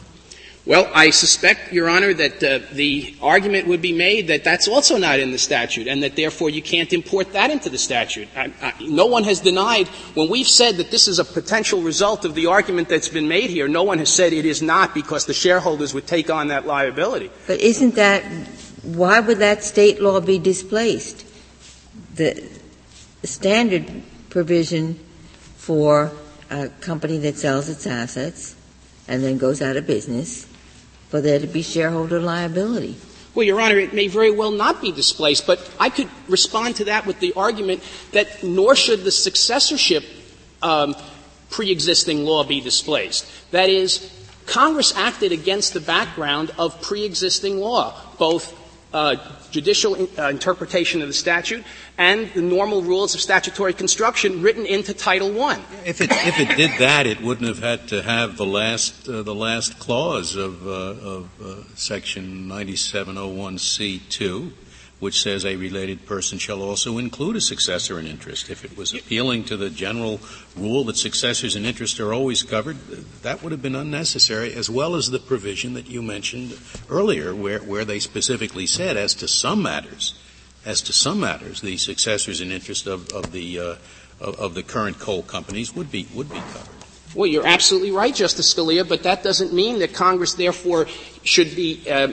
Well, 0.68 0.90
I 0.94 1.08
suspect, 1.08 1.72
Your 1.72 1.88
Honor, 1.88 2.12
that 2.12 2.44
uh, 2.44 2.58
the 2.72 3.14
argument 3.22 3.68
would 3.68 3.80
be 3.80 3.94
made 3.94 4.26
that 4.26 4.44
that's 4.44 4.68
also 4.68 4.98
not 4.98 5.18
in 5.18 5.30
the 5.30 5.38
statute, 5.38 5.88
and 5.88 6.02
that 6.02 6.14
therefore 6.14 6.50
you 6.50 6.60
can't 6.60 6.92
import 6.92 7.32
that 7.32 7.50
into 7.50 7.70
the 7.70 7.78
statute. 7.78 8.28
I, 8.36 8.52
I, 8.60 8.74
no 8.82 9.06
one 9.06 9.24
has 9.24 9.40
denied, 9.40 9.88
when 10.12 10.28
we've 10.28 10.46
said 10.46 10.76
that 10.76 10.90
this 10.90 11.08
is 11.08 11.18
a 11.18 11.24
potential 11.24 11.80
result 11.80 12.26
of 12.26 12.34
the 12.34 12.48
argument 12.48 12.90
that's 12.90 13.08
been 13.08 13.28
made 13.28 13.48
here, 13.48 13.66
no 13.66 13.82
one 13.82 13.96
has 13.96 14.12
said 14.12 14.34
it 14.34 14.44
is 14.44 14.60
not 14.60 14.92
because 14.92 15.24
the 15.24 15.32
shareholders 15.32 15.94
would 15.94 16.06
take 16.06 16.28
on 16.28 16.48
that 16.48 16.66
liability. 16.66 17.30
But 17.46 17.60
isn't 17.60 17.94
that, 17.94 18.22
why 18.82 19.20
would 19.20 19.38
that 19.38 19.64
state 19.64 20.02
law 20.02 20.20
be 20.20 20.38
displaced? 20.38 21.24
The, 22.14 22.46
the 23.22 23.26
standard 23.26 24.02
provision 24.28 24.96
for 25.56 26.12
a 26.50 26.68
company 26.68 27.16
that 27.20 27.38
sells 27.38 27.70
its 27.70 27.86
assets 27.86 28.54
and 29.08 29.24
then 29.24 29.38
goes 29.38 29.62
out 29.62 29.78
of 29.78 29.86
business 29.86 30.47
for 31.08 31.20
there 31.20 31.38
to 31.38 31.46
be 31.46 31.62
shareholder 31.62 32.20
liability. 32.20 32.96
Well, 33.34 33.46
Your 33.46 33.60
Honor, 33.60 33.78
it 33.78 33.94
may 33.94 34.08
very 34.08 34.30
well 34.30 34.50
not 34.50 34.80
be 34.80 34.90
displaced, 34.90 35.46
but 35.46 35.58
I 35.78 35.90
could 35.90 36.08
respond 36.28 36.76
to 36.76 36.84
that 36.86 37.06
with 37.06 37.20
the 37.20 37.32
argument 37.34 37.82
that 38.12 38.42
nor 38.42 38.74
should 38.74 39.04
the 39.04 39.12
successorship 39.12 40.04
um, 40.62 40.96
pre-existing 41.50 42.24
law 42.24 42.44
be 42.44 42.60
displaced. 42.60 43.26
That 43.52 43.68
is, 43.68 44.12
Congress 44.46 44.94
acted 44.96 45.32
against 45.32 45.74
the 45.74 45.80
background 45.80 46.50
of 46.58 46.80
pre-existing 46.82 47.58
law, 47.58 47.94
both 48.18 48.54
uh, 48.92 49.16
judicial 49.50 49.94
in, 49.94 50.08
uh, 50.18 50.28
interpretation 50.28 51.02
of 51.02 51.08
the 51.08 51.14
statute 51.14 51.64
and 51.98 52.32
the 52.32 52.40
normal 52.40 52.80
rules 52.80 53.14
of 53.16 53.20
statutory 53.20 53.74
construction 53.74 54.40
written 54.40 54.64
into 54.64 54.94
Title 54.94 55.42
I. 55.42 55.60
If 55.84 56.00
it, 56.00 56.12
if 56.12 56.38
it 56.38 56.56
did 56.56 56.78
that, 56.78 57.08
it 57.08 57.20
wouldn't 57.20 57.48
have 57.48 57.58
had 57.58 57.88
to 57.88 58.02
have 58.02 58.36
the 58.36 58.46
last, 58.46 59.08
uh, 59.08 59.22
the 59.22 59.34
last 59.34 59.80
clause 59.80 60.36
of, 60.36 60.64
uh, 60.66 60.70
of 60.70 61.28
uh, 61.42 61.64
Section 61.74 62.48
9701C2, 62.48 64.52
which 65.00 65.20
says 65.20 65.44
a 65.44 65.56
related 65.56 66.06
person 66.06 66.38
shall 66.38 66.62
also 66.62 66.98
include 66.98 67.34
a 67.34 67.40
successor 67.40 67.98
in 67.98 68.06
interest. 68.06 68.48
If 68.48 68.64
it 68.64 68.76
was 68.76 68.94
appealing 68.94 69.44
to 69.46 69.56
the 69.56 69.70
general 69.70 70.20
rule 70.56 70.84
that 70.84 70.96
successors 70.96 71.56
in 71.56 71.64
interest 71.64 71.98
are 71.98 72.14
always 72.14 72.44
covered, 72.44 72.78
that 73.22 73.42
would 73.42 73.50
have 73.50 73.62
been 73.62 73.74
unnecessary, 73.74 74.54
as 74.54 74.70
well 74.70 74.94
as 74.94 75.10
the 75.10 75.18
provision 75.18 75.74
that 75.74 75.88
you 75.88 76.00
mentioned 76.00 76.56
earlier, 76.88 77.34
where, 77.34 77.58
where 77.58 77.84
they 77.84 77.98
specifically 77.98 78.66
said, 78.66 78.96
as 78.96 79.14
to 79.14 79.26
some 79.26 79.62
matters, 79.62 80.14
as 80.68 80.82
to 80.82 80.92
some 80.92 81.20
matters, 81.20 81.62
the 81.62 81.78
successors 81.78 82.42
in 82.42 82.52
interest 82.52 82.86
of, 82.86 83.10
of 83.12 83.32
the 83.32 83.58
uh, 83.58 83.74
of, 84.20 84.38
of, 84.38 84.54
the 84.54 84.62
current 84.62 84.98
coal 84.98 85.22
companies 85.22 85.74
would 85.74 85.90
be 85.90 86.06
would 86.14 86.28
be 86.28 86.36
covered. 86.36 86.74
Well, 87.14 87.26
you're 87.26 87.46
absolutely 87.46 87.90
right, 87.90 88.14
Justice 88.14 88.52
Scalia, 88.52 88.86
but 88.86 89.02
that 89.04 89.22
doesn't 89.22 89.54
mean 89.54 89.78
that 89.78 89.94
Congress, 89.94 90.34
therefore, 90.34 90.86
should 91.22 91.56
be 91.56 91.88
uh, 91.90 92.12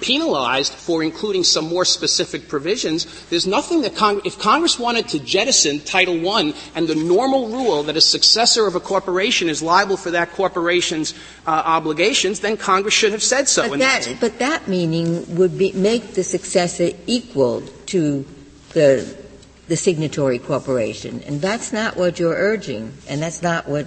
penalized 0.00 0.72
for 0.72 1.02
including 1.02 1.42
some 1.42 1.66
more 1.66 1.84
specific 1.84 2.48
provisions. 2.48 3.26
There's 3.28 3.46
nothing 3.46 3.82
that 3.82 3.96
Cong- 3.96 4.20
if 4.24 4.38
Congress 4.38 4.78
wanted 4.78 5.08
to 5.08 5.18
jettison 5.18 5.80
Title 5.80 6.28
I 6.28 6.54
and 6.76 6.86
the 6.86 6.94
normal 6.94 7.48
rule 7.48 7.82
that 7.84 7.96
a 7.96 8.00
successor 8.00 8.68
of 8.68 8.76
a 8.76 8.80
corporation 8.80 9.48
is 9.48 9.62
liable 9.62 9.96
for 9.96 10.12
that 10.12 10.30
corporation's 10.30 11.12
uh, 11.44 11.50
obligations, 11.50 12.38
then 12.38 12.56
Congress 12.56 12.94
should 12.94 13.12
have 13.12 13.22
said 13.22 13.48
so. 13.48 13.68
But 13.68 13.80
that, 13.80 14.16
but 14.20 14.38
that 14.38 14.68
meaning 14.68 15.34
would 15.34 15.58
be, 15.58 15.72
make 15.72 16.14
the 16.14 16.22
successor 16.22 16.90
equal 17.08 17.64
to 17.88 18.26
the 18.70 19.16
the 19.68 19.76
signatory 19.76 20.38
corporation, 20.38 21.22
and 21.26 21.40
that's 21.40 21.72
not 21.72 21.96
what 21.96 22.18
you're 22.20 22.36
urging, 22.36 22.92
and 23.08 23.20
that's 23.20 23.42
not 23.42 23.68
what 23.68 23.86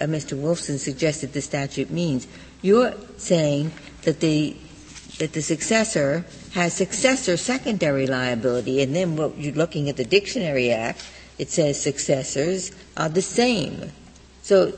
uh, 0.00 0.06
Mr. 0.06 0.40
Wolfson 0.40 0.78
suggested 0.78 1.32
the 1.32 1.42
statute 1.42 1.90
means. 1.90 2.26
You're 2.62 2.94
saying 3.18 3.72
that 4.02 4.20
the 4.20 4.56
that 5.18 5.32
the 5.32 5.42
successor 5.42 6.24
has 6.52 6.72
successor 6.72 7.36
secondary 7.36 8.06
liability, 8.06 8.82
and 8.82 8.94
then 8.96 9.16
what 9.16 9.36
you're 9.36 9.54
looking 9.54 9.88
at 9.88 9.96
the 9.96 10.04
Dictionary 10.04 10.70
Act, 10.70 11.04
it 11.38 11.50
says 11.50 11.80
successors 11.80 12.72
are 12.96 13.08
the 13.08 13.22
same. 13.22 13.92
So 14.42 14.72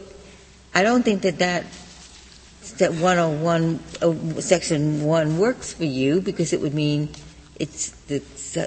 I 0.74 0.82
don't 0.82 1.04
think 1.04 1.22
that 1.22 1.38
that 1.38 1.64
that 2.78 2.92
101 2.92 3.80
uh, 4.02 4.40
section 4.40 5.04
1 5.04 5.38
works 5.38 5.72
for 5.72 5.84
you 5.84 6.20
because 6.20 6.52
it 6.52 6.60
would 6.60 6.74
mean 6.74 7.08
it's 7.58 7.90
the 8.08 8.20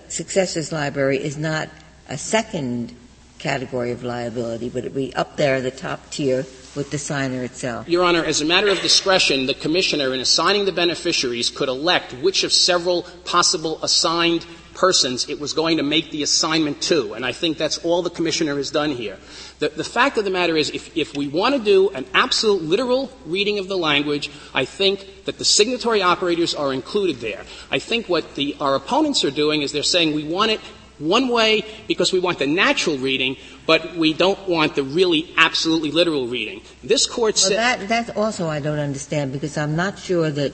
successors 0.10 0.72
liability 0.72 1.24
is 1.24 1.38
not 1.38 1.70
a 2.08 2.18
second 2.18 2.96
category 3.38 3.92
of 3.92 4.04
liability, 4.04 4.70
but 4.70 4.86
it 4.86 4.94
be 4.94 5.16
up 5.16 5.38
there 5.38 5.62
the 5.62 5.72
top 5.72 6.10
tier 6.12 6.46
with 6.76 6.92
the 6.92 6.98
signer 6.98 7.44
itself. 7.44 7.88
Your 7.90 8.04
Honor, 8.04 8.24
as 8.24 8.42
a 8.42 8.46
matter 8.46 8.68
of 8.70 8.80
discretion, 8.82 9.46
the 9.46 9.54
commissioner 9.54 10.14
in 10.14 10.20
assigning 10.20 10.66
the 10.66 10.72
beneficiaries 10.72 11.50
could 11.50 11.70
elect 11.70 12.14
which 12.16 12.44
of 12.44 12.54
several 12.54 13.04
possible 13.26 13.80
assigned 13.82 14.46
persons 14.80 15.28
it 15.30 15.40
was 15.40 15.52
going 15.52 15.78
to 15.78 15.84
make 15.84 16.10
the 16.10 16.24
assignment 16.24 16.82
to. 16.82 17.14
And 17.14 17.26
I 17.26 17.34
think 17.34 17.58
that's 17.58 17.80
all 17.80 18.02
the 18.02 18.10
commissioner 18.10 18.56
has 18.56 18.72
done 18.72 18.92
here. 18.92 19.18
The, 19.60 19.70
the 19.70 19.84
fact 19.84 20.18
of 20.18 20.24
the 20.24 20.32
matter 20.32 20.56
is, 20.56 20.70
if, 20.70 20.96
if 20.96 21.18
we 21.18 21.28
want 21.28 21.54
to 21.56 21.62
do 21.62 21.90
an 21.90 22.06
absolute 22.14 22.64
literal 22.64 23.12
reading 23.26 23.60
of 23.60 23.68
the 23.68 23.78
language, 23.78 24.32
I 24.54 24.64
think 24.64 25.26
that 25.26 25.38
the 25.38 25.44
signatory 25.44 26.02
operators 26.02 26.56
are 26.56 26.74
included 26.74 27.18
there. 27.18 27.44
I 27.70 27.80
think 27.80 28.08
what 28.08 28.36
the, 28.36 28.56
our 28.62 28.76
opponents 28.76 29.26
are 29.26 29.32
doing 29.32 29.62
is 29.64 29.74
they're 29.74 29.84
saying 29.84 30.16
we 30.16 30.24
want 30.24 30.52
it 30.52 30.62
one 30.98 31.28
way 31.28 31.66
because 31.88 32.14
we 32.14 32.20
want 32.20 32.40
the 32.40 32.48
natural 32.48 32.98
reading, 32.98 33.36
but 33.66 33.96
we 33.96 34.14
don't 34.14 34.48
want 34.48 34.76
the 34.76 34.84
really 34.84 35.34
absolutely 35.38 35.92
literal 35.92 36.28
reading. 36.28 36.62
This 36.84 37.06
court 37.06 37.36
well, 37.36 37.50
said 37.50 37.58
that 37.58 37.90
that 37.90 38.18
also 38.18 38.48
I 38.48 38.60
don't 38.60 38.80
understand 38.80 39.32
because 39.32 39.58
I'm 39.58 39.76
not 39.76 39.98
sure 39.98 40.30
that 40.30 40.54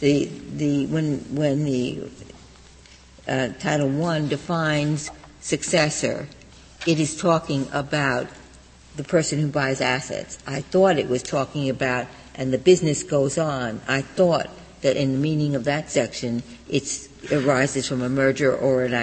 the 0.00 0.26
the 0.56 0.86
when 0.86 1.18
when 1.34 1.64
the 1.64 2.10
Title 3.26 4.04
I 4.04 4.20
defines 4.20 5.10
successor, 5.40 6.28
it 6.86 7.00
is 7.00 7.16
talking 7.16 7.68
about 7.72 8.26
the 8.96 9.04
person 9.04 9.40
who 9.40 9.48
buys 9.48 9.80
assets. 9.80 10.38
I 10.46 10.60
thought 10.60 10.98
it 10.98 11.08
was 11.08 11.22
talking 11.22 11.68
about, 11.68 12.06
and 12.34 12.52
the 12.52 12.58
business 12.58 13.02
goes 13.02 13.38
on. 13.38 13.80
I 13.88 14.02
thought 14.02 14.48
that 14.82 14.96
in 14.96 15.12
the 15.12 15.18
meaning 15.18 15.54
of 15.54 15.64
that 15.64 15.90
section, 15.90 16.42
it 16.68 17.08
arises 17.32 17.88
from 17.88 18.02
a 18.02 18.08
merger 18.08 18.54
or 18.54 18.84
an 18.84 18.94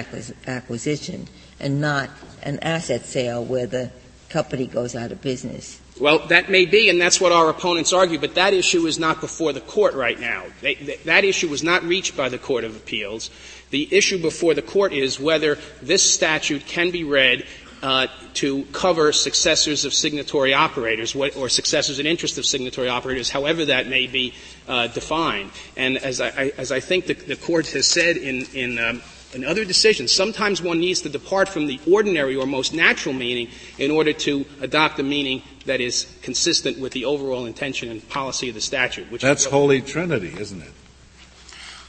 acquisition 0.48 1.28
and 1.60 1.82
not 1.82 2.10
an 2.44 2.60
asset 2.60 3.06
sale 3.06 3.44
where 3.44 3.68
the 3.68 3.92
company 4.30 4.68
goes 4.68 4.96
out 4.96 5.12
of 5.12 5.22
business. 5.22 5.80
Well, 6.00 6.20
that 6.28 6.50
may 6.50 6.66
be, 6.66 6.90
and 6.90 7.02
that's 7.02 7.20
what 7.20 7.32
our 7.32 7.50
opponents 7.50 7.94
argue, 7.94 8.18
but 8.18 8.36
that 8.36 8.54
issue 8.54 8.88
is 8.88 8.98
not 8.98 9.20
before 9.22 9.54
the 9.54 9.62
court 9.62 9.94
right 9.94 10.20
now. 10.20 10.46
That 10.62 11.26
issue 11.26 11.50
was 11.50 11.64
not 11.64 11.84
reached 11.84 12.16
by 12.16 12.30
the 12.30 12.38
Court 12.38 12.64
of 12.64 12.76
Appeals. 12.76 13.30
The 13.72 13.88
issue 13.90 14.22
before 14.22 14.54
the 14.54 14.62
court 14.62 14.94
is 14.94 15.20
whether 15.20 15.58
this 15.82 16.04
statute 16.04 16.66
can 16.66 16.92
be 16.92 17.04
read 17.04 17.46
uh, 17.82 18.08
to 18.36 18.64
cover 18.66 19.12
successors 19.12 19.86
of 19.86 19.94
signatory 19.94 20.54
operators 20.54 21.16
or 21.16 21.50
successors 21.50 22.00
in 22.00 22.06
interest 22.06 22.38
of 22.38 22.46
signatory 22.46 22.88
operators, 22.88 23.30
however 23.30 23.66
that 23.66 23.88
may 23.88 24.08
be 24.08 24.34
uh, 24.68 24.88
defined. 24.88 25.50
And 25.76 25.98
as 25.98 26.22
I, 26.22 26.52
as 26.58 26.72
I 26.72 26.80
think 26.80 27.08
the, 27.08 27.14
the, 27.14 27.36
court 27.36 27.68
has 27.72 27.88
said 27.88 28.18
in, 28.18 28.46
in, 28.54 28.78
um, 28.78 29.02
in 29.34 29.44
other 29.44 29.66
decisions, 29.66 30.12
sometimes 30.12 30.62
one 30.62 30.80
needs 30.80 31.02
to 31.02 31.10
depart 31.10 31.50
from 31.50 31.66
the 31.66 31.80
ordinary 31.90 32.36
or 32.36 32.46
most 32.46 32.74
natural 32.74 33.16
meaning 33.16 33.50
in 33.80 33.90
order 33.90 34.14
to 34.14 34.46
adopt 34.62 35.00
a 35.00 35.04
meaning 35.04 35.42
that 35.66 35.82
is 35.82 36.16
consistent 36.22 36.78
with 36.78 36.92
the 36.94 37.06
overall 37.06 37.46
intention 37.46 37.90
and 37.90 38.08
policy 38.10 38.50
of 38.50 38.56
the 38.56 38.62
statute. 38.62 39.12
Which 39.12 39.22
That's 39.24 39.46
Holy 39.46 39.82
Trinity, 39.82 40.34
isn't 40.38 40.62
it? 40.62 40.72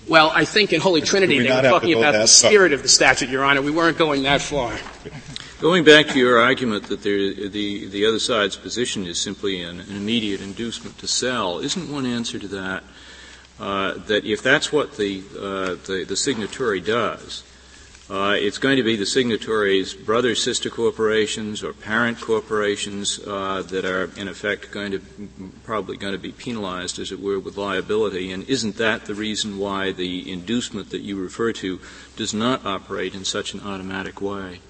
Well, 0.09 0.33
I 0.35 0.45
think 0.45 0.73
in 0.73 0.81
Holy 0.81 1.01
Trinity 1.01 1.39
they 1.39 1.55
were 1.55 1.63
talking 1.63 1.97
about 1.97 2.13
the 2.13 2.27
spirit 2.27 2.73
of 2.73 2.83
the 2.83 2.89
statute, 2.89 3.29
Your 3.29 3.45
Honor. 3.45 3.63
We 3.63 3.71
weren't 3.71 3.99
going 3.99 4.25
that 4.25 4.43
far. 4.43 4.77
Going 5.61 5.85
back 5.85 6.09
to 6.09 6.19
your 6.19 6.41
argument 6.41 6.89
that 6.89 7.05
there, 7.05 7.49
the, 7.49 7.87
the 7.87 8.07
other 8.07 8.19
side's 8.19 8.57
position 8.57 9.07
is 9.07 9.21
simply 9.21 9.63
an, 9.63 9.79
an, 9.79 9.97
immediate 9.97 10.41
inducement 10.41 10.99
to 10.99 11.07
sell, 11.07 11.61
isn't 11.61 11.89
one 11.89 12.05
answer 12.05 12.37
to 12.41 12.49
that 12.49 12.83
uh, 13.61 13.95
that 14.09 14.25
if 14.25 14.43
that's 14.43 14.73
what 14.73 14.97
the, 14.97 15.23
uh, 15.39 15.77
the, 15.87 16.05
the, 16.09 16.17
signatory 16.17 16.81
does, 16.81 17.45
uh, 18.13 18.35
it's 18.35 18.59
going 18.59 18.77
to 18.77 18.83
be 18.83 18.95
the 18.95 19.07
signatories' 19.07 19.95
brother 19.95 20.35
sister 20.35 20.69
corporations 20.69 21.63
or 21.63 21.73
parent 21.73 22.21
corporations 22.21 23.19
uh, 23.27 23.63
that 23.63 23.87
are 23.87 24.11
in 24.21 24.29
effect 24.29 24.71
going 24.71 24.93
to 24.93 25.01
probably 25.65 25.97
going 25.97 26.13
to 26.13 26.19
be 26.19 26.31
penalized 26.31 26.99
as 26.99 27.11
it 27.11 27.19
were 27.19 27.39
with 27.39 27.57
liability. 27.57 28.31
And 28.31 28.47
isn't 28.51 28.77
that 28.77 29.07
the 29.07 29.15
reason 29.15 29.59
why 29.59 29.93
the 29.93 30.31
inducement 30.31 30.91
that 30.91 31.01
you 31.01 31.19
refer 31.19 31.53
to 31.55 31.81
does 32.15 32.35
not 32.35 32.67
operate 32.67 33.15
in 33.15 33.25
such 33.25 33.55
an 33.55 33.61
automatic 33.61 34.21
way 34.21 34.61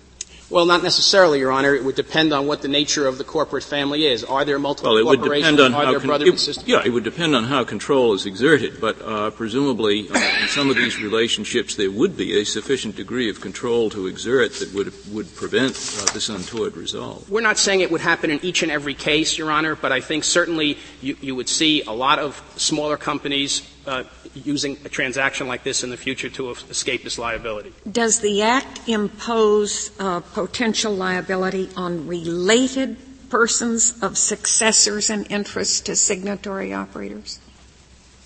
well, 0.53 0.67
not 0.67 0.83
necessarily, 0.83 1.39
Your 1.39 1.51
Honor. 1.51 1.75
It 1.75 1.83
would 1.83 1.97
depend 1.97 2.33
on 2.33 2.47
what 2.47 2.61
the 2.61 2.69
nature 2.69 3.09
of 3.09 3.17
the 3.17 3.25
corporate 3.25 3.65
family 3.65 4.07
is. 4.07 4.23
Are 4.23 4.45
there 4.45 4.59
multiple 4.59 4.93
well, 4.93 4.99
it 4.99 5.07
would 5.07 5.23
depend 5.23 5.59
on 5.59 5.75
Are 5.75 5.85
how 5.85 5.91
there 5.91 6.01
con- 6.01 6.23
it? 6.23 6.69
Yeah, 6.69 6.83
it 6.85 6.91
would 6.91 7.05
depend 7.05 7.35
on 7.35 7.45
how 7.45 7.65
control 7.65 8.13
is 8.13 8.27
exerted. 8.27 8.81
But 8.81 9.01
uh, 9.01 9.31
presumably, 9.31 10.11
uh, 10.11 10.19
in 10.43 10.49
some 10.49 10.69
of 10.69 10.77
these 10.77 11.01
relationships, 11.01 11.77
there 11.77 11.91
would 11.91 12.17
be 12.17 12.39
a 12.39 12.45
sufficient 12.45 12.97
degree 12.97 13.31
of 13.31 13.41
control 13.41 13.89
to 13.91 14.07
exert 14.07 14.53
that 14.55 14.75
would 14.75 14.93
would 15.13 15.35
prevent 15.35 15.73
uh, 15.73 16.13
this 16.13 16.29
untoward 16.29 16.77
result. 16.77 17.29
We're 17.31 17.41
not 17.41 17.59
saying 17.59 17.81
it 17.81 17.91
would 17.91 18.03
happen 18.03 18.31
in 18.31 18.39
each 18.45 18.63
and 18.63 18.71
every 18.71 18.95
case, 18.95 19.39
Your 19.39 19.51
Honor. 19.51 19.75
But 19.75 19.93
I 19.93 20.01
think 20.01 20.25
certainly 20.25 20.77
you, 21.01 21.17
you 21.23 21.35
would 21.35 21.49
see 21.49 21.83
a 21.83 21.93
lot 21.93 22.19
of 22.19 22.43
smaller 22.57 22.99
companies 22.99 23.67
uh, 23.87 24.05
using 24.35 24.79
a 24.85 24.89
transaction 24.89 25.49
like 25.49 25.65
this 25.65 25.83
in 25.83 25.91
the 25.91 25.97
future 25.97 26.29
to 26.31 26.51
escape 26.51 27.03
this 27.05 27.19
liability. 27.19 27.73
Does 27.91 28.21
the 28.21 28.43
Act 28.43 28.89
impose 28.89 29.91
uh, 29.99 30.21
potential 30.21 30.95
liability 30.95 31.69
on 31.77 32.07
related 32.07 32.97
persons 33.31 34.01
of 34.03 34.19
successors 34.19 35.11
and 35.11 35.31
interests 35.31 35.81
to 35.81 35.97
signatory 35.97 36.73
operators? 36.73 37.41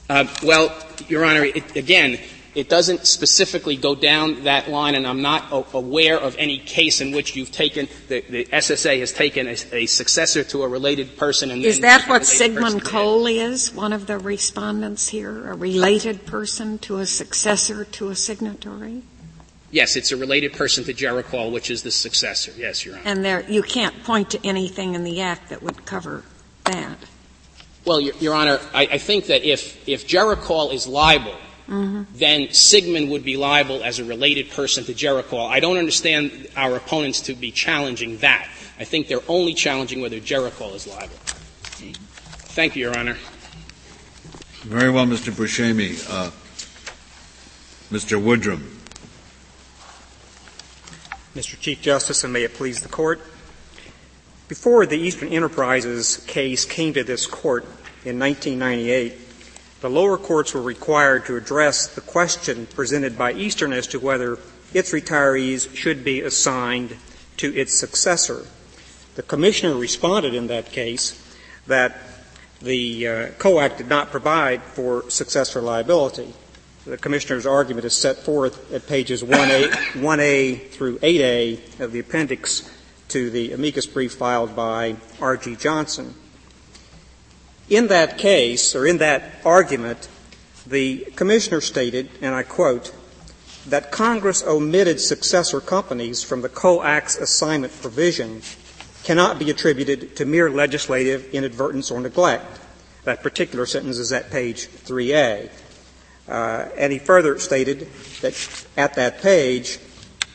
Uh, 0.09 0.27
well, 0.43 0.77
Your 1.09 1.25
Honor, 1.25 1.45
it, 1.45 1.77
again, 1.77 2.19
it 2.57 2.71
doesn't 2.71 3.07
specifically 3.07 3.77
go 3.77 3.95
down 3.95 4.45
that 4.45 4.69
line, 4.71 4.95
and 4.95 5.07
I'm 5.07 5.21
not 5.21 5.53
a- 5.53 5.77
aware 5.77 6.19
of 6.19 6.35
any 6.39 6.59
case 6.59 7.03
in 7.03 7.13
which 7.13 7.37
you've 7.37 7.53
taken 7.53 7.87
the, 8.09 8.23
the 8.23 8.47
SSA 8.47 8.99
has 8.99 9.13
taken 9.13 9.47
a, 9.47 9.57
a, 9.73 9.85
successor 9.85 10.43
to 10.45 10.63
a 10.63 10.69
related 10.69 11.19
person. 11.19 11.51
And 11.51 11.63
is 11.63 11.81
that 11.81 12.09
what 12.09 12.23
Sigmon 12.23 12.83
Coal 12.83 13.27
is? 13.27 13.75
One 13.75 13.93
of 13.93 14.07
the 14.07 14.19
respondents 14.19 15.09
here, 15.09 15.51
a 15.51 15.55
related 15.55 16.25
person 16.25 16.79
to 16.79 16.97
a 16.97 17.07
successor 17.07 17.85
to 17.85 18.09
a 18.09 18.17
signatory. 18.17 19.03
Yes, 19.71 19.95
it's 19.95 20.11
a 20.11 20.17
related 20.17 20.55
person 20.55 20.83
to 20.85 20.95
Jericol, 20.95 21.53
which 21.53 21.71
is 21.71 21.83
the 21.83 21.91
successor. 21.91 22.53
Yes, 22.57 22.87
Your 22.87 22.95
Honor. 22.95 23.03
And 23.05 23.23
there, 23.23 23.51
you 23.51 23.63
can't 23.63 24.03
point 24.03 24.31
to 24.31 24.47
anything 24.47 24.95
in 24.95 25.05
the 25.05 25.21
Act 25.21 25.51
that 25.51 25.63
would 25.63 25.85
cover 25.85 26.23
that. 26.65 26.97
Well, 27.85 28.01
Your, 28.01 28.15
Your 28.15 28.35
Honor, 28.35 28.61
I, 28.73 28.89
I, 28.93 28.99
think 28.99 29.27
that 29.27 29.45
if, 29.45 29.87
if 29.87 30.09
Jericol 30.09 30.73
is 30.73 30.87
liable, 30.87 31.35
mm-hmm. 31.69 32.03
then 32.15 32.43
Sigmon 32.49 33.11
would 33.11 33.25
be 33.25 33.37
liable 33.37 33.83
as 33.83 33.99
a 33.99 34.05
related 34.05 34.51
person 34.51 34.85
to 34.85 34.93
Jericol. 34.93 35.49
I 35.49 35.61
don't 35.61 35.77
understand 35.77 36.49
our 36.57 36.77
opponents 36.77 37.23
to 37.23 37.35
be 37.35 37.51
challenging 37.51 38.19
that. 38.19 38.49
I 38.79 38.85
think 38.85 39.09
they're 39.09 39.21
only 39.29 39.55
challenging 39.55 40.01
whether 40.01 40.19
Jericol 40.19 40.75
is 40.75 40.87
liable. 40.87 41.17
Thank 42.57 42.77
you, 42.77 42.87
Your 42.87 42.99
Honor. 42.99 43.17
Very 44.63 44.91
well, 44.91 45.07
Mr. 45.07 45.31
Buscemi. 45.31 46.05
Uh, 46.11 46.31
Mr. 47.91 48.21
Woodrum. 48.21 48.63
Mr. 51.37 51.61
Chief 51.61 51.81
Justice, 51.81 52.25
and 52.25 52.33
may 52.33 52.43
it 52.43 52.55
please 52.55 52.81
the 52.81 52.89
Court. 52.89 53.21
Before 54.49 54.87
the 54.87 54.97
Eastern 54.97 55.29
Enterprises 55.29 56.25
case 56.27 56.65
came 56.65 56.95
to 56.95 57.05
this 57.05 57.27
Court 57.27 57.65
in 58.05 58.19
1998, 58.19 59.26
the 59.81 59.91
lower 59.91 60.17
courts 60.17 60.55
were 60.55 60.63
required 60.63 61.27
to 61.27 61.37
address 61.37 61.87
the 61.87 62.01
question 62.01 62.67
presented 62.67 63.19
by 63.19 63.33
Eastern 63.33 63.73
as 63.73 63.87
to 63.89 64.01
whether 64.01 64.39
its 64.73 64.93
retirees 64.93 65.75
should 65.75 66.05
be 66.05 66.21
assigned 66.21 66.97
to 67.37 67.55
its 67.55 67.75
successor. 67.75 68.47
The 69.15 69.23
Commissioner 69.23 69.75
responded 69.75 70.35
in 70.35 70.47
that 70.49 70.73
case 70.73 71.23
that 71.67 71.99
the 72.61 73.07
uh, 73.07 73.29
Coal 73.39 73.61
Act 73.61 73.79
did 73.79 73.89
not 73.89 74.11
provide 74.11 74.63
for 74.63 75.09
successor 75.11 75.61
liability. 75.61 76.33
The 76.87 76.97
Commissioner's 76.97 77.47
argument 77.47 77.85
is 77.85 77.95
set 77.95 78.19
forth 78.19 78.73
at 78.73 78.87
pages 78.87 79.23
1A, 79.23 79.71
1A 79.95 80.71
through 80.71 80.99
8A 81.01 81.81
of 81.81 81.93
the 81.93 81.99
appendix 81.99 82.71
to 83.09 83.31
the 83.31 83.53
amicus 83.53 83.87
brief 83.87 84.15
filed 84.15 84.57
by 84.57 84.97
R.G. 85.21 85.57
Johnson. 85.57 86.15
In 87.69 87.89
that 87.89 88.17
case, 88.19 88.77
or 88.77 88.87
in 88.87 88.99
that 88.99 89.41
argument, 89.45 90.09
the 90.67 90.99
Commissioner 91.17 91.61
stated, 91.61 92.09
and 92.23 92.35
I 92.35 92.45
quote, 92.45 92.95
that 93.67 93.91
Congress 93.91 94.45
omitted 94.47 95.01
successor 95.01 95.61
companies 95.61 96.23
from 96.23 96.43
the 96.43 96.49
Coal 96.49 96.83
Act's 96.83 97.17
assignment 97.17 97.73
provision 97.81 98.43
cannot 99.03 99.41
be 99.41 99.51
attributed 99.51 100.15
to 100.17 100.25
mere 100.25 100.49
legislative 100.49 101.33
inadvertence 101.35 101.91
or 101.91 102.01
neglect. 102.01 102.61
That 103.03 103.23
particular 103.23 103.67
sentence 103.67 103.99
is 103.99 104.13
at 104.13 104.31
page 104.31 104.69
3A. 104.69 105.51
Uh, 106.29 106.69
and 106.77 106.93
he 106.93 106.99
further 107.01 107.39
stated 107.39 107.89
that 108.21 108.67
at 108.77 108.95
that 108.95 109.23
page, 109.23 109.79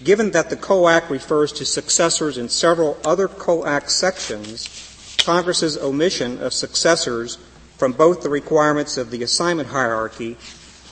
given 0.03 0.31
that 0.31 0.49
the 0.49 0.57
Coal 0.57 0.89
Act 0.89 1.09
refers 1.09 1.53
to 1.53 1.65
successors 1.65 2.37
in 2.37 2.49
several 2.49 2.97
other 3.05 3.27
Coal 3.27 3.65
Act 3.65 3.91
sections, 3.91 4.90
Congress's 5.23 5.77
omission 5.77 6.41
of 6.41 6.53
successors 6.53 7.37
from 7.77 7.93
both 7.93 8.21
the 8.21 8.29
requirements 8.29 8.97
of 8.97 9.11
the 9.11 9.23
assignment 9.23 9.69
hierarchy 9.69 10.37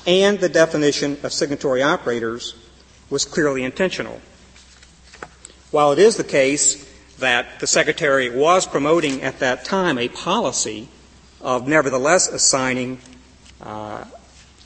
and 0.07 0.39
the 0.39 0.49
definition 0.49 1.17
of 1.23 1.33
signatory 1.33 1.83
operators 1.83 2.55
was 3.09 3.25
clearly 3.25 3.63
intentional. 3.63 4.21
While 5.71 5.91
it 5.91 5.99
is 5.99 6.17
the 6.17 6.23
case 6.23 6.87
that 7.19 7.59
the 7.59 7.67
Secretary 7.67 8.29
was 8.29 8.65
promoting 8.65 9.21
at 9.21 9.39
that 9.39 9.65
time 9.65 9.97
a 9.97 10.07
policy 10.07 10.87
of 11.41 11.67
nevertheless 11.67 12.27
assigning 12.27 12.99
uh, 13.61 14.05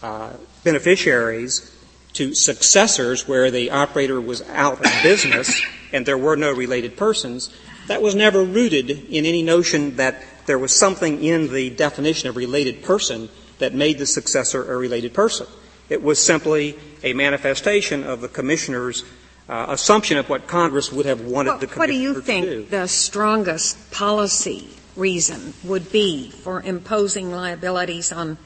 uh, 0.02 0.34
beneficiaries 0.64 1.73
to 2.14 2.34
successors 2.34 3.28
where 3.28 3.52
the 3.52 3.72
operator 3.72 4.22
was 4.22 4.42
out 4.50 4.86
of 4.86 5.04
business 5.04 5.62
and 5.92 6.06
there 6.06 6.18
were 6.18 6.36
no 6.36 6.52
related 6.52 6.96
persons, 6.96 7.50
that 7.88 8.02
was 8.02 8.16
never 8.16 8.44
rooted 8.44 8.90
in 8.90 9.26
any 9.26 9.42
notion 9.42 9.96
that 9.98 10.24
there 10.46 10.60
was 10.60 10.74
something 10.74 11.24
in 11.24 11.52
the 11.52 11.70
definition 11.70 12.30
of 12.30 12.36
related 12.36 12.84
person 12.84 13.30
that 13.60 13.74
made 13.74 13.98
the 13.98 14.06
successor 14.06 14.72
a 14.72 14.78
related 14.78 15.14
person. 15.14 15.48
It 15.90 16.02
was 16.02 16.24
simply 16.24 16.80
a 17.04 17.14
manifestation 17.14 18.04
of 18.04 18.22
the 18.22 18.28
commissioner's 18.28 19.04
uh, 19.50 19.66
assumption 19.70 20.18
of 20.18 20.30
what 20.30 20.48
Congress 20.48 20.92
would 20.92 21.06
have 21.06 21.22
wanted 21.22 21.50
well, 21.52 21.60
the 21.60 21.68
commissioner 21.68 21.88
to 21.88 21.94
do. 21.94 22.14
What 22.14 22.24
do 22.24 22.48
you 22.48 22.56
think 22.56 22.70
the 22.70 22.88
strongest 22.88 23.92
policy 23.92 24.70
reason 24.96 25.54
would 25.64 25.92
be 25.92 26.30
for 26.32 26.62
imposing 26.62 27.32
liabilities 27.32 28.12
on 28.12 28.38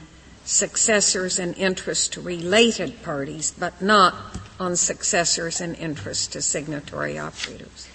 successors 0.48 1.38
and 1.38 1.56
interest 1.58 2.14
to 2.14 2.22
related 2.22 3.02
parties, 3.02 3.54
but 3.58 3.82
not 3.82 4.14
on 4.58 4.74
successors 4.74 5.60
and 5.60 5.76
interest 5.76 6.32
to 6.32 6.40
signatory 6.40 7.18
operators? 7.18 7.86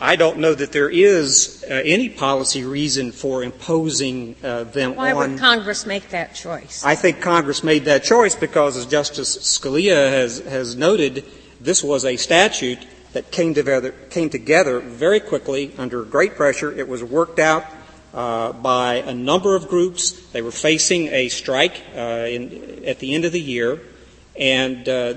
I 0.00 0.16
don't 0.16 0.38
know 0.38 0.54
that 0.54 0.72
there 0.72 0.90
is 0.90 1.64
uh, 1.70 1.72
any 1.72 2.08
policy 2.08 2.64
reason 2.64 3.12
for 3.12 3.44
imposing 3.44 4.34
uh, 4.42 4.64
them 4.64 4.96
Why 4.96 5.12
on. 5.12 5.16
Why 5.16 5.26
would 5.28 5.38
Congress 5.38 5.86
make 5.86 6.08
that 6.08 6.34
choice? 6.34 6.84
I 6.84 6.96
think 6.96 7.20
Congress 7.20 7.62
made 7.62 7.84
that 7.84 8.02
choice 8.02 8.34
because, 8.34 8.76
as 8.76 8.86
Justice 8.86 9.38
Scalia 9.38 10.10
has, 10.10 10.40
has 10.40 10.74
noted, 10.74 11.24
this 11.60 11.84
was 11.84 12.04
a 12.04 12.16
statute 12.16 12.84
that 13.12 13.30
came 13.30 13.54
together, 13.54 13.92
came 14.10 14.30
together 14.30 14.80
very 14.80 15.20
quickly 15.20 15.72
under 15.78 16.02
great 16.02 16.34
pressure. 16.34 16.76
It 16.76 16.88
was 16.88 17.04
worked 17.04 17.38
out 17.38 17.64
uh, 18.14 18.52
by 18.52 18.94
a 18.94 19.12
number 19.12 19.56
of 19.56 19.68
groups. 19.68 20.12
They 20.30 20.40
were 20.40 20.52
facing 20.52 21.08
a 21.08 21.28
strike 21.28 21.82
uh, 21.94 22.26
in, 22.28 22.84
at 22.86 23.00
the 23.00 23.14
end 23.14 23.24
of 23.24 23.32
the 23.32 23.40
year, 23.40 23.80
and 24.38 24.88
uh, 24.88 25.14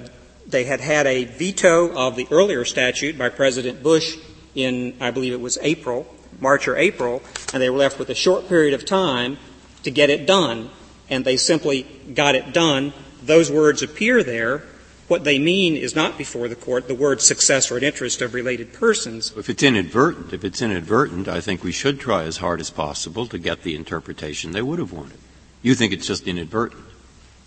they 0.47 0.63
had 0.63 0.81
had 0.81 1.05
a 1.05 1.25
veto 1.25 1.95
of 1.95 2.15
the 2.15 2.27
earlier 2.31 2.65
statute 2.65 3.17
by 3.17 3.29
President 3.29 3.83
Bush 3.83 4.17
in, 4.55 4.95
I 4.99 5.11
believe 5.11 5.33
it 5.33 5.41
was 5.41 5.59
April, 5.61 6.07
March 6.39 6.67
or 6.67 6.75
April, 6.75 7.21
and 7.53 7.61
they 7.61 7.69
were 7.69 7.77
left 7.77 7.99
with 7.99 8.09
a 8.09 8.15
short 8.15 8.47
period 8.49 8.73
of 8.73 8.85
time 8.85 9.37
to 9.83 9.91
get 9.91 10.09
it 10.09 10.25
done, 10.25 10.69
and 11.09 11.23
they 11.23 11.37
simply 11.37 11.83
got 12.13 12.35
it 12.35 12.53
done. 12.53 12.93
Those 13.21 13.51
words 13.51 13.83
appear 13.83 14.23
there, 14.23 14.63
what 15.07 15.23
they 15.23 15.39
mean 15.39 15.75
is 15.75 15.95
not 15.95 16.17
before 16.17 16.47
the 16.47 16.55
court 16.55 16.87
the 16.87 16.95
word 16.95 17.21
successor 17.21 17.75
and 17.75 17.83
interest 17.83 18.21
of 18.21 18.33
related 18.33 18.73
persons. 18.73 19.33
If 19.37 19.49
it's 19.49 19.63
inadvertent, 19.63 20.33
if 20.33 20.43
it's 20.43 20.61
inadvertent, 20.61 21.27
I 21.27 21.41
think 21.41 21.63
we 21.63 21.71
should 21.71 21.99
try 21.99 22.23
as 22.23 22.37
hard 22.37 22.59
as 22.59 22.69
possible 22.69 23.25
to 23.27 23.37
get 23.37 23.63
the 23.63 23.75
interpretation 23.75 24.51
they 24.51 24.61
would 24.61 24.79
have 24.79 24.91
wanted. 24.91 25.19
You 25.61 25.75
think 25.75 25.93
it's 25.93 26.07
just 26.07 26.27
inadvertent? 26.27 26.83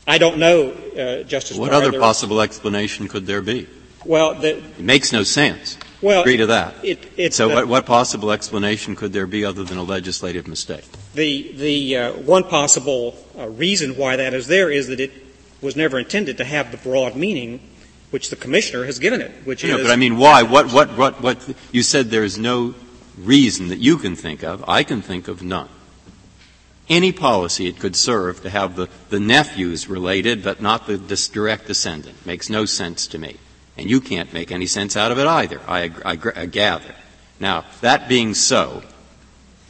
I 0.07 0.19
don't 0.19 0.39
know, 0.39 0.71
uh, 0.71 1.23
Justice. 1.25 1.57
What 1.57 1.73
other 1.73 1.93
possible 1.99 2.41
explanation 2.41 3.07
could 3.09 3.27
there 3.27 3.43
be? 3.43 3.69
Well, 4.05 4.35
the, 4.35 4.57
it 4.57 4.81
makes 4.81 5.13
no 5.13 5.23
sense. 5.23 5.77
Well, 6.01 6.23
agree 6.23 6.39
to 6.39 6.47
that. 6.47 6.75
It, 6.83 7.35
so, 7.35 7.49
what, 7.49 7.69
what, 7.69 7.85
possible 7.85 8.33
explanation 8.33 8.97
could 8.97 9.13
there 9.13 9.27
be 9.27 9.45
other 9.45 9.63
than 9.65 9.77
a 9.77 9.83
legislative 9.83 10.49
mistake? 10.49 10.85
The 11.15 11.53
the 11.53 11.97
uh, 11.97 12.13
one 12.13 12.45
possible 12.45 13.17
uh, 13.39 13.49
reason 13.51 13.97
why 13.97 14.17
that 14.17 14.33
is 14.33 14.47
there 14.47 14.71
is 14.71 14.89
that 14.89 14.99
it 14.99 15.13
was 15.61 15.77
never 15.77 15.99
intended 15.99 16.39
to 16.39 16.45
have 16.45 16.71
the 16.71 16.77
broad 16.79 17.17
meaning 17.17 17.61
which 18.11 18.31
the 18.31 18.37
commissioner 18.37 18.85
has 18.85 18.99
given 18.99 19.21
it, 19.21 19.31
which 19.45 19.65
no, 19.65 19.77
is. 19.77 19.83
but 19.83 19.93
I 19.93 19.97
mean, 19.97 20.17
why? 20.17 20.43
What, 20.43 20.73
what, 20.73 20.97
what, 20.97 21.21
what? 21.23 21.55
You 21.71 21.83
said 21.83 22.11
there 22.11 22.25
is 22.25 22.39
no 22.39 22.75
reason 23.19 23.69
that 23.69 23.79
you 23.79 23.99
can 23.99 24.17
think 24.17 24.43
of. 24.43 24.69
I 24.69 24.83
can 24.83 25.03
think 25.03 25.29
of 25.29 25.43
none. 25.43 25.69
Any 26.89 27.13
policy 27.13 27.69
it 27.69 27.79
could 27.79 27.95
serve 27.95 28.43
to 28.43 28.51
have 28.51 28.75
the, 28.75 28.89
the 29.11 29.21
nephews 29.21 29.89
related, 29.89 30.43
but 30.43 30.61
not 30.61 30.89
the 30.89 30.99
direct 31.33 31.69
descendant 31.69 32.27
makes 32.27 32.51
no 32.51 32.65
sense 32.65 33.07
to 33.09 33.19
me, 33.19 33.37
and 33.77 33.89
you 33.89 34.01
can't 34.01 34.33
make 34.33 34.51
any 34.51 34.67
sense 34.67 34.97
out 34.97 35.13
of 35.13 35.19
it 35.19 35.27
either. 35.27 35.61
I, 35.69 35.93
I, 36.05 36.19
I 36.35 36.47
gather. 36.47 36.95
Now, 37.39 37.65
that 37.81 38.09
being 38.09 38.35
so, 38.35 38.83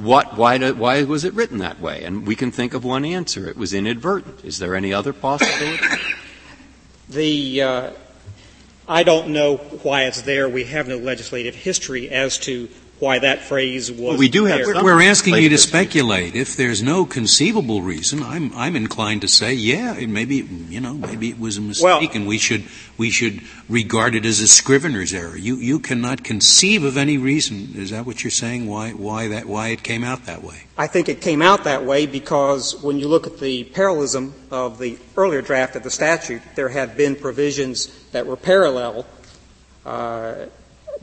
what, 0.01 0.37
why, 0.37 0.57
do, 0.57 0.75
why 0.75 1.05
was 1.05 1.25
it 1.25 1.35
written 1.35 1.59
that 1.59 1.79
way? 1.79 2.05
And 2.05 2.27
we 2.27 2.35
can 2.35 2.51
think 2.51 2.73
of 2.73 2.85
one 2.85 3.05
answer. 3.05 3.47
It 3.49 3.57
was 3.57 3.75
inadvertent. 3.75 4.45
Is 4.45 4.59
there 4.59 4.75
any 4.75 4.95
other 4.95 5.13
possibility? 5.13 5.79
the, 7.09 7.63
uh, 7.63 7.91
I 8.89 9.03
don't 9.03 9.29
know 9.29 9.59
why 9.59 10.05
it's 10.05 10.23
there. 10.23 10.49
We 10.49 10.65
have 10.65 10.89
no 10.89 10.97
legislative 10.97 11.55
history 11.55 12.09
as 12.09 12.39
to 12.41 12.69
why 13.01 13.19
that 13.19 13.41
phrase 13.41 13.91
was. 13.91 14.01
Well, 14.01 14.17
we 14.19 14.29
do 14.29 14.45
have. 14.45 14.65
There. 14.65 14.85
We're 14.85 15.03
asking 15.03 15.35
you 15.37 15.49
to 15.49 15.59
speculate. 15.59 16.37
If 16.37 16.57
there's 16.57 16.83
no 16.83 17.05
conceivable 17.05 17.83
reason, 17.83 18.23
I'm 18.23 18.55
I'm 18.55 18.77
inclined 18.77 19.23
to 19.23 19.29
say, 19.29 19.55
yeah, 19.55 19.95
maybe 20.07 20.37
you 20.37 20.81
know, 20.81 20.95
maybe 20.95 21.31
it 21.31 21.41
was 21.41 21.57
a 21.57 21.61
mistake, 21.63 21.85
well, 21.85 22.11
and 22.13 22.27
we 22.27 22.39
should 22.39 22.65
we 22.99 23.11
should 23.11 23.41
regard 23.69 24.15
it 24.15 24.27
as 24.27 24.41
a 24.41 24.47
scrivener's 24.47 25.15
error. 25.15 25.37
You 25.37 25.57
you 25.57 25.81
cannot 25.81 26.23
conceive 26.23 26.85
of 26.85 26.97
any 26.97 27.17
reason. 27.17 27.71
Is 27.75 27.91
that 27.91 28.05
what 28.05 28.23
you're 28.23 28.31
saying? 28.31 28.67
Why 28.69 28.91
why 28.91 29.29
that 29.29 29.47
why 29.47 29.69
it 29.69 29.83
came 29.83 30.05
out 30.05 30.27
that 30.27 30.45
way? 30.45 30.65
I 30.77 30.87
think 30.87 31.09
it 31.09 31.21
came 31.21 31.43
out 31.43 31.65
that 31.65 31.85
way 31.85 32.07
because 32.07 32.81
when 32.83 32.99
you 32.99 33.09
look 33.09 33.27
at 33.27 33.39
the 33.39 33.65
parallelism 33.65 34.35
of 34.51 34.79
the 34.79 34.99
earlier 35.17 35.43
draft 35.43 35.75
of 35.77 35.83
the 35.83 35.91
statute, 35.91 36.43
there 36.55 36.69
had 36.69 36.97
been 36.97 37.17
provisions 37.17 37.87
that 38.13 38.27
were 38.27 38.37
parallel. 38.37 39.07
Uh, 39.85 40.47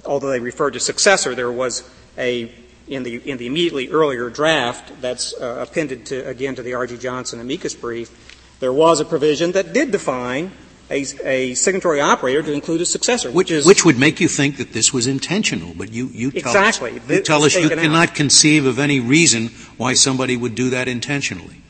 although 0.05 0.29
they 0.29 0.39
referred 0.39 0.71
to 0.71 0.79
successor, 0.79 1.35
there 1.35 1.51
was 1.51 1.87
a 2.17 2.51
in 2.87 3.03
the 3.03 3.15
in 3.29 3.37
the 3.37 3.47
immediately 3.47 3.89
earlier 3.89 4.29
draft 4.29 5.01
that's 5.01 5.33
uh, 5.33 5.65
appended 5.67 6.05
to 6.07 6.27
again 6.27 6.55
to 6.55 6.63
the 6.63 6.73
R.G. 6.73 6.97
Johnson 6.97 7.39
amicus 7.39 7.75
brief. 7.75 8.35
There 8.59 8.73
was 8.73 8.99
a 8.99 9.05
provision 9.05 9.51
that 9.51 9.73
did 9.73 9.91
define 9.91 10.51
a, 10.89 11.05
a 11.23 11.53
signatory 11.53 11.99
operator 11.99 12.41
to 12.43 12.51
include 12.51 12.81
a 12.81 12.85
successor, 12.85 13.29
which, 13.29 13.35
which, 13.35 13.51
is 13.51 13.65
which 13.65 13.85
would 13.85 13.99
make 13.99 14.19
you 14.19 14.27
think 14.27 14.57
that 14.57 14.73
this 14.73 14.93
was 14.93 15.05
intentional. 15.05 15.73
But 15.75 15.91
you, 15.91 16.07
you 16.07 16.31
tell 16.31 16.51
exactly. 16.51 16.99
us, 16.99 17.09
you, 17.09 17.21
tell 17.23 17.43
us 17.43 17.55
you 17.55 17.69
cannot 17.69 18.09
out. 18.09 18.15
conceive 18.15 18.65
of 18.65 18.79
any 18.79 18.99
reason 18.99 19.49
why 19.77 19.93
somebody 19.93 20.37
would 20.37 20.55
do 20.55 20.69
that 20.71 20.87
intentionally. 20.87 21.61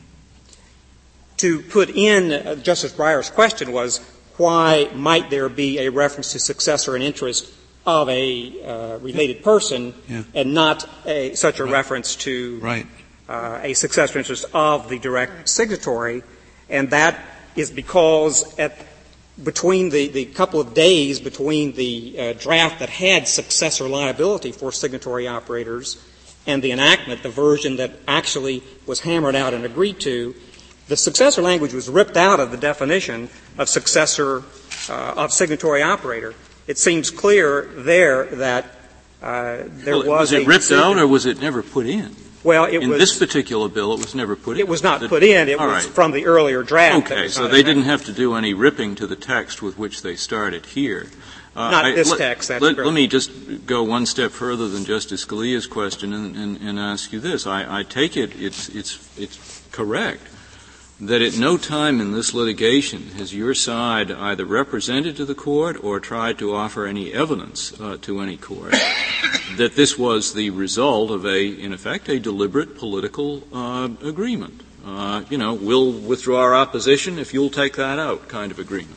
To 1.38 1.62
put 1.62 1.90
in 1.90 2.32
uh, 2.32 2.54
Justice 2.56 2.92
Breyer's 2.92 3.30
question 3.30 3.72
was 3.72 3.98
why 4.36 4.90
might 4.94 5.30
there 5.30 5.48
be 5.48 5.78
a 5.80 5.90
reference 5.90 6.32
to 6.32 6.38
successor 6.38 6.94
and 6.94 7.02
interest 7.02 7.52
of 7.86 8.08
a 8.08 8.64
uh, 8.64 8.98
related 8.98 9.42
person 9.42 9.94
yeah. 10.08 10.22
and 10.34 10.54
not 10.54 10.88
a, 11.06 11.34
such 11.34 11.58
a 11.58 11.64
right. 11.64 11.72
reference 11.72 12.16
to 12.16 12.58
right. 12.60 12.86
uh, 13.28 13.60
a 13.62 13.74
successor 13.74 14.18
interest 14.18 14.44
of 14.52 14.88
the 14.88 14.98
direct 14.98 15.48
signatory, 15.48 16.22
and 16.68 16.90
that 16.90 17.18
is 17.56 17.70
because 17.70 18.58
at 18.58 18.76
between 19.42 19.90
the, 19.90 20.08
the 20.08 20.24
couple 20.24 20.60
of 20.60 20.74
days 20.74 21.20
between 21.20 21.72
the 21.72 22.16
uh, 22.18 22.32
draft 22.34 22.80
that 22.80 22.88
had 22.88 23.28
successor 23.28 23.88
liability 23.88 24.52
for 24.52 24.72
signatory 24.72 25.28
operators 25.28 26.02
and 26.46 26.62
the 26.62 26.72
enactment, 26.72 27.22
the 27.22 27.28
version 27.28 27.76
that 27.76 27.92
actually 28.08 28.62
was 28.86 29.00
hammered 29.00 29.34
out 29.34 29.54
and 29.54 29.64
agreed 29.64 30.00
to, 30.00 30.34
the 30.88 30.96
successor 30.96 31.42
language 31.42 31.74
was 31.74 31.88
ripped 31.88 32.16
out 32.16 32.40
of 32.40 32.50
the 32.50 32.56
definition 32.56 33.28
of 33.58 33.68
successor 33.68 34.42
uh, 34.88 35.14
of 35.16 35.32
signatory 35.32 35.82
operator. 35.82 36.34
It 36.68 36.76
seems 36.78 37.10
clear 37.10 37.62
there 37.74 38.26
that 38.26 38.66
uh, 39.22 39.64
there 39.66 39.96
well, 39.96 40.06
was, 40.06 40.06
was 40.06 40.32
it 40.32 40.46
ripped 40.46 40.60
decision. 40.60 40.84
out 40.84 40.98
or 40.98 41.06
was 41.06 41.26
it 41.26 41.40
never 41.40 41.62
put 41.62 41.86
in? 41.86 42.14
Well, 42.44 42.66
it 42.66 42.82
in 42.82 42.90
was, 42.90 42.98
this 43.00 43.18
particular 43.18 43.68
bill, 43.68 43.94
it 43.94 43.98
was 43.98 44.14
never 44.14 44.36
put 44.36 44.56
in. 44.56 44.60
It 44.60 44.68
was 44.68 44.82
not 44.82 45.00
put 45.08 45.22
in. 45.22 45.48
It 45.48 45.58
was 45.58 45.84
right. 45.84 45.94
from 45.94 46.12
the 46.12 46.26
earlier 46.26 46.62
draft. 46.62 47.10
Okay, 47.10 47.28
so 47.28 47.48
they 47.48 47.62
didn't 47.62 47.82
have 47.84 48.04
to 48.04 48.12
do 48.12 48.34
any 48.34 48.54
ripping 48.54 48.94
to 48.96 49.06
the 49.06 49.16
text 49.16 49.60
with 49.60 49.76
which 49.76 50.02
they 50.02 50.14
started 50.14 50.66
here. 50.66 51.08
Uh, 51.56 51.70
not 51.70 51.86
I, 51.86 51.92
this 51.92 52.10
let, 52.10 52.18
text. 52.18 52.48
That's 52.48 52.62
let, 52.62 52.76
let, 52.76 52.94
me 52.94 53.08
just 53.08 53.66
go 53.66 53.82
one 53.82 54.06
step 54.06 54.30
further 54.30 54.68
than 54.68 54.84
Justice 54.84 55.24
Scalia's 55.24 55.66
question 55.66 56.12
and, 56.12 56.36
and, 56.36 56.60
and 56.60 56.78
ask 56.78 57.12
you 57.12 57.18
this. 57.18 57.46
I, 57.46 57.80
I 57.80 57.82
take 57.82 58.16
it 58.16 58.40
it's, 58.40 58.68
it's, 58.68 59.18
it's 59.18 59.64
correct 59.72 60.22
that 61.00 61.22
at 61.22 61.38
no 61.38 61.56
time 61.56 62.00
in 62.00 62.12
this 62.12 62.34
litigation 62.34 63.10
has 63.10 63.32
your 63.32 63.54
side 63.54 64.10
either 64.10 64.44
represented 64.44 65.16
to 65.16 65.24
the 65.24 65.34
court 65.34 65.82
or 65.82 66.00
tried 66.00 66.38
to 66.38 66.54
offer 66.54 66.86
any 66.86 67.12
evidence 67.12 67.78
uh, 67.80 67.96
to 68.02 68.20
any 68.20 68.36
court 68.36 68.74
that 69.56 69.76
this 69.76 69.96
was 69.96 70.34
the 70.34 70.50
result 70.50 71.10
of 71.10 71.24
a, 71.24 71.46
in 71.46 71.72
effect, 71.72 72.08
a 72.08 72.18
deliberate 72.18 72.76
political 72.76 73.44
uh, 73.52 73.88
agreement. 74.02 74.62
Uh, 74.84 75.22
you 75.30 75.38
know, 75.38 75.54
we'll 75.54 75.92
withdraw 75.92 76.40
our 76.40 76.54
opposition 76.54 77.18
if 77.18 77.32
you'll 77.32 77.50
take 77.50 77.76
that 77.76 77.98
out 77.98 78.26
kind 78.28 78.50
of 78.50 78.58
agreement. 78.58 78.96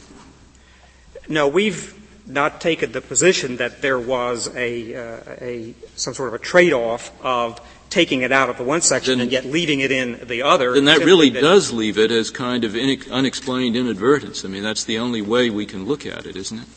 No, 1.28 1.48
we've 1.48 1.96
not 2.26 2.62
taken 2.62 2.92
the 2.94 3.02
position 3.02 3.58
that 3.58 3.82
there 3.82 4.00
was 4.00 4.54
a, 4.56 4.96
uh, 4.96 5.36
a 5.40 5.76
some 5.96 6.14
sort 6.14 6.30
of 6.30 6.34
a 6.34 6.40
trade-off 6.40 7.12
of 7.24 7.60
taking 7.92 8.22
it 8.22 8.32
out 8.32 8.50
of 8.50 8.58
the 8.58 8.64
one 8.64 8.82
section 8.82 9.20
then, 9.20 9.26
and 9.26 9.32
yet 9.32 9.46
leaving 9.46 9.82
it 9.82 9.92
in 9.92 10.26
the 10.28 10.42
other. 10.42 10.74
Then 10.74 10.86
that 10.86 11.00
really 11.00 11.30
that 11.30 11.42
does 11.42 11.72
leave 11.72 12.00
it 12.00 12.10
as 12.10 12.32
kind 12.32 12.64
of 12.64 12.76
in, 12.76 13.00
unexplained 13.12 13.76
inadvertence. 13.76 14.44
I 14.44 14.48
mean, 14.48 14.64
that's 14.64 14.86
the 14.86 14.98
only 14.98 15.22
way 15.22 15.52
we 15.52 15.68
can 15.68 15.86
look 15.86 16.06
at 16.06 16.26
it, 16.26 16.36
isn't 16.36 16.60
it? 16.60 16.68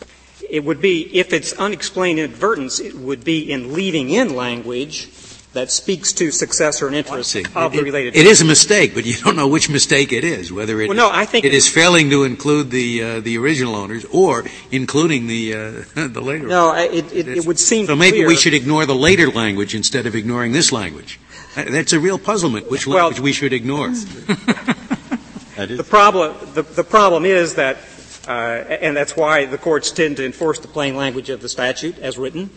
It 0.51 0.65
would 0.65 0.81
be, 0.81 1.03
if 1.17 1.33
it's 1.33 1.55
unexplained 1.55 2.19
inadvertence, 2.19 2.81
it 2.81 2.95
would 2.95 3.25
be 3.25 3.51
in 3.51 3.73
leaving 3.73 4.11
in 4.11 4.37
language 4.37 5.09
that 5.55 5.71
speaks 5.71 6.13
to 6.13 6.31
successor 6.31 6.87
and 6.87 6.95
interest 6.95 7.37
of 7.57 7.73
the 7.73 7.83
related. 7.83 8.15
It, 8.15 8.21
it 8.21 8.27
is 8.27 8.43
a 8.43 8.45
mistake, 8.45 8.95
but 8.95 9.07
you 9.07 9.15
don't 9.15 9.37
know 9.37 9.49
which 9.49 9.71
mistake 9.71 10.13
it 10.13 10.25
is. 10.25 10.53
Whether 10.53 10.81
it 10.81 10.89
well, 10.89 10.97
no, 10.97 11.11
I 11.11 11.25
think 11.25 11.45
it 11.45 11.55
is 11.55 11.69
failing 11.69 12.11
to 12.11 12.25
include 12.25 12.71
the 12.71 13.03
uh, 13.03 13.21
the 13.21 13.39
original 13.39 13.75
owners 13.75 14.05
or 14.07 14.45
including 14.71 15.27
the 15.27 15.55
uh, 15.55 15.59
the 15.95 16.21
later. 16.21 16.47
No, 16.47 16.75
it, 16.75 17.13
it, 17.13 17.29
it 17.29 17.47
would 17.47 17.59
seem. 17.59 17.87
So 17.87 17.97
maybe 17.97 18.19
clear. 18.19 18.29
we 18.29 18.37
should 18.37 18.55
ignore 18.55 18.85
the 18.85 18.95
later 18.95 19.31
language 19.31 19.75
instead 19.75 20.07
of 20.07 20.15
ignoring 20.15 20.53
this 20.53 20.73
language. 20.73 21.19
That's 21.55 21.93
a 21.93 22.01
real 22.01 22.19
puzzlement. 22.19 22.71
Which 22.71 22.87
well, 22.87 22.99
language 22.99 23.21
we 23.21 23.33
should 23.33 23.53
ignore? 23.53 23.89
the 25.57 25.87
problem. 25.89 26.37
The, 26.55 26.63
the 26.63 26.85
problem 26.85 27.25
is 27.25 27.55
that. 27.55 27.79
Uh, 28.27 28.65
and 28.81 28.97
that's 28.97 29.15
why 29.15 29.45
the 29.45 29.59
courts 29.59 29.91
tend 29.91 30.17
to 30.17 30.25
enforce 30.25 30.59
the 30.59 30.67
plain 30.67 30.97
language 30.97 31.29
of 31.29 31.43
the 31.43 31.49
statute 31.49 31.99
as 31.99 32.17
written 32.17 32.49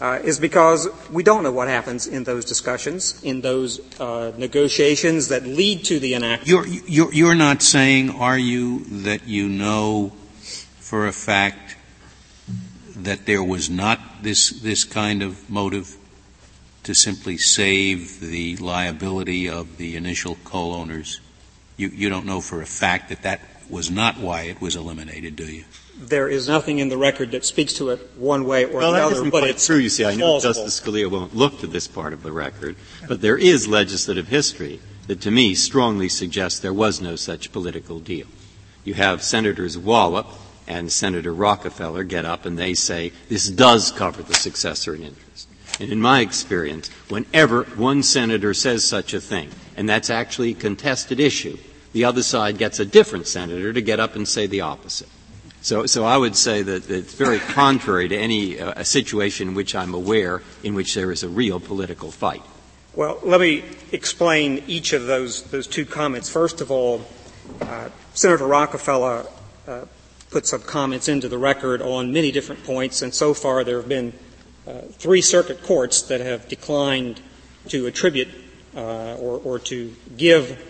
uh, 0.00 0.20
is 0.22 0.38
because 0.38 0.88
we 1.10 1.22
don't 1.22 1.42
know 1.42 1.52
what 1.52 1.68
happens 1.68 2.06
in 2.06 2.24
those 2.24 2.44
discussions, 2.44 3.22
in 3.22 3.40
those 3.40 3.80
uh, 4.00 4.32
negotiations 4.36 5.28
that 5.28 5.44
lead 5.44 5.84
to 5.84 5.98
the 5.98 6.14
enactment. 6.14 6.48
You're, 6.48 6.66
you're, 6.66 7.12
you're 7.12 7.34
not 7.34 7.62
saying, 7.62 8.10
are 8.10 8.38
you, 8.38 8.84
that 9.04 9.26
you 9.26 9.48
know 9.48 10.12
for 10.78 11.06
a 11.06 11.12
fact 11.12 11.76
that 12.96 13.26
there 13.26 13.42
was 13.42 13.68
not 13.68 14.00
this, 14.22 14.50
this 14.50 14.84
kind 14.84 15.22
of 15.22 15.48
motive 15.50 15.96
to 16.84 16.94
simply 16.94 17.36
save 17.36 18.20
the 18.20 18.56
liability 18.56 19.48
of 19.48 19.76
the 19.76 19.96
initial 19.96 20.36
coal 20.44 20.74
owners? 20.74 21.20
You, 21.76 21.88
you 21.88 22.08
don't 22.08 22.26
know 22.26 22.40
for 22.40 22.62
a 22.62 22.66
fact 22.66 23.08
that 23.10 23.22
that 23.22 23.40
was 23.70 23.90
not 23.90 24.18
why 24.18 24.42
it 24.42 24.60
was 24.60 24.76
eliminated, 24.76 25.36
do 25.36 25.44
you? 25.44 25.64
there 25.98 26.28
is 26.28 26.48
nothing 26.48 26.78
in 26.78 26.88
the 26.88 26.96
record 26.96 27.32
that 27.32 27.44
speaks 27.44 27.74
to 27.74 27.90
it 27.90 27.98
one 28.16 28.44
way 28.44 28.64
or 28.64 28.78
well, 28.78 28.92
the 28.92 29.04
other. 29.04 29.30
but 29.30 29.40
quite 29.40 29.50
it's 29.50 29.66
true. 29.66 29.76
You 29.76 29.88
see, 29.88 30.04
I 30.04 30.14
know 30.14 30.38
plausible. 30.38 30.64
Justice 30.64 30.80
Scalia 30.80 31.10
won't 31.10 31.34
look 31.34 31.58
to 31.60 31.66
this 31.66 31.88
part 31.88 32.12
of 32.12 32.22
the 32.22 32.32
record, 32.32 32.76
but 33.08 33.20
there 33.20 33.36
is 33.36 33.66
legislative 33.66 34.28
history 34.28 34.80
that, 35.08 35.20
to 35.22 35.30
me, 35.30 35.54
strongly 35.54 36.08
suggests 36.08 36.60
there 36.60 36.72
was 36.72 37.00
no 37.00 37.16
such 37.16 37.52
political 37.52 37.98
deal. 37.98 38.26
You 38.84 38.94
have 38.94 39.22
Senators 39.22 39.76
Wallop 39.76 40.26
and 40.66 40.92
Senator 40.92 41.32
Rockefeller 41.34 42.04
get 42.04 42.24
up 42.24 42.46
and 42.46 42.58
they 42.58 42.74
say 42.74 43.12
this 43.28 43.48
does 43.48 43.90
cover 43.90 44.22
the 44.22 44.34
successor 44.34 44.94
in 44.94 45.02
interest. 45.02 45.48
And 45.80 45.90
in 45.90 46.00
my 46.00 46.20
experience, 46.20 46.88
whenever 47.08 47.64
one 47.64 48.02
senator 48.02 48.52
says 48.52 48.84
such 48.84 49.14
a 49.14 49.20
thing, 49.20 49.50
and 49.76 49.88
that's 49.88 50.10
actually 50.10 50.52
a 50.52 50.54
contested 50.54 51.20
issue, 51.20 51.56
the 51.92 52.04
other 52.04 52.22
side 52.22 52.58
gets 52.58 52.80
a 52.80 52.84
different 52.84 53.26
senator 53.26 53.72
to 53.72 53.80
get 53.80 54.00
up 54.00 54.16
and 54.16 54.26
say 54.26 54.46
the 54.46 54.62
opposite. 54.62 55.08
So, 55.60 55.86
so 55.86 56.04
I 56.04 56.16
would 56.16 56.36
say 56.36 56.62
that 56.62 56.88
it's 56.88 57.14
very 57.14 57.40
contrary 57.40 58.08
to 58.08 58.16
any 58.16 58.60
uh, 58.60 58.82
situation 58.84 59.48
in 59.48 59.54
which 59.54 59.74
I'm 59.74 59.92
aware 59.92 60.42
in 60.62 60.74
which 60.74 60.94
there 60.94 61.10
is 61.10 61.22
a 61.22 61.28
real 61.28 61.58
political 61.58 62.10
fight. 62.10 62.42
Well, 62.94 63.18
let 63.22 63.40
me 63.40 63.64
explain 63.92 64.64
each 64.66 64.92
of 64.92 65.06
those 65.06 65.42
those 65.44 65.66
two 65.66 65.84
comments. 65.84 66.30
First 66.30 66.60
of 66.60 66.70
all, 66.70 67.04
uh, 67.60 67.90
Senator 68.14 68.46
Rockefeller 68.46 69.26
uh, 69.66 69.84
put 70.30 70.46
some 70.46 70.62
comments 70.62 71.08
into 71.08 71.28
the 71.28 71.38
record 71.38 71.82
on 71.82 72.12
many 72.12 72.32
different 72.32 72.64
points, 72.64 73.02
and 73.02 73.14
so 73.14 73.34
far 73.34 73.64
there 73.64 73.78
have 73.78 73.88
been 73.88 74.12
uh, 74.66 74.82
three 74.92 75.22
circuit 75.22 75.62
courts 75.62 76.02
that 76.02 76.20
have 76.20 76.48
declined 76.48 77.20
to 77.68 77.86
attribute 77.86 78.28
uh, 78.76 79.14
or, 79.14 79.40
or, 79.44 79.58
to 79.58 79.94
give 80.16 80.67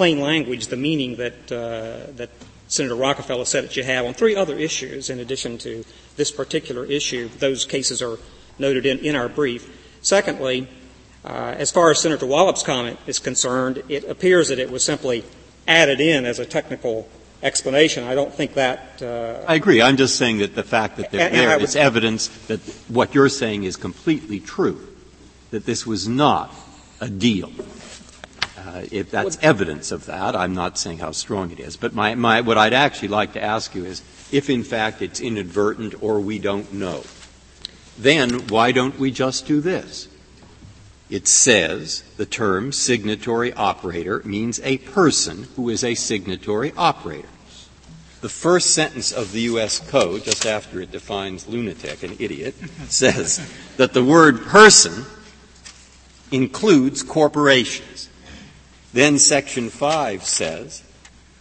plain 0.00 0.18
language 0.18 0.68
the 0.68 0.78
meaning 0.78 1.16
that 1.16 1.52
uh, 1.52 2.10
that 2.16 2.30
Senator 2.68 2.94
Rockefeller 2.94 3.44
said 3.44 3.64
it 3.64 3.72
should 3.72 3.84
have 3.84 4.06
on 4.06 4.14
three 4.14 4.34
other 4.34 4.56
issues 4.56 5.10
in 5.10 5.20
addition 5.20 5.58
to 5.58 5.84
this 6.16 6.30
particular 6.30 6.86
issue. 6.86 7.28
Those 7.38 7.66
cases 7.66 8.00
are 8.00 8.16
noted 8.58 8.86
in, 8.86 9.00
in 9.00 9.14
our 9.14 9.28
brief. 9.28 9.68
Secondly, 10.00 10.66
uh, 11.22 11.54
as 11.58 11.70
far 11.70 11.90
as 11.90 12.00
Senator 12.00 12.24
Wallop's 12.24 12.62
comment 12.62 12.98
is 13.06 13.18
concerned, 13.18 13.82
it 13.90 14.04
appears 14.04 14.48
that 14.48 14.58
it 14.58 14.70
was 14.70 14.82
simply 14.82 15.22
added 15.68 16.00
in 16.00 16.24
as 16.24 16.38
a 16.38 16.46
technical 16.46 17.06
explanation. 17.42 18.04
I 18.04 18.14
don't 18.14 18.32
think 18.32 18.54
that. 18.54 19.02
Uh, 19.02 19.44
I 19.46 19.56
agree. 19.56 19.82
I'm 19.82 19.98
just 19.98 20.16
saying 20.16 20.38
that 20.38 20.54
the 20.54 20.62
fact 20.62 20.96
that 20.96 21.10
they're 21.10 21.28
and, 21.28 21.34
there 21.34 21.50
and 21.50 21.62
is 21.62 21.76
evidence 21.76 22.28
that 22.46 22.60
what 22.88 23.14
you're 23.14 23.28
saying 23.28 23.64
is 23.64 23.76
completely 23.76 24.40
true. 24.40 24.80
That 25.50 25.66
this 25.66 25.86
was 25.86 26.08
not 26.08 26.54
a 27.02 27.10
deal. 27.10 27.52
Uh, 28.66 28.84
if 28.90 29.10
that's 29.10 29.38
evidence 29.40 29.90
of 29.90 30.06
that, 30.06 30.36
I'm 30.36 30.54
not 30.54 30.76
saying 30.76 30.98
how 30.98 31.12
strong 31.12 31.50
it 31.50 31.60
is. 31.60 31.76
But 31.76 31.94
my, 31.94 32.14
my, 32.14 32.42
what 32.42 32.58
I'd 32.58 32.74
actually 32.74 33.08
like 33.08 33.32
to 33.32 33.42
ask 33.42 33.74
you 33.74 33.86
is, 33.86 34.02
if 34.30 34.50
in 34.50 34.64
fact 34.64 35.00
it's 35.00 35.20
inadvertent 35.20 36.02
or 36.02 36.20
we 36.20 36.38
don't 36.38 36.70
know, 36.72 37.04
then 37.98 38.48
why 38.48 38.72
don't 38.72 38.98
we 38.98 39.10
just 39.10 39.46
do 39.46 39.60
this? 39.60 40.08
It 41.08 41.26
says 41.26 42.02
the 42.18 42.26
term 42.26 42.70
signatory 42.70 43.52
operator 43.54 44.20
means 44.24 44.60
a 44.62 44.78
person 44.78 45.48
who 45.56 45.70
is 45.70 45.82
a 45.82 45.94
signatory 45.94 46.72
operator. 46.76 47.28
The 48.20 48.28
first 48.28 48.74
sentence 48.74 49.10
of 49.10 49.32
the 49.32 49.40
U.S. 49.42 49.80
Code, 49.90 50.24
just 50.24 50.44
after 50.44 50.82
it 50.82 50.92
defines 50.92 51.48
lunatic, 51.48 52.02
and 52.02 52.20
idiot, 52.20 52.54
says 52.88 53.40
that 53.78 53.94
the 53.94 54.04
word 54.04 54.42
person 54.42 55.06
includes 56.30 57.02
corporations. 57.02 58.09
Then 58.92 59.18
section 59.18 59.70
5 59.70 60.24
says 60.24 60.82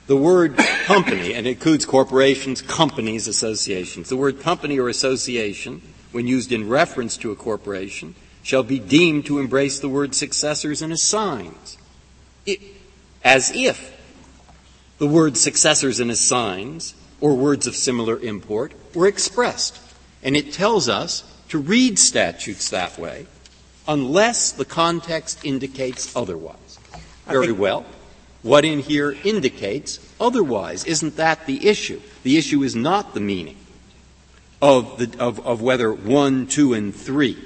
the 0.07 0.17
word 0.17 0.57
company, 0.85 1.33
and 1.33 1.45
it 1.45 1.51
includes 1.51 1.85
corporations, 1.85 2.61
companies, 2.61 3.27
associations. 3.27 4.09
The 4.09 4.17
word 4.17 4.39
company 4.39 4.79
or 4.79 4.89
association, 4.89 5.81
when 6.11 6.27
used 6.27 6.51
in 6.51 6.67
reference 6.67 7.15
to 7.17 7.31
a 7.31 7.35
corporation, 7.35 8.15
shall 8.41 8.63
be 8.63 8.79
deemed 8.79 9.25
to 9.25 9.39
embrace 9.39 9.79
the 9.79 9.89
word 9.89 10.15
successors 10.15 10.81
and 10.81 10.91
assigns. 10.91 11.77
It, 12.45 12.59
as 13.23 13.51
if 13.53 13.95
the 14.97 15.07
word 15.07 15.37
successors 15.37 15.99
and 15.99 16.09
assigns 16.11 16.93
or 17.21 17.35
words 17.35 17.67
of 17.67 17.75
similar 17.75 18.19
import 18.19 18.73
were 18.93 19.07
expressed. 19.07 19.79
And 20.23 20.35
it 20.35 20.53
tells 20.53 20.89
us 20.89 21.23
to 21.49 21.57
read 21.57 21.97
statutes 21.99 22.69
that 22.69 22.97
way 22.97 23.27
unless 23.87 24.51
the 24.51 24.65
context 24.65 25.43
indicates 25.43 26.15
otherwise. 26.15 26.68
Very 27.29 27.51
well. 27.51 27.85
What 28.41 28.63
in 28.63 28.79
here 28.79 29.15
indicates 29.23 29.99
otherwise? 30.19 30.85
Isn't 30.85 31.17
that 31.17 31.45
the 31.45 31.67
issue? 31.67 32.01
The 32.23 32.37
issue 32.37 32.63
is 32.63 32.75
not 32.75 33.13
the 33.13 33.19
meaning 33.19 33.57
of, 34.61 34.97
the, 34.97 35.19
of, 35.19 35.45
of 35.45 35.61
whether 35.61 35.91
1, 35.93 36.47
2, 36.47 36.73
and 36.73 36.95
3 36.95 37.37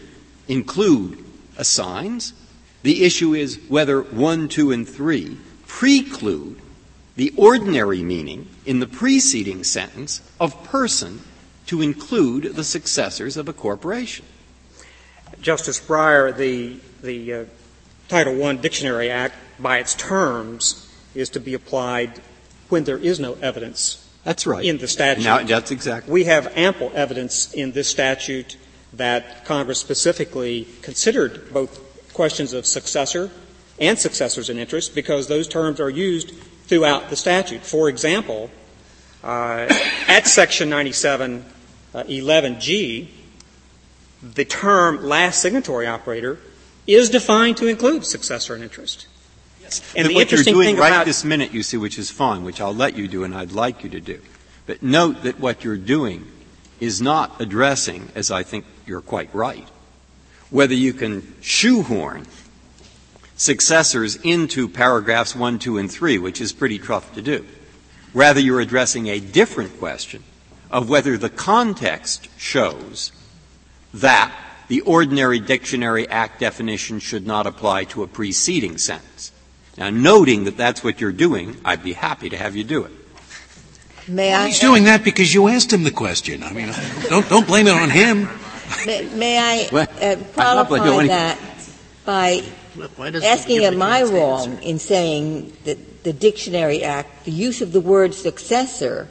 include 0.48 1.24
assigns. 1.58 2.34
The 2.84 3.04
issue 3.04 3.34
is 3.34 3.60
whether 3.68 4.02
1, 4.02 4.50
2, 4.50 4.72
and 4.72 4.88
3 4.88 5.38
preclude 5.68 6.60
the 7.16 7.34
ordinary 7.38 8.02
meaning 8.04 8.48
in 8.66 8.80
the 8.80 8.88
preceding 8.88 9.64
sentence 9.64 10.22
of 10.40 10.64
person 10.64 11.22
to 11.68 11.82
include 11.82 12.56
the 12.56 12.64
successors 12.64 13.38
of 13.38 13.48
a 13.48 13.54
corporation. 13.54 14.26
Justice 15.42 15.80
Breyer, 15.80 16.36
the, 16.36 16.78
the 17.02 17.34
uh, 17.34 17.46
Title 18.08 18.44
I 18.44 18.54
Dictionary 18.56 19.10
Act, 19.10 19.36
by 19.64 19.80
its 19.80 19.96
terms, 19.96 20.88
is 21.16 21.30
to 21.30 21.40
be 21.40 21.56
applied 21.56 22.22
when 22.70 22.84
there 22.84 22.98
is 22.98 23.20
no 23.20 23.34
evidence 23.42 24.04
that's 24.24 24.48
right. 24.48 24.64
In 24.64 24.78
the 24.78 24.88
statute. 24.88 25.24
Now, 25.24 25.44
that's 25.44 25.72
exactly. 25.72 26.12
We 26.12 26.24
have 26.26 26.54
ample 26.56 26.92
evidence 26.96 27.54
in 27.54 27.74
this 27.74 27.90
statute 27.90 28.58
that 28.94 29.44
Congress 29.46 29.80
specifically 29.80 30.68
considered 30.82 31.52
both 31.54 31.82
questions 32.14 32.54
of 32.54 32.66
successor 32.66 33.32
and 33.80 34.00
successors 34.00 34.50
in 34.50 34.58
interest 34.58 34.96
because 34.96 35.28
those 35.28 35.48
terms 35.48 35.80
are 35.80 35.90
used 35.90 36.32
throughout 36.68 37.10
the 37.10 37.16
statute. 37.16 37.64
For 37.64 37.90
example, 37.90 38.50
uh, 39.24 39.68
at 40.08 40.28
Section 40.28 40.70
97 40.70 41.44
uh, 41.94 42.04
11G, 42.04 43.08
the 44.22 44.46
term 44.46 45.04
last 45.04 45.42
signatory 45.42 45.88
operator 45.88 46.40
is 46.88 47.10
defined 47.10 47.58
to 47.58 47.68
include 47.68 48.06
successor 48.06 48.56
in 48.56 48.64
interest. 48.64 49.08
And 49.96 50.10
the 50.10 50.16
what 50.16 50.22
interesting 50.22 50.54
you're 50.54 50.64
doing 50.64 50.78
right 50.78 51.06
this 51.06 51.24
minute, 51.24 51.54
you 51.54 51.64
see, 51.64 51.78
which 51.78 51.98
is 51.98 52.10
fine, 52.10 52.44
which 52.44 52.62
I'll 52.62 52.76
let 52.76 52.98
you 52.98 53.08
do 53.08 53.24
and 53.24 53.34
I'd 53.34 53.52
like 53.52 53.84
you 53.84 53.90
to 53.92 54.00
do. 54.00 54.20
But 54.66 54.82
note 54.82 55.24
that 55.24 55.40
what 55.40 55.64
you're 55.64 55.78
doing 55.78 56.26
is 56.80 57.02
not 57.02 57.40
addressing, 57.40 58.10
as 58.16 58.32
I 58.32 58.44
think 58.44 58.66
you're 58.86 59.02
quite 59.02 59.34
right, 59.34 59.68
whether 60.50 60.74
you 60.74 60.94
can 60.94 61.36
shoehorn 61.42 62.26
successors 63.36 64.16
into 64.18 64.68
paragraphs 64.68 65.36
1, 65.36 65.60
2, 65.60 65.78
and 65.78 65.92
3, 65.92 66.18
which 66.18 66.40
is 66.40 66.54
pretty 66.54 66.80
tough 66.80 67.14
to 67.16 67.22
do. 67.22 67.46
Rather, 68.14 68.40
you're 68.40 68.62
addressing 68.62 69.08
a 69.08 69.20
different 69.20 69.80
question 69.80 70.24
of 70.70 70.90
whether 70.90 71.18
the 71.18 71.30
context 71.30 72.28
shows 72.38 73.12
that 73.94 74.34
the 74.68 74.82
ordinary 74.82 75.40
Dictionary 75.40 76.08
Act 76.08 76.40
definition 76.40 77.00
should 77.00 77.28
not 77.28 77.46
apply 77.46 77.84
to 77.86 78.04
a 78.04 78.08
preceding 78.08 78.78
sentence. 78.78 79.32
Now, 79.78 79.90
noting 79.90 80.44
that 80.44 80.56
that's 80.56 80.84
what 80.84 81.02
you're 81.02 81.12
doing, 81.12 81.58
I'd 81.66 81.84
be 81.84 81.94
happy 81.94 82.30
to 82.30 82.38
have 82.38 82.56
you 82.56 82.64
do 82.64 82.84
it. 82.84 82.92
May 84.08 84.30
well, 84.30 84.44
I? 84.44 84.48
He's 84.48 84.60
doing 84.60 84.84
that 84.84 85.04
because 85.04 85.34
you 85.34 85.48
asked 85.48 85.72
him 85.72 85.84
the 85.84 85.92
question. 85.92 86.44
I 86.44 86.52
mean, 86.52 86.72
don't 87.10 87.28
don't 87.30 87.48
blame 87.48 87.68
it 87.68 87.74
on 87.74 87.90
him. 87.90 88.30
May, 88.86 89.08
may 89.16 89.38
I 89.40 89.76
uh, 89.76 90.16
qualify 90.34 91.08
that 91.08 91.40
by 92.06 92.44
asking, 93.24 93.64
am 93.64 93.82
I 93.82 94.04
wrong 94.04 94.62
in 94.62 94.80
saying 94.80 95.56
that 95.64 96.04
the 96.04 96.14
Dictionary 96.14 96.84
Act, 96.84 97.26
the 97.26 97.32
use 97.32 97.62
of 97.62 97.72
the 97.72 97.80
word 97.80 98.14
successor 98.14 99.08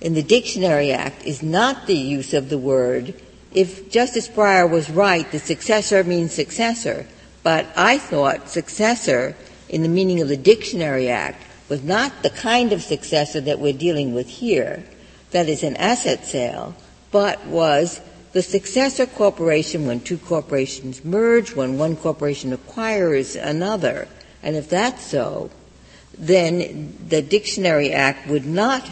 in 0.00 0.14
the 0.14 0.22
Dictionary 0.22 0.92
Act 0.92 1.24
is 1.24 1.42
not 1.42 1.86
the 1.86 1.96
use 1.96 2.34
of 2.34 2.50
the 2.50 2.58
word. 2.58 3.14
If 3.52 3.90
Justice 3.90 4.28
Breyer 4.28 4.68
was 4.68 4.90
right, 4.90 5.30
the 5.30 5.38
successor 5.38 6.04
means 6.04 6.34
successor, 6.34 7.06
but 7.42 7.66
I 7.76 7.98
thought 7.98 8.50
successor 8.50 9.36
in 9.68 9.82
the 9.82 9.88
meaning 9.88 10.20
of 10.20 10.28
the 10.28 10.36
Dictionary 10.36 11.08
Act 11.08 11.42
was 11.68 11.82
not 11.82 12.22
the 12.22 12.30
kind 12.30 12.72
of 12.72 12.82
successor 12.82 13.40
that 13.40 13.58
we're 13.58 13.72
dealing 13.72 14.14
with 14.14 14.28
here, 14.28 14.84
that 15.30 15.48
is 15.48 15.62
an 15.62 15.76
asset 15.76 16.24
sale, 16.24 16.74
but 17.10 17.44
was 17.46 18.00
the 18.32 18.42
successor 18.42 19.06
corporation 19.06 19.86
when 19.86 20.00
two 20.00 20.18
corporations 20.18 21.04
merge, 21.04 21.54
when 21.54 21.78
one 21.78 21.96
corporation 21.96 22.52
acquires 22.52 23.36
another. 23.36 24.08
And 24.42 24.56
if 24.56 24.68
that's 24.68 25.04
so, 25.04 25.50
then 26.18 26.96
the 27.08 27.22
Dictionary 27.22 27.92
Act 27.92 28.28
would 28.28 28.44
not 28.44 28.88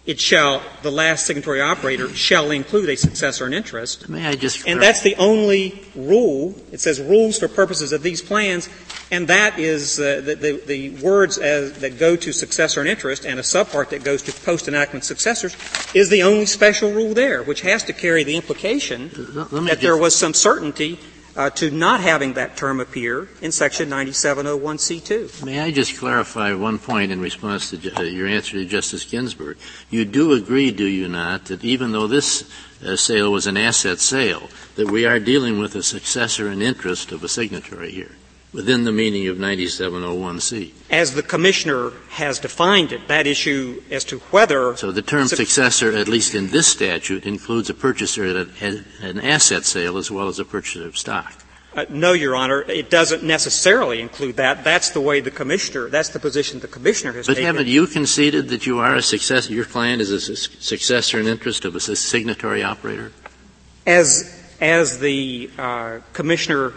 it 0.05 0.21
shall, 0.21 0.63
the 0.83 0.91
last 0.91 1.25
signatory 1.25 1.59
operator 1.59 2.07
shall 2.15 2.49
include 2.51 2.87
a 2.89 2.95
successor 2.95 3.45
in 3.45 3.53
interest. 3.53 4.07
May 4.07 4.25
I 4.25 4.35
just 4.35 4.65
and 4.65 4.81
that's 4.81 5.01
the 5.01 5.17
only 5.17 5.83
rule. 5.95 6.55
It 6.71 6.79
says 6.79 7.01
rules 7.01 7.37
for 7.39 7.49
purposes 7.49 7.91
of 7.91 8.03
these 8.03 8.21
plans, 8.21 8.69
and 9.11 9.27
that 9.27 9.57
is 9.59 9.99
uh, 9.99 10.21
the, 10.23 10.35
the, 10.35 10.61
the, 10.65 10.89
words 11.01 11.37
as, 11.37 11.79
that 11.79 11.97
go 11.97 12.15
to 12.15 12.31
successor 12.33 12.81
and 12.81 12.89
interest 12.89 13.25
and 13.25 13.39
a 13.39 13.43
subpart 13.43 13.89
that 13.89 14.03
goes 14.03 14.21
to 14.23 14.33
post 14.41 14.67
enactment 14.67 15.03
successors 15.03 15.55
is 15.93 16.09
the 16.09 16.23
only 16.23 16.45
special 16.45 16.91
rule 16.91 17.13
there, 17.13 17.43
which 17.43 17.61
has 17.61 17.83
to 17.85 17.93
carry 17.93 18.23
the 18.23 18.35
implication 18.35 19.09
that 19.09 19.79
there 19.81 19.97
was 19.97 20.15
some 20.15 20.33
certainty 20.33 20.99
uh, 21.37 21.51
to 21.51 21.69
not 21.69 22.01
having 22.01 22.33
that 22.33 22.57
term 22.57 22.79
appear 22.79 23.29
in 23.41 23.51
Section 23.51 23.89
9701C2. 23.89 25.45
May 25.45 25.59
I 25.59 25.71
just 25.71 25.97
clarify 25.97 26.53
one 26.53 26.79
point 26.79 27.11
in 27.11 27.21
response 27.21 27.69
to 27.69 27.95
uh, 27.95 28.01
your 28.01 28.27
answer 28.27 28.53
to 28.53 28.65
Justice 28.65 29.03
Ginsburg? 29.03 29.57
You 29.91 30.03
do 30.03 30.33
agree, 30.33 30.71
do 30.71 30.85
you 30.85 31.07
not, 31.07 31.45
that 31.45 31.63
even 31.63 31.91
though 31.91 32.07
this 32.07 32.49
uh, 32.83 32.95
sale 32.95 33.31
was 33.31 33.45
an 33.45 33.55
asset 33.55 33.99
sale, 33.99 34.49
that 34.75 34.89
we 34.89 35.05
are 35.05 35.19
dealing 35.19 35.59
with 35.59 35.75
a 35.75 35.83
successor 35.83 36.51
in 36.51 36.63
interest 36.63 37.11
of 37.11 37.23
a 37.23 37.29
signatory 37.29 37.91
here? 37.91 38.16
Within 38.53 38.85
the 38.85 38.91
meaning 38.91 39.27
of 39.27 39.37
9701C. 39.37 40.71
As 40.89 41.13
the 41.13 41.23
Commissioner 41.23 41.91
has 42.09 42.39
defined 42.39 42.91
it, 42.91 43.07
that 43.07 43.27
issue 43.27 43.83
as 43.91 44.03
to 44.05 44.19
whether. 44.31 44.75
So 44.77 44.91
the 44.91 45.01
term 45.01 45.27
successor, 45.27 45.95
at 45.95 46.07
least 46.07 46.33
in 46.33 46.49
this 46.49 46.67
statute, 46.67 47.25
includes 47.25 47.69
a 47.69 47.73
purchaser 47.73 48.33
that 48.33 48.49
had 48.55 48.85
an 49.01 49.19
asset 49.19 49.65
sale 49.65 49.97
as 49.97 50.09
well 50.09 50.27
as 50.27 50.39
a 50.39 50.45
purchaser 50.45 50.87
of 50.87 50.97
stock. 50.97 51.33
Uh, 51.75 51.85
no, 51.89 52.13
Your 52.13 52.35
Honor, 52.35 52.61
it 52.63 52.89
doesn't 52.89 53.21
necessarily 53.21 54.01
include 54.01 54.37
that. 54.37 54.63
That's 54.63 54.89
the 54.89 55.01
way 55.01 55.19
the 55.19 55.29
Commissioner, 55.29 55.89
that's 55.89 56.09
the 56.09 56.19
position 56.19 56.59
the 56.59 56.67
Commissioner 56.67 57.13
has 57.13 57.27
but 57.27 57.35
taken. 57.35 57.43
But 57.43 57.57
haven't 57.59 57.71
you 57.71 57.85
conceded 57.85 58.49
that 58.49 58.65
you 58.65 58.79
are 58.79 58.95
a 58.95 59.01
successor, 59.03 59.53
your 59.53 59.65
client 59.65 60.01
is 60.01 60.11
a 60.11 60.35
successor 60.35 61.19
in 61.19 61.27
interest 61.27 61.65
of 61.65 61.75
a 61.75 61.79
signatory 61.79 62.63
operator? 62.63 63.11
As, 63.85 64.41
as 64.59 64.97
the 64.99 65.51
uh, 65.59 65.99
Commissioner 66.13 66.73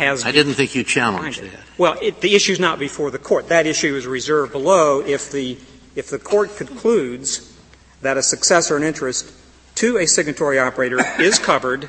has. 0.00 0.24
I 0.24 0.32
didn't 0.32 0.54
think 0.54 0.74
you 0.74 0.82
challenged 0.82 1.42
that. 1.42 1.60
Well, 1.78 1.96
it, 2.02 2.20
the 2.20 2.34
issue 2.34 2.52
is 2.52 2.60
not 2.60 2.78
before 2.78 3.10
the 3.10 3.18
court. 3.18 3.48
That 3.48 3.66
issue 3.66 3.94
is 3.96 4.06
reserved 4.06 4.52
below 4.52 5.00
if 5.00 5.30
the 5.30 5.58
if 5.94 6.10
the 6.10 6.18
court 6.18 6.56
concludes 6.56 7.56
that 8.00 8.16
a 8.16 8.22
successor 8.22 8.76
in 8.76 8.82
interest 8.82 9.32
to 9.76 9.98
a 9.98 10.06
signatory 10.06 10.58
operator 10.58 10.98
is 11.18 11.38
covered, 11.38 11.88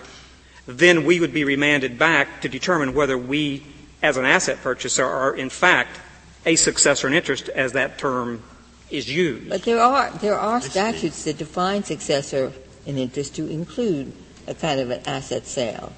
then 0.66 1.06
we 1.06 1.20
would 1.20 1.34
be 1.34 1.44
remanded 1.44 1.98
back 1.98 2.42
to 2.42 2.50
determine 2.50 2.94
whether 2.94 3.18
we, 3.18 3.64
as 4.02 4.18
an 4.18 4.26
asset 4.26 4.62
purchaser, 4.62 5.06
are 5.06 5.36
in 5.36 5.50
fact 5.50 6.00
a 6.46 6.56
successor 6.56 7.08
in 7.08 7.14
interest 7.14 7.50
as 7.50 7.74
that 7.74 7.98
term 7.98 8.44
is 8.90 9.10
used. 9.10 9.50
But 9.50 9.64
there 9.64 9.80
are, 9.80 10.12
there 10.12 10.38
are 10.38 10.60
statutes 10.62 11.24
that 11.24 11.38
define 11.38 11.84
successor 11.84 12.52
in 12.86 12.98
interest 12.98 13.36
to 13.36 13.48
include 13.48 14.12
a 14.48 14.54
kind 14.54 14.80
of 14.80 14.90
an 14.90 15.02
asset 15.06 15.46
sale. 15.46 15.94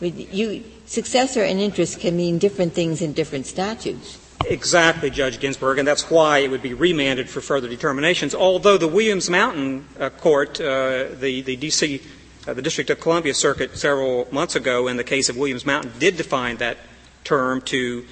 You, 0.00 0.64
successor 0.86 1.44
in 1.44 1.58
interest 1.58 2.00
can 2.00 2.16
mean 2.16 2.38
different 2.38 2.72
things 2.72 3.00
in 3.00 3.12
different 3.12 3.46
statutes. 3.46 4.18
Exactly, 4.46 5.10
Judge 5.10 5.40
Ginsburg, 5.40 5.78
and 5.78 5.88
that's 5.88 6.10
why 6.10 6.38
it 6.38 6.50
would 6.50 6.62
be 6.62 6.74
remanded 6.74 7.30
for 7.30 7.40
further 7.40 7.68
determinations. 7.68 8.34
Although 8.34 8.76
the 8.76 8.88
Williams 8.88 9.30
Mountain 9.30 9.86
uh, 9.98 10.10
Court, 10.10 10.60
uh, 10.60 11.06
the, 11.18 11.40
the 11.42 11.56
D.C., 11.56 12.02
uh, 12.46 12.52
the 12.52 12.60
District 12.60 12.90
of 12.90 13.00
Columbia 13.00 13.32
Circuit 13.32 13.76
several 13.78 14.28
months 14.30 14.54
ago 14.54 14.86
in 14.88 14.98
the 14.98 15.04
case 15.04 15.30
of 15.30 15.36
Williams 15.38 15.64
Mountain 15.64 15.92
did 15.98 16.18
define 16.18 16.58
that 16.58 16.76
term 17.22 17.62
to, 17.62 18.04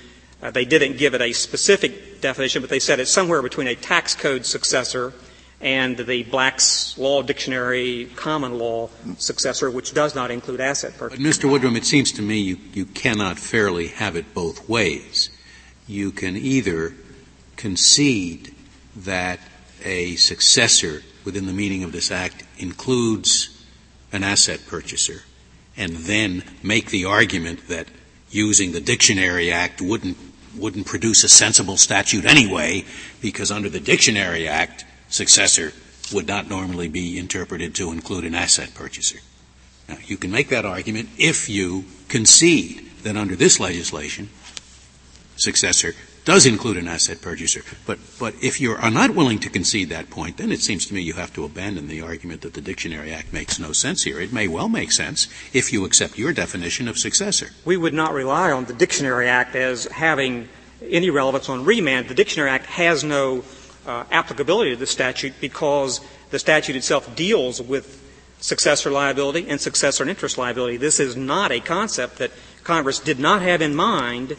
uh, 0.43 0.51
they 0.51 0.65
didn't 0.65 0.97
give 0.97 1.13
it 1.15 1.21
a 1.21 1.33
specific 1.33 2.23
definition, 2.23 2.63
but 2.63 2.71
they 2.71 2.79
said 2.79 2.99
it's 2.99 3.11
somewhere 3.11 3.43
between 3.43 3.67
a 3.67 3.75
tax 3.75 4.15
code 4.15 4.47
successor 4.47 5.13
and 5.63 5.97
the 5.97 6.25
Black's 6.25 6.99
Law 6.99 7.23
Dictionary 7.23 8.11
common 8.17 8.59
law 8.59 8.91
successor, 9.17 9.71
which 9.71 9.95
does 9.95 10.15
not 10.15 10.31
include 10.31 10.61
asset 10.61 10.99
purchase. 10.99 11.19
But 11.19 11.25
Mr. 11.25 11.49
Woodrum, 11.49 11.77
it 11.77 11.85
seems 11.85 12.11
to 12.13 12.23
me 12.23 12.41
you, 12.41 12.59
you 12.75 12.85
cannot 12.85 13.39
fairly 13.39 13.87
have 13.89 14.17
it 14.17 14.35
both 14.35 14.69
ways. 14.69 15.31
You 15.87 16.11
can 16.11 16.37
either 16.37 16.95
concede 17.57 18.55
that 18.97 19.39
a 19.85 20.17
successor 20.17 21.03
within 21.25 21.47
the 21.47 21.53
meaning 21.53 21.85
of 21.85 21.93
this 21.93 22.11
act 22.11 22.45
includes 22.59 23.65
an 24.13 24.25
asset 24.25 24.61
purchaser 24.67 25.23
and 25.77 25.93
then 25.93 26.43
make 26.63 26.91
the 26.91 27.05
argument 27.05 27.69
that 27.69 27.87
using 28.31 28.73
the 28.73 28.81
Dictionary 28.81 29.51
Act 29.53 29.81
wouldn't 29.81 30.17
wouldn't 30.57 30.87
produce 30.87 31.25
a 31.25 31.29
sensible 31.31 31.79
statute 31.79 32.27
anyway 32.27 32.85
because 33.23 33.51
under 33.51 33.71
the 33.71 33.81
Dictionary 33.81 34.47
Act 34.47 34.85
successor 35.13 35.73
would 36.13 36.27
not 36.27 36.49
normally 36.49 36.89
be 36.89 37.19
interpreted 37.19 37.75
to 37.77 37.93
include 37.93 38.25
an 38.25 38.35
asset 38.35 38.75
purchaser. 38.75 39.21
Now, 39.89 39.97
you 40.05 40.17
can 40.17 40.31
make 40.31 40.49
that 40.49 40.65
argument 40.65 41.11
if 41.19 41.49
you 41.49 41.85
concede 42.09 42.91
that 43.03 43.17
under 43.17 43.37
this 43.37 43.61
legislation, 43.61 44.31
successor 45.37 45.95
does 46.25 46.47
include 46.47 46.77
an 46.77 46.87
asset 46.87 47.21
purchaser. 47.21 47.63
But, 47.85 47.99
but 48.19 48.35
if 48.41 48.61
you 48.61 48.73
are 48.73 48.91
not 48.91 49.11
willing 49.11 49.41
to 49.41 49.51
concede 49.51 49.89
that 49.89 50.09
point, 50.09 50.37
then 50.37 50.53
it 50.53 50.61
seems 50.61 50.87
to 50.87 50.95
me 50.95 51.01
you 51.01 51.15
have 51.15 51.33
to 51.35 51.45
abandon 51.45 51.89
the 51.89 52.01
argument 52.01 52.43
that 52.43 52.55
the 52.55 52.61
Dictionary 52.61 53.13
Act 53.13 53.33
makes 53.33 53.59
no 53.59 53.73
sense 53.73 54.05
here. 54.05 54.21
It 54.21 54.33
may 54.33 54.47
well 54.47 54.69
make 54.69 54.93
sense 54.93 55.27
if 55.53 55.73
you 55.73 55.85
accept 55.85 56.19
your 56.19 56.33
definition 56.33 56.87
of 56.87 56.97
successor. 56.97 57.49
We 57.65 57.77
would 57.77 57.95
not 57.95 58.13
rely 58.13 58.53
on 58.53 58.67
the 58.67 58.73
Dictionary 58.73 59.29
Act 59.29 59.57
as 59.57 59.87
having 59.87 60.49
any 60.89 61.11
relevance 61.11 61.49
on 61.49 61.65
remand. 61.65 62.09
The 62.09 62.15
Dictionary 62.15 62.51
Act 62.51 62.67
has 62.67 63.03
no 63.03 63.43
applicability 63.87 64.73
of 64.73 64.79
the 64.79 64.87
statute 64.87 65.35
because 65.41 66.01
the 66.31 66.39
statute 66.39 66.77
itself 66.77 67.15
deals 67.15 67.61
with 67.61 68.01
successor 68.41 68.91
liability 68.91 69.49
and 69.49 69.61
successor 69.61 70.03
and 70.03 70.11
interest 70.11 70.37
liability. 70.37 70.77
This 70.77 70.99
is 70.99 71.17
not 71.17 71.53
a 71.53 71.61
concept 71.61 72.19
that 72.19 72.33
Congress 72.65 72.99
did 72.99 73.19
not 73.19 73.43
have 73.43 73.63
in 73.63 73.75
mind 73.75 74.37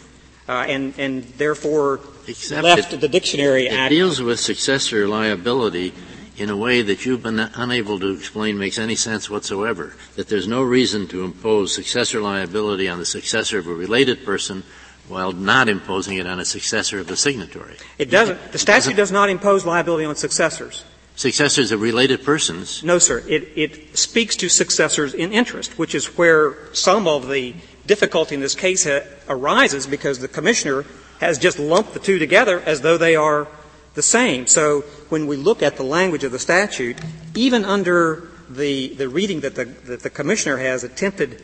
uh, 0.48 0.66
and, 0.68 0.94
and 0.98 1.24
therefore 1.38 2.02
Except 2.28 2.64
left 2.64 2.94
it, 2.94 3.02
the 3.02 3.08
Dictionary. 3.08 3.68
It 3.68 3.90
deals 3.90 4.22
with 4.22 4.40
successor 4.40 5.08
liability 5.08 5.94
in 6.36 6.50
a 6.50 6.58
way 6.58 6.82
that 6.82 7.06
you've 7.06 7.24
been 7.24 7.40
unable 7.40 8.00
to 8.00 8.12
explain 8.12 8.58
makes 8.58 8.80
any 8.80 8.96
sense 8.96 9.30
whatsoever. 9.30 9.96
That 10.16 10.28
there's 10.28 10.48
no 10.48 10.64
reason 10.64 11.08
to 11.10 11.24
impose 11.24 11.74
successor 11.74 12.22
liability 12.22 12.90
on 12.90 13.00
the 13.00 13.06
successor 13.06 13.60
of 13.60 13.68
a 13.68 13.74
related 13.74 14.26
person 14.26 14.64
while 15.08 15.32
not 15.32 15.70
imposing 15.70 16.18
it 16.18 16.28
on 16.28 16.40
a 16.40 16.46
successor 16.46 17.00
of 17.00 17.08
the 17.08 17.18
signatory. 17.18 17.76
It 17.98 18.10
doesn't. 18.10 18.52
The 18.52 18.58
statute 18.58 18.96
does 18.96 19.12
not 19.12 19.30
impose 19.30 19.66
liability 19.66 20.06
on 20.06 20.16
successors. 20.16 20.84
Successors 21.16 21.72
of 21.72 21.82
related 21.82 22.24
persons? 22.24 22.84
No, 22.84 22.98
sir. 22.98 23.24
It, 23.28 23.50
it 23.56 23.98
speaks 23.98 24.36
to 24.38 24.50
successors 24.50 25.14
in 25.14 25.32
interest, 25.32 25.78
which 25.78 25.94
is 25.94 26.18
where 26.18 26.74
some 26.74 27.08
of 27.08 27.30
the 27.30 27.54
difficulty 27.86 28.34
in 28.34 28.42
this 28.42 28.56
case 28.56 28.86
ha- 28.86 29.06
arises 29.30 29.86
because 29.86 30.20
the 30.20 30.28
commissioner 30.28 30.86
has 31.20 31.38
just 31.38 31.60
lumped 31.60 31.94
the 31.94 32.00
two 32.00 32.18
together 32.18 32.62
as 32.62 32.82
though 32.82 32.98
they 32.98 33.16
are 33.16 33.48
the 33.94 34.02
same. 34.02 34.48
So 34.48 34.82
when 35.10 35.28
we 35.28 35.36
look 35.36 35.62
at 35.62 35.78
the 35.78 35.84
language 35.84 36.24
of 36.24 36.32
the 36.32 36.40
statute, 36.40 36.98
even 37.36 37.64
under 37.64 38.28
the, 38.50 38.96
the 38.96 39.08
reading 39.08 39.42
that 39.42 39.56
the, 39.56 39.66
that 39.66 40.02
the 40.02 40.10
commissioner 40.10 40.58
has 40.58 40.84
attempted 40.84 41.44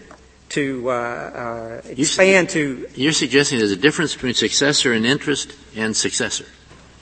to 0.50 0.90
uh, 0.90 0.94
uh, 0.94 1.82
expand 1.86 2.54
you, 2.54 2.88
to. 2.88 3.02
You're 3.02 3.14
suggesting 3.14 3.60
there's 3.60 3.72
a 3.72 3.76
difference 3.76 4.14
between 4.14 4.34
successor 4.34 4.94
in 4.94 5.06
interest 5.06 5.54
and 5.76 5.96
successor. 5.96 6.46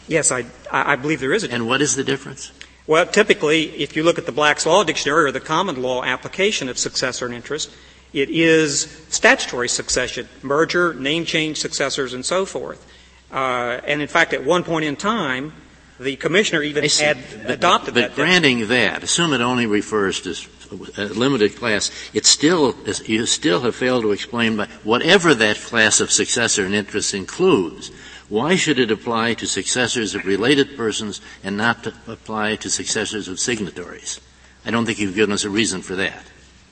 Yes, 0.07 0.31
I, 0.31 0.45
I 0.71 0.95
believe 0.95 1.19
there 1.19 1.33
is 1.33 1.43
a 1.43 1.47
difference. 1.47 1.61
And 1.61 1.67
what 1.67 1.81
is 1.81 1.95
the 1.95 2.03
difference? 2.03 2.51
Well, 2.85 3.05
typically, 3.05 3.63
if 3.81 3.97
you 3.97 4.03
look 4.03 4.17
at 4.17 4.25
the 4.25 4.31
Black's 4.31 4.65
Law 4.65 4.83
Dictionary 4.85 5.25
or 5.25 5.31
the 5.31 5.41
common 5.41 5.81
law 5.81 6.03
application 6.03 6.69
of 6.69 6.77
successor 6.77 7.25
in 7.25 7.33
interest, 7.33 7.69
it 8.13 8.29
is 8.29 9.05
statutory 9.09 9.67
succession, 9.67 10.29
merger, 10.41 10.93
name 10.93 11.25
change 11.25 11.57
successors, 11.57 12.13
and 12.13 12.25
so 12.25 12.45
forth. 12.45 12.85
Uh, 13.29 13.81
and 13.85 14.01
in 14.01 14.07
fact, 14.07 14.33
at 14.33 14.45
one 14.45 14.63
point 14.63 14.85
in 14.85 14.95
time, 14.95 15.51
the 15.99 16.15
commissioner 16.15 16.61
even 16.63 16.85
had 16.85 17.17
but, 17.43 17.51
adopted 17.51 17.93
but 17.93 18.01
that. 18.01 18.09
But 18.11 18.15
granting 18.15 18.67
that, 18.67 19.03
assume 19.03 19.33
it 19.33 19.41
only 19.41 19.65
refers 19.65 20.21
to 20.21 20.33
limited 20.72 21.55
class, 21.55 21.91
it 22.13 22.26
still 22.26 22.76
you 23.05 23.26
still 23.26 23.61
have 23.61 23.76
failed 23.76 24.03
to 24.03 24.11
explain 24.11 24.57
by 24.57 24.68
whatever 24.84 25.34
that 25.36 25.57
class 25.57 25.99
of 25.99 26.11
successor 26.11 26.65
and 26.65 26.76
interest 26.76 27.13
includes. 27.13 27.91
Why 28.30 28.55
should 28.55 28.78
it 28.78 28.91
apply 28.91 29.36
to 29.36 29.47
successors 29.47 30.13
of 30.13 30.26
related 30.26 30.76
persons 30.76 31.22
and 31.43 31.55
not 31.55 31.84
to 31.84 31.93
apply 32.07 32.57
to 32.57 32.70
successors 32.70 33.28
of 33.30 33.39
signatories? 33.39 34.20
I 34.65 34.72
don't 34.72 34.86
think 34.86 34.99
you've 34.99 35.15
given 35.15 35.32
us 35.32 35.45
a 35.45 35.49
reason 35.49 35.82
for 35.82 35.95
that. 35.95 36.24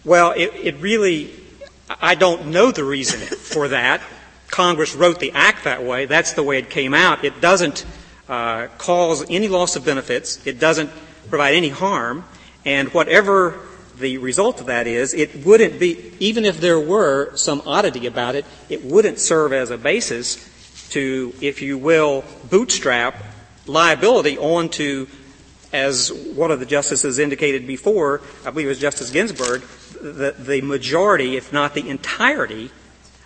Well, 0.04 0.32
it, 0.32 0.54
it 0.54 0.76
really, 0.82 1.32
I 2.02 2.16
don't 2.16 2.48
know 2.48 2.72
the 2.72 2.84
reason 2.84 3.20
for 3.22 3.70
that. 3.70 4.02
Congress 4.48 4.96
wrote 4.96 5.20
the 5.20 5.32
act 5.32 5.64
that 5.64 5.84
way. 5.84 6.06
That's 6.06 6.34
the 6.34 6.44
way 6.44 6.58
it 6.58 6.70
came 6.70 6.94
out. 6.94 7.24
It 7.24 7.40
doesn't 7.40 7.86
uh, 8.28 8.68
cause 8.78 9.26
any 9.30 9.48
loss 9.48 9.78
of 9.78 9.86
benefits. 9.86 10.46
It 10.46 10.60
doesn't 10.60 10.90
provide 11.30 11.56
any 11.56 11.70
harm. 11.70 12.26
And 12.66 12.94
whatever 12.94 13.60
the 14.00 14.18
result 14.18 14.60
of 14.62 14.68
that 14.68 14.88
is, 14.88 15.14
it 15.14 15.46
wouldn't 15.46 15.80
be, 15.80 16.14
even 16.20 16.46
if 16.46 16.60
there 16.60 16.80
were 16.80 17.36
some 17.36 17.62
oddity 17.66 18.08
about 18.08 18.36
it, 18.36 18.46
it 18.70 18.84
wouldn't 18.84 19.20
serve 19.20 19.54
as 19.54 19.72
a 19.72 19.78
basis 19.78 20.90
to, 20.92 21.34
if 21.42 21.62
you 21.62 21.78
will, 21.78 22.24
bootstrap 22.50 23.16
liability 23.66 24.38
onto, 24.38 25.08
as 25.74 26.12
one 26.14 26.52
of 26.52 26.60
the 26.60 26.66
justices 26.66 27.20
indicated 27.20 27.68
before, 27.68 28.22
I 28.46 28.52
believe 28.52 28.68
it 28.68 28.70
was 28.70 28.80
Justice 28.80 29.12
Ginsburg, 29.12 29.62
the, 30.02 30.36
the 30.38 30.62
majority, 30.62 31.36
if 31.36 31.52
not 31.52 31.74
the 31.74 31.90
entirety, 31.90 32.72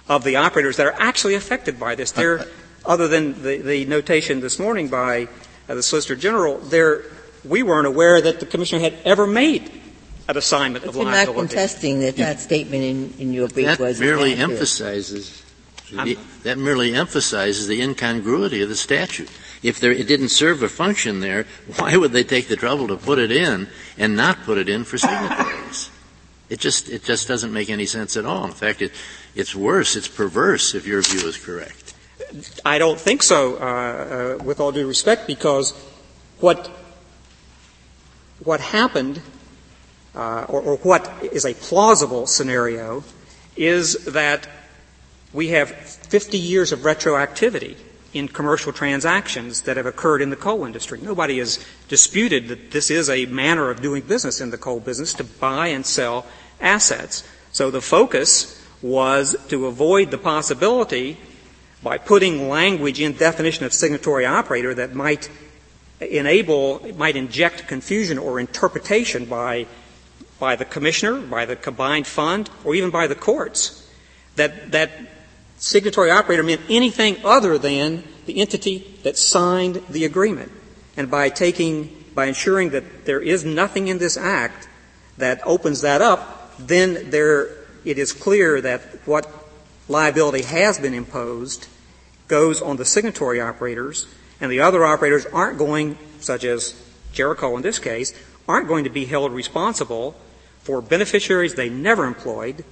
of 0.08 0.24
the 0.24 0.38
operators 0.38 0.78
that 0.78 0.88
are 0.88 0.96
actually 0.98 1.36
affected 1.36 1.80
by 1.80 1.94
this. 1.96 2.12
They're, 2.12 2.46
other 2.86 3.08
than 3.08 3.44
the, 3.44 3.58
the 3.58 3.86
notation 3.86 4.40
this 4.40 4.58
morning 4.58 4.88
by 4.88 5.28
uh, 5.68 5.76
the 5.76 5.84
Solicitor 5.84 6.16
General, 6.16 6.58
they're, 6.58 7.04
we 7.46 7.62
weren't 7.62 7.86
aware 7.86 8.20
that 8.20 8.40
the 8.40 8.48
Commissioner 8.48 8.82
had 8.82 8.96
ever 9.06 9.28
made 9.28 9.79
an 10.30 10.38
assignment 10.38 10.86
but 10.86 10.90
of 10.90 10.96
you're 10.96 11.06
not 11.06 11.28
contesting 11.34 12.02
that 12.02 12.16
that 12.18 12.40
statement 12.40 12.84
in, 12.84 13.14
in 13.20 13.34
your 13.34 13.48
brief 13.48 13.66
that 13.66 13.80
was 13.80 14.00
merely 14.00 14.34
accurate. 14.34 14.52
emphasizes 14.52 15.44
the, 15.92 16.18
that 16.44 16.58
merely 16.58 16.94
emphasizes 16.94 17.68
the 17.68 17.82
incongruity 17.82 18.62
of 18.62 18.70
the 18.70 18.76
statute. 18.76 19.30
If 19.62 19.80
there, 19.80 19.92
it 19.92 20.08
didn't 20.08 20.30
serve 20.30 20.64
a 20.64 20.70
function 20.70 21.20
there, 21.20 21.46
why 21.78 21.98
would 21.98 22.12
they 22.12 22.24
take 22.24 22.48
the 22.48 22.56
trouble 22.56 22.88
to 22.90 22.98
put 22.98 23.20
it 23.20 23.32
in 23.32 23.68
and 23.98 24.16
not 24.16 24.44
put 24.44 24.58
it 24.58 24.70
in 24.70 24.84
for 24.84 24.98
signatories? 24.98 25.90
It 26.50 26.60
just 26.60 26.90
it 26.90 27.04
just 27.04 27.28
doesn't 27.28 27.52
make 27.52 27.70
any 27.70 27.86
sense 27.86 28.18
at 28.18 28.26
all. 28.26 28.46
In 28.46 28.52
fact, 28.52 28.82
it, 28.82 28.92
it's 29.36 29.56
worse. 29.56 29.96
It's 29.96 30.08
perverse 30.08 30.74
if 30.74 30.88
your 30.88 31.02
view 31.02 31.28
is 31.28 31.38
correct. 31.38 31.94
I 32.64 32.78
don't 32.78 33.00
think 33.00 33.22
so. 33.24 33.56
Uh, 33.56 34.38
uh, 34.40 34.44
with 34.44 34.60
all 34.60 34.72
due 34.72 34.88
respect, 34.88 35.28
because 35.28 35.74
what 36.40 36.68
what 38.44 38.60
happened 38.62 39.22
uh, 40.16 40.46
or, 40.50 40.62
or 40.62 40.78
what 40.78 41.12
is 41.32 41.46
a 41.46 41.54
plausible 41.54 42.28
scenario 42.28 43.04
is 43.56 44.06
that 44.06 44.48
we 45.34 45.50
have 45.50 45.70
50 45.70 46.38
years 46.38 46.72
of 46.72 46.80
retroactivity 46.80 47.76
in 48.14 48.28
commercial 48.28 48.74
transactions 48.74 49.64
that 49.64 49.78
have 49.78 49.86
occurred 49.86 50.22
in 50.22 50.32
the 50.32 50.36
coal 50.36 50.66
industry. 50.66 51.00
Nobody 51.02 51.38
has 51.38 51.64
disputed 51.88 52.48
that 52.48 52.72
this 52.72 52.90
is 52.90 53.10
a 53.10 53.26
manner 53.28 53.70
of 53.70 53.82
doing 53.82 54.02
business 54.02 54.42
in 54.42 54.50
the 54.50 54.58
coal 54.58 54.80
business 54.80 55.14
to 55.16 55.24
buy 55.24 55.68
and 55.68 55.86
sell 55.86 56.26
assets. 56.60 57.24
So 57.52 57.70
the 57.70 57.82
focus 57.82 58.56
was 58.82 59.36
to 59.50 59.68
avoid 59.68 60.10
the 60.10 60.18
possibility 60.18 61.18
by 61.84 61.98
putting 61.98 62.50
language 62.50 63.00
in 63.00 63.14
definition 63.14 63.66
of 63.66 63.74
signatory 63.74 64.26
operator 64.26 64.74
that 64.74 64.96
might 64.96 65.30
enable, 66.02 66.80
might 66.96 67.16
inject 67.16 67.68
confusion 67.68 68.18
or 68.18 68.40
interpretation 68.40 69.26
by 69.26 69.68
by 70.40 70.56
the 70.56 70.66
commissioner, 70.66 71.20
by 71.20 71.46
the 71.46 71.56
combined 71.56 72.08
fund, 72.08 72.50
or 72.64 72.76
even 72.76 72.90
by 72.90 73.08
the 73.08 73.16
courts 73.16 73.88
that 74.36 74.72
that 74.72 74.92
signatory 75.58 76.10
operator 76.10 76.42
meant 76.42 76.62
anything 76.70 77.18
other 77.24 77.58
than 77.58 78.04
the 78.26 78.40
entity 78.40 78.98
that 79.04 79.18
signed 79.18 79.82
the 79.90 80.06
agreement. 80.06 80.52
And 80.98 81.12
by 81.12 81.30
taking, 81.30 82.06
by 82.16 82.26
ensuring 82.26 82.70
that 82.72 83.06
there 83.06 83.20
is 83.20 83.46
nothing 83.46 83.88
in 83.88 83.98
this 83.98 84.18
act 84.18 84.68
that 85.18 85.46
opens 85.46 85.82
that 85.82 86.02
up, 86.02 86.56
then 86.58 87.10
there, 87.10 87.50
it 87.86 87.98
is 87.98 88.14
clear 88.14 88.62
that 88.62 88.82
what 89.06 89.30
liability 89.88 90.44
has 90.44 90.80
been 90.80 90.94
imposed 90.94 91.68
goes 92.28 92.62
on 92.62 92.78
the 92.78 92.86
signatory 92.86 93.42
operators, 93.42 94.08
and 94.40 94.52
the 94.52 94.62
other 94.62 94.86
operators 94.86 95.26
aren't 95.28 95.58
going, 95.58 95.98
such 96.20 96.44
as 96.44 96.82
Jericol 97.14 97.56
in 97.58 97.62
this 97.62 97.80
case, 97.80 98.14
aren't 98.48 98.68
going 98.68 98.84
to 98.84 98.90
be 98.90 99.06
held 99.06 99.32
responsible 99.32 100.16
for 100.60 100.82
beneficiaries 100.82 101.56
they 101.56 101.70
never 101.70 102.06
employed 102.06 102.64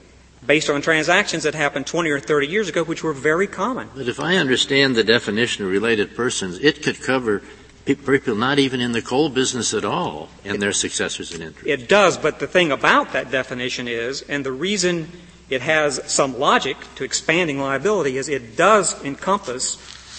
based 0.46 0.70
on 0.70 0.82
transactions 0.82 1.44
that 1.44 1.56
happened 1.56 1.88
20 1.88 2.10
or 2.10 2.20
30 2.20 2.48
years 2.48 2.70
ago, 2.70 2.84
which 2.84 3.04
were 3.04 3.14
very 3.14 3.48
common. 3.48 3.90
But 3.96 4.08
if 4.08 4.20
I 4.20 4.38
understand 4.38 4.96
the 4.96 5.04
definition 5.04 5.66
of 5.66 5.72
related 5.72 6.16
persons, 6.16 6.60
it 6.60 6.84
could 6.84 7.02
cover 7.02 7.42
people 7.86 8.36
not 8.36 8.60
even 8.60 8.82
in 8.82 8.92
the 8.92 9.02
coal 9.02 9.30
business 9.30 9.74
at 9.74 9.86
all 9.86 10.30
and 10.44 10.56
it, 10.56 10.60
their 10.60 10.74
successors 10.74 11.34
in 11.34 11.42
interest. 11.42 11.68
It 11.68 11.88
does, 11.88 12.18
but 12.18 12.40
the 12.40 12.48
thing 12.48 12.72
about 12.72 13.14
that 13.14 13.32
definition 13.32 13.88
is, 13.88 14.22
and 14.24 14.46
the 14.46 14.52
reason 14.52 15.10
it 15.50 15.62
has 15.62 16.02
some 16.12 16.38
logic 16.38 16.76
to 16.96 17.04
expanding 17.04 17.60
liability 17.60 18.18
is 18.18 18.28
it 18.28 18.58
does 18.58 19.02
encompass 19.04 19.78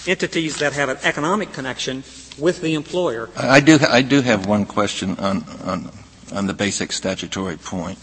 entities 0.09 0.59
that 0.59 0.73
have 0.73 0.89
an 0.89 0.97
economic 1.03 1.53
connection 1.53 2.03
with 2.39 2.63
the 2.63 2.75
employer. 2.75 3.29
I 3.37 3.61
do, 3.61 3.79
I 3.87 4.03
do 4.03 4.23
have 4.23 4.47
one 4.47 4.65
question 4.65 5.19
on, 5.19 5.45
on, 5.65 5.91
on 6.33 6.47
the 6.47 6.55
basic 6.55 6.93
statutory 6.93 7.57
point. 7.57 7.99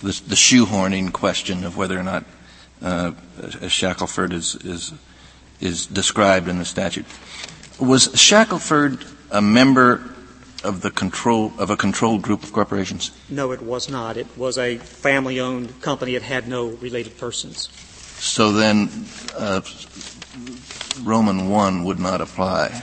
The, 0.00 0.20
the 0.26 0.36
shoehorning 0.36 1.12
question 1.12 1.64
of 1.64 1.76
whether 1.76 1.98
or 1.98 2.02
not 2.02 2.24
uh, 2.82 3.12
Shackelford 3.66 4.32
is, 4.32 4.54
is, 4.56 4.92
is 5.60 5.86
described 5.86 6.48
in 6.48 6.58
the 6.58 6.64
statute. 6.64 7.06
Was 7.80 8.10
Shackelford 8.20 9.04
a 9.30 9.42
member 9.42 10.14
of 10.64 10.80
the 10.82 10.90
control 10.90 11.52
of 11.58 11.70
a 11.70 11.76
controlled 11.76 12.22
group 12.22 12.42
of 12.42 12.52
corporations? 12.52 13.10
No, 13.28 13.52
it 13.52 13.62
was 13.62 13.88
not. 13.88 14.16
It 14.16 14.26
was 14.36 14.58
a 14.58 14.78
family-owned 14.78 15.80
company. 15.80 16.14
It 16.14 16.22
had 16.22 16.48
no 16.48 16.66
related 16.66 17.18
persons. 17.18 17.68
So 18.18 18.52
then, 18.52 18.88
uh, 19.36 19.60
Roman 21.02 21.48
one 21.48 21.84
would 21.84 22.00
not 22.00 22.20
apply. 22.20 22.82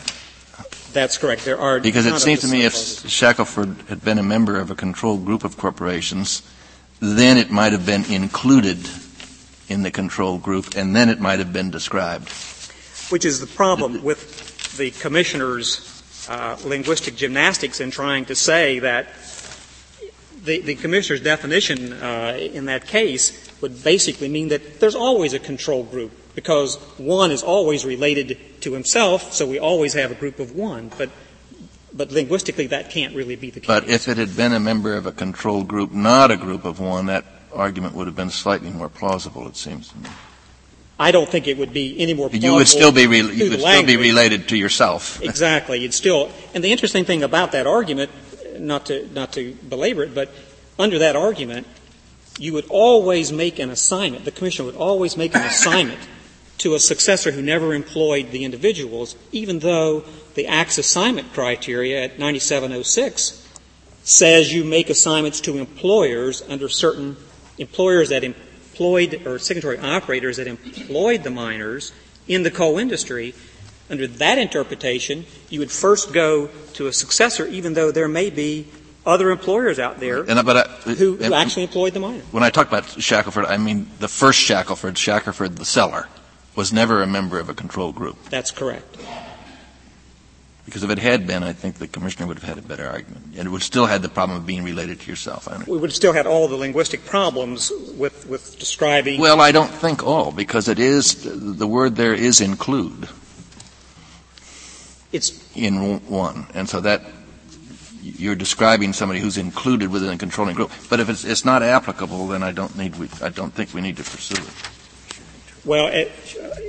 That's 0.95 1.17
correct. 1.17 1.43
There 1.43 1.59
are 1.59 1.81
because 1.81 2.05
it 2.05 2.17
seems 2.19 2.39
to 2.39 2.47
me 2.47 2.63
if 2.63 2.73
Shackelford 2.73 3.75
had 3.89 4.01
been 4.01 4.17
a 4.17 4.23
member 4.23 4.57
of 4.57 4.71
a 4.71 4.75
controlled 4.75 5.25
group 5.25 5.43
of 5.43 5.57
corporations, 5.57 6.41
then 7.01 7.37
it 7.37 7.51
might 7.51 7.73
have 7.73 7.85
been 7.85 8.05
included 8.05 8.79
in 9.67 9.83
the 9.83 9.91
control 9.91 10.37
group, 10.37 10.77
and 10.77 10.95
then 10.95 11.09
it 11.09 11.19
might 11.19 11.39
have 11.39 11.51
been 11.51 11.69
described. 11.69 12.29
Which 13.09 13.25
is 13.25 13.41
the 13.41 13.47
problem 13.47 14.05
with 14.05 14.77
the 14.77 14.91
commissioner's 14.91 16.01
uh, 16.29 16.57
linguistic 16.63 17.17
gymnastics 17.17 17.81
in 17.81 17.91
trying 17.91 18.23
to 18.25 18.35
say 18.35 18.79
that 18.79 19.07
the, 20.45 20.61
the 20.61 20.75
commissioner's 20.75 21.21
definition 21.21 21.91
uh, 21.91 22.37
in 22.39 22.65
that 22.65 22.87
case 22.87 23.51
would 23.59 23.83
basically 23.83 24.29
mean 24.29 24.47
that 24.47 24.79
there's 24.79 24.95
always 24.95 25.33
a 25.33 25.39
control 25.39 25.83
group 25.83 26.13
because 26.35 26.77
one 26.97 27.31
is 27.31 27.43
always 27.43 27.83
related 27.83 28.37
to 28.65 28.73
himself, 28.73 29.31
so 29.31 29.47
we 29.47 29.57
always 29.57 29.93
have 29.93 30.11
a 30.11 30.15
group 30.15 30.39
of 30.39 30.55
one. 30.55 30.91
But 30.97 31.09
but 31.93 32.11
linguistically, 32.11 32.67
that 32.67 32.89
can't 32.89 33.15
really 33.15 33.37
be 33.37 33.51
the 33.51 33.61
case. 33.61 33.67
But 33.67 33.87
if 33.87 34.09
it 34.09 34.17
had 34.17 34.35
been 34.35 34.51
a 34.51 34.59
member 34.59 34.95
of 34.95 35.05
a 35.05 35.13
control 35.13 35.63
group, 35.63 35.93
not 35.93 36.29
a 36.29 36.35
group 36.35 36.65
of 36.65 36.81
one, 36.81 37.05
that 37.05 37.23
argument 37.53 37.95
would 37.95 38.07
have 38.07 38.17
been 38.17 38.29
slightly 38.29 38.69
more 38.69 38.89
plausible. 38.89 39.47
It 39.47 39.55
seems 39.55 39.89
to 39.89 39.97
me. 39.99 40.09
I 40.99 41.11
don't 41.11 41.29
think 41.29 41.47
it 41.47 41.57
would 41.57 41.71
be 41.73 41.97
any 41.99 42.13
more. 42.13 42.29
You 42.29 42.55
would 42.55 42.67
still 42.67 42.91
be 42.91 43.07
re- 43.07 43.21
you 43.21 43.49
would 43.49 43.61
still 43.61 43.85
be 43.85 43.97
related 43.97 44.49
to 44.49 44.57
yourself. 44.57 45.21
exactly. 45.31 45.79
You'd 45.79 45.93
still. 45.93 46.31
And 46.53 46.63
the 46.63 46.71
interesting 46.71 47.05
thing 47.05 47.23
about 47.23 47.53
that 47.53 47.67
argument, 47.67 48.11
not 48.59 48.87
to 48.87 49.07
not 49.13 49.31
to 49.33 49.53
belabor 49.69 50.03
it, 50.03 50.15
but 50.15 50.31
under 50.77 50.99
that 50.99 51.15
argument, 51.15 51.67
you 52.39 52.51
would 52.53 52.65
always 52.69 53.31
make 53.31 53.59
an 53.59 53.69
assignment. 53.69 54.25
The 54.25 54.31
commission 54.31 54.65
would 54.65 54.75
always 54.75 55.15
make 55.15 55.35
an 55.35 55.41
assignment 55.53 55.99
to 56.59 56.75
a 56.75 56.79
successor 56.79 57.31
who 57.31 57.41
never 57.41 57.73
employed 57.73 58.31
the 58.31 58.45
individuals, 58.45 59.15
even 59.31 59.59
though 59.59 60.03
the 60.35 60.47
Act's 60.47 60.77
assignment 60.77 61.33
criteria 61.33 62.03
at 62.03 62.19
9706 62.19 63.41
says 64.03 64.53
you 64.53 64.63
make 64.63 64.89
assignments 64.89 65.41
to 65.41 65.57
employers 65.57 66.43
under 66.47 66.69
certain 66.69 67.17
employers 67.57 68.09
that 68.09 68.23
employed, 68.23 69.25
or 69.25 69.39
signatory 69.39 69.79
operators 69.79 70.37
that 70.37 70.47
employed 70.47 71.23
the 71.23 71.29
miners 71.29 71.91
in 72.27 72.43
the 72.43 72.51
coal 72.51 72.77
industry, 72.77 73.33
under 73.89 74.07
that 74.07 74.37
interpretation, 74.37 75.25
you 75.49 75.59
would 75.59 75.71
first 75.71 76.11
go 76.11 76.47
to 76.73 76.87
a 76.87 76.93
successor, 76.93 77.45
even 77.47 77.73
though 77.73 77.91
there 77.91 78.07
may 78.07 78.29
be 78.29 78.67
other 79.05 79.29
employers 79.29 79.77
out 79.77 79.99
there 79.99 80.23
and, 80.23 80.43
but 80.43 80.57
I, 80.57 80.91
who, 80.93 81.15
who 81.15 81.33
actually 81.33 81.63
employed 81.63 81.93
the 81.93 81.99
miner. 81.99 82.23
When 82.31 82.41
I 82.41 82.49
talk 82.49 82.67
about 82.67 82.85
Shackelford, 82.99 83.45
I 83.45 83.57
mean 83.57 83.87
the 83.99 84.07
first 84.07 84.39
Shackelford, 84.39 84.97
Shackelford 84.97 85.57
the 85.57 85.65
seller, 85.65 86.07
was 86.55 86.71
never 86.71 87.01
a 87.01 87.07
member 87.07 87.39
of 87.39 87.49
a 87.49 87.53
control 87.53 87.91
group. 87.91 88.17
That's 88.29 88.51
correct. 88.51 88.97
Because 90.65 90.81
if 90.81 90.89
it 90.89 90.97
had 90.97 91.27
been, 91.27 91.43
I 91.43 91.53
think 91.53 91.75
the 91.75 91.87
commissioner 91.87 92.25
would 92.25 92.39
have 92.39 92.49
had 92.49 92.57
a 92.57 92.67
better 92.67 92.87
argument. 92.87 93.35
And 93.37 93.47
it 93.47 93.51
would 93.51 93.61
still 93.61 93.85
have 93.85 94.01
the 94.01 94.09
problem 94.09 94.39
of 94.39 94.47
being 94.47 94.63
related 94.63 94.99
to 95.01 95.09
yourself. 95.11 95.47
We 95.67 95.77
would 95.77 95.91
have 95.91 95.95
still 95.95 96.13
had 96.13 96.25
all 96.25 96.47
the 96.47 96.55
linguistic 96.55 97.05
problems 97.05 97.71
with, 97.95 98.25
with 98.27 98.57
describing. 98.57 99.21
Well, 99.21 99.41
I 99.41 99.51
don't 99.51 99.69
think 99.69 100.03
all, 100.03 100.31
because 100.31 100.67
it 100.67 100.79
is, 100.79 101.23
the 101.23 101.67
word 101.67 101.97
there 101.97 102.15
is 102.15 102.41
include. 102.41 103.07
It's. 105.11 105.39
In 105.55 105.99
one. 106.07 106.47
And 106.55 106.67
so 106.67 106.81
that, 106.81 107.03
you're 108.01 108.35
describing 108.35 108.91
somebody 108.93 109.19
who's 109.19 109.37
included 109.37 109.91
within 109.91 110.09
a 110.09 110.17
controlling 110.17 110.55
group. 110.55 110.71
But 110.89 110.99
if 110.99 111.09
it's, 111.09 111.23
it's 111.23 111.45
not 111.45 111.61
applicable, 111.61 112.27
then 112.27 112.41
I 112.41 112.51
don't 112.51 112.75
need, 112.75 112.95
we, 112.95 113.07
I 113.21 113.29
don't 113.29 113.53
think 113.53 113.73
we 113.73 113.81
need 113.81 113.97
to 113.97 114.03
pursue 114.03 114.41
it. 114.41 114.53
Well, 115.65 115.87
it, 115.87 116.11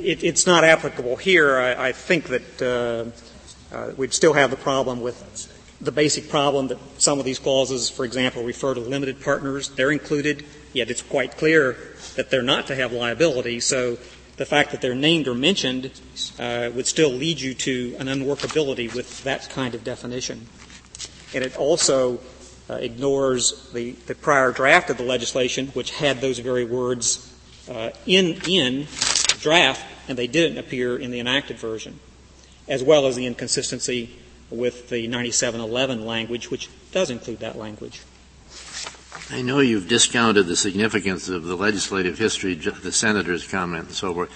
it, 0.03 0.25
it's 0.25 0.47
not 0.47 0.65
applicable 0.65 1.17
here. 1.17 1.59
I, 1.59 1.93
think 1.93 2.29
that, 2.29 2.63
uh, 2.63 3.75
uh, 3.77 3.93
we'd 3.95 4.15
still 4.15 4.33
have 4.33 4.51
the 4.51 4.57
problem 4.57 5.03
with 5.03 5.53
the 5.83 5.93
basic 5.93 6.31
problem 6.31 6.69
that 6.69 6.79
some 6.97 7.19
of 7.19 7.27
these 7.27 7.39
clauses, 7.39 7.91
for 7.91 8.07
example, 8.07 8.43
refer 8.43 8.73
to 8.73 8.81
limited 8.81 9.21
partners. 9.21 9.69
They're 9.69 9.93
included, 9.93 10.47
yet 10.73 10.91
it's 10.91 11.03
quite 11.03 11.37
clear 11.37 11.77
that 12.15 12.31
they're 12.31 12.41
not 12.41 12.69
to 12.69 12.75
have 12.75 12.91
liability. 12.93 13.61
So 13.61 13.99
the 14.39 14.47
fact 14.47 14.71
that 14.71 14.81
they're 14.81 14.95
named 14.95 15.29
or 15.29 15.35
mentioned 15.35 15.91
uh, 16.39 16.71
would 16.75 16.87
still 16.87 17.11
lead 17.11 17.39
you 17.39 17.53
to 17.53 17.97
an 17.99 18.07
unworkability 18.07 18.95
with 18.95 19.23
that 19.25 19.51
kind 19.51 19.75
of 19.75 19.85
definition. 19.85 20.47
And 21.35 21.45
it 21.45 21.55
also 21.59 22.21
ignores 22.71 23.71
the, 23.75 23.93
the, 24.07 24.15
prior 24.15 24.53
draft 24.53 24.89
of 24.89 24.97
the 24.97 25.05
legislation, 25.05 25.69
which 25.69 25.91
had 25.91 26.23
those 26.23 26.39
very 26.39 26.65
words 26.65 27.36
uh, 27.71 27.91
in 28.07 28.41
in 28.47 28.87
draft, 29.41 29.85
and 30.09 30.17
they 30.17 30.27
didn't 30.27 30.59
appear 30.59 30.97
in 30.97 31.11
the 31.11 31.21
enacted 31.21 31.59
version 31.59 32.01
as 32.69 32.83
well 32.83 33.07
as 33.07 33.17
the 33.17 33.27
inconsistency 33.27 34.11
with 34.51 34.89
the 34.89 35.07
9711 35.07 36.05
language, 36.05 36.51
which 36.51 36.69
does 36.93 37.11
include 37.11 37.41
that 37.41 37.57
language. 37.57 38.03
I 39.31 39.43
know 39.43 39.61
you've 39.61 39.89
discounted 39.89 40.47
the 40.47 40.57
significance 40.57 41.29
of 41.29 41.45
the 41.45 41.57
legislative 41.57 42.19
history, 42.19 42.55
the 42.55 42.93
senator's 42.93 43.47
comment 43.47 43.87
and 43.87 43.95
so 43.95 44.15
forth. 44.15 44.31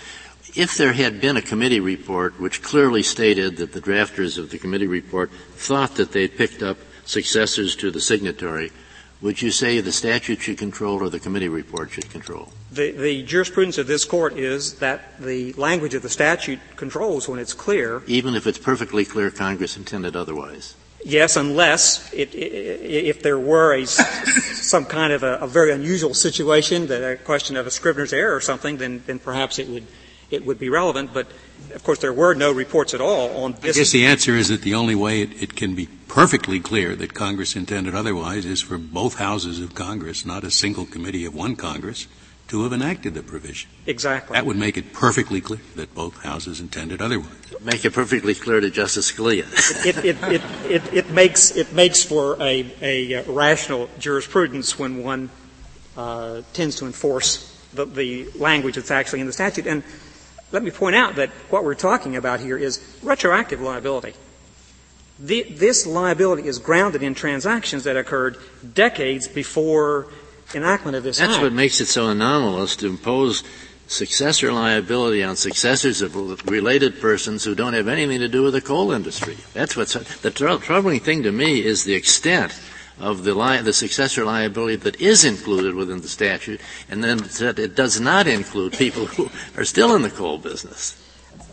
If 0.57 0.77
there 0.77 0.93
had 0.93 1.21
been 1.21 1.37
a 1.37 1.43
committee 1.43 1.79
report 1.79 2.41
which 2.41 2.63
clearly 2.63 3.05
stated 3.05 3.59
that 3.59 3.73
the 3.73 3.81
drafters 3.81 4.37
of 4.37 4.51
the 4.51 4.59
committee 4.59 4.89
report 4.89 5.31
thought 5.53 5.95
that 5.97 6.11
they 6.11 6.27
picked 6.27 6.63
up 6.63 6.77
successors 7.05 7.77
to 7.77 7.93
the 7.93 8.01
signatory, 8.01 8.73
would 9.23 9.43
you 9.43 9.51
say 9.51 9.81
the 9.81 9.93
statute 9.93 10.41
should 10.41 10.59
control 10.59 11.03
or 11.03 11.11
the 11.11 11.21
committee 11.21 11.49
report 11.49 11.91
should 11.91 12.09
control? 12.11 12.49
The, 12.73 12.93
the, 12.93 13.23
jurisprudence 13.23 13.79
of 13.79 13.87
this 13.87 14.05
court 14.05 14.39
is 14.39 14.75
that 14.75 15.21
the 15.21 15.53
language 15.55 15.95
of 15.95 16.03
the 16.03 16.09
statute 16.09 16.61
controls 16.77 17.29
when 17.29 17.39
it's 17.39 17.53
clear. 17.53 18.03
Even 18.07 18.35
if 18.35 18.47
it's 18.47 18.59
perfectly 18.59 19.05
clear 19.05 19.31
Congress 19.31 19.77
intended 19.77 20.17
otherwise. 20.17 20.75
Yes, 21.05 21.37
unless 21.37 22.13
it, 22.13 22.35
if 22.35 23.23
there 23.23 23.39
were 23.39 23.75
a, 23.75 23.87
some 23.87 24.85
kind 24.85 25.13
of 25.13 25.23
a, 25.23 25.39
a, 25.39 25.47
very 25.47 25.73
unusual 25.73 26.13
situation, 26.13 26.89
that 26.89 27.03
a 27.03 27.17
question 27.17 27.57
of 27.57 27.67
a 27.67 27.71
scrivener's 27.71 28.13
error 28.13 28.35
or 28.35 28.41
something, 28.41 28.77
then, 28.77 29.03
then 29.07 29.19
perhaps 29.19 29.59
it 29.59 29.69
would 29.69 29.87
it 30.31 30.45
would 30.47 30.59
be 30.59 30.69
relevant. 30.69 31.13
But 31.13 31.29
of 31.75 31.85
course, 31.85 31.99
there 31.99 32.13
were 32.13 32.35
no 32.35 32.53
reports 32.53 32.95
at 32.95 33.01
all 33.01 33.45
on 33.45 33.53
this. 33.61 33.77
I 33.77 33.81
guess 33.81 33.93
the 33.93 34.07
answer 34.07 34.37
is 34.37 34.49
that 34.49 34.63
the 34.63 34.75
only 34.75 34.95
way 34.95 35.23
it, 35.23 35.43
it 35.43 35.57
can 35.57 35.75
be 35.75 35.89
perfectly 36.09 36.61
clear 36.61 36.97
that 36.97 37.15
Congress 37.15 37.55
intended 37.55 37.95
otherwise 37.95 38.45
is 38.45 38.61
for 38.61 38.79
both 38.79 39.17
houses 39.17 39.61
of 39.61 39.75
Congress, 39.75 40.27
not 40.27 40.45
a 40.45 40.51
single 40.51 40.87
committee 40.87 41.25
of 41.25 41.35
one 41.35 41.55
Congress, 41.57 42.09
to 42.49 42.65
have 42.65 42.73
enacted 42.73 43.15
the 43.15 43.23
provision. 43.23 43.71
Exactly. 43.87 44.35
That 44.35 44.45
would 44.45 44.57
make 44.57 44.77
it 44.77 44.93
perfectly 44.93 45.41
clear 45.41 45.61
that 45.77 45.95
both 45.95 46.21
houses 46.25 46.59
intended 46.59 47.01
otherwise. 47.01 47.31
Make 47.61 47.85
it 47.85 47.93
perfectly 47.93 48.35
clear 48.35 48.59
to 48.59 48.71
Justice 48.71 49.13
Scalia. 49.13 49.47
it, 49.87 50.05
it, 50.05 50.17
it, 50.25 50.43
it, 50.69 50.93
it, 50.93 51.11
makes, 51.11 51.55
it 51.55 51.73
makes 51.73 52.03
for 52.03 52.37
a, 52.43 52.67
a 52.83 53.23
rational 53.31 53.89
jurisprudence 54.01 54.77
when 54.77 55.05
one 55.05 55.31
uh, 55.97 56.43
tends 56.53 56.75
to 56.77 56.87
enforce 56.87 57.57
the, 57.73 57.85
the 57.85 58.29
language 58.37 58.75
that's 58.75 58.91
actually 58.91 59.21
in 59.21 59.27
the 59.27 59.33
statute. 59.33 59.69
And 59.69 59.85
let 60.53 60.63
me 60.63 60.71
point 60.71 60.97
out 60.97 61.17
that 61.17 61.31
what 61.49 61.65
we're 61.65 61.75
talking 61.75 62.17
about 62.17 62.41
here 62.41 62.57
is 62.57 62.81
retroactive 63.03 63.61
liability. 63.61 64.15
The, 65.19 65.43
this 65.43 65.87
liability 65.87 66.49
is 66.49 66.59
grounded 66.59 67.03
in 67.03 67.15
transactions 67.15 67.85
that 67.85 67.97
occurred 67.97 68.39
decades 68.75 69.29
before 69.29 70.09
enactment 70.55 70.97
of 70.97 71.03
this 71.03 71.21
act. 71.21 71.29
That's 71.29 71.37
act. 71.37 71.43
what 71.43 71.53
makes 71.53 71.81
it 71.81 71.87
so 71.87 72.09
anomalous 72.09 72.77
to 72.77 72.87
impose 72.87 73.45
successor 73.87 74.53
liability 74.53 75.23
on 75.23 75.37
successors 75.37 76.01
of 76.01 76.15
related 76.49 77.01
persons 77.01 77.45
who 77.45 77.55
don't 77.55 77.73
have 77.75 77.89
anything 77.89 78.21
to 78.21 78.29
do 78.29 78.43
with 78.45 78.55
the 78.55 78.61
coal 78.61 78.93
industry. 78.93 79.37
That's 79.53 79.77
what's 79.77 79.95
the 80.21 80.31
tr- 80.31 80.57
troubling 80.65 81.01
thing 81.01 81.25
to 81.25 81.33
me 81.33 81.65
is 81.65 81.85
the 81.85 81.95
extent 81.95 82.59
of 83.01 83.25
the, 83.25 83.35
li- 83.35 83.63
the 83.63 83.73
successor 83.73 84.25
liability 84.25 84.77
that 84.77 85.01
is 85.01 85.25
included 85.25 85.75
within 85.75 86.01
the 86.01 86.09
statute, 86.09 86.61
and 86.89 87.03
then 87.03 87.19
that 87.39 87.59
it 87.59 87.75
does 87.75 88.01
not 88.01 88.27
include 88.27 88.73
people 88.75 89.07
who 89.07 89.31
are 89.57 89.65
still 89.65 89.95
in 89.97 90.03
the 90.03 90.11
coal 90.11 90.39
business. 90.39 90.97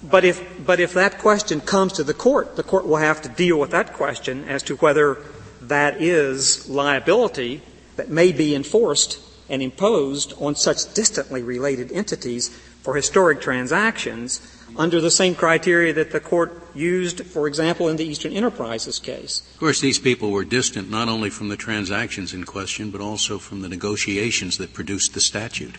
But 0.04 0.26
if, 0.26 0.66
but 0.66 0.80
if 0.80 0.94
that 0.94 1.20
question 1.20 1.62
comes 1.62 1.94
to 1.94 2.04
the 2.04 2.14
court, 2.14 2.56
the 2.56 2.64
court 2.64 2.86
will 2.86 2.98
have 2.98 3.22
to 3.24 3.30
deal 3.30 3.60
with 3.60 3.72
that 3.72 3.94
question 3.94 4.46
as 4.46 4.64
to 4.64 4.76
whether 4.76 5.18
that 5.62 6.02
is 6.02 6.70
liability 6.70 7.62
that 7.96 8.10
may 8.10 8.32
be 8.32 8.54
enforced 8.54 9.20
and 9.50 9.62
imposed 9.62 10.34
on 10.40 10.56
such 10.56 10.94
distantly 10.94 11.42
related 11.42 11.92
entities 11.92 12.50
for 12.82 12.96
historic 12.96 13.42
transactions 13.42 14.40
under 14.78 15.02
the 15.02 15.12
same 15.12 15.36
criteria 15.36 15.92
that 15.94 16.12
the 16.12 16.20
court 16.20 16.62
used, 16.76 17.26
for 17.26 17.48
example, 17.48 17.90
in 17.90 17.98
the 17.98 18.06
Eastern 18.06 18.34
Enterprises 18.34 19.00
case. 19.00 19.42
Of 19.54 19.60
course, 19.60 19.82
these 19.82 20.00
people 20.00 20.32
were 20.32 20.46
distant 20.46 20.90
not 20.90 21.10
only 21.10 21.30
from 21.30 21.50
the 21.50 21.58
transactions 21.58 22.34
in 22.34 22.44
question, 22.44 22.92
but 22.92 23.02
also 23.02 23.40
from 23.40 23.62
the 23.62 23.70
negotiations 23.70 24.58
that 24.58 24.74
produced 24.74 25.14
the 25.14 25.22
statute. 25.22 25.76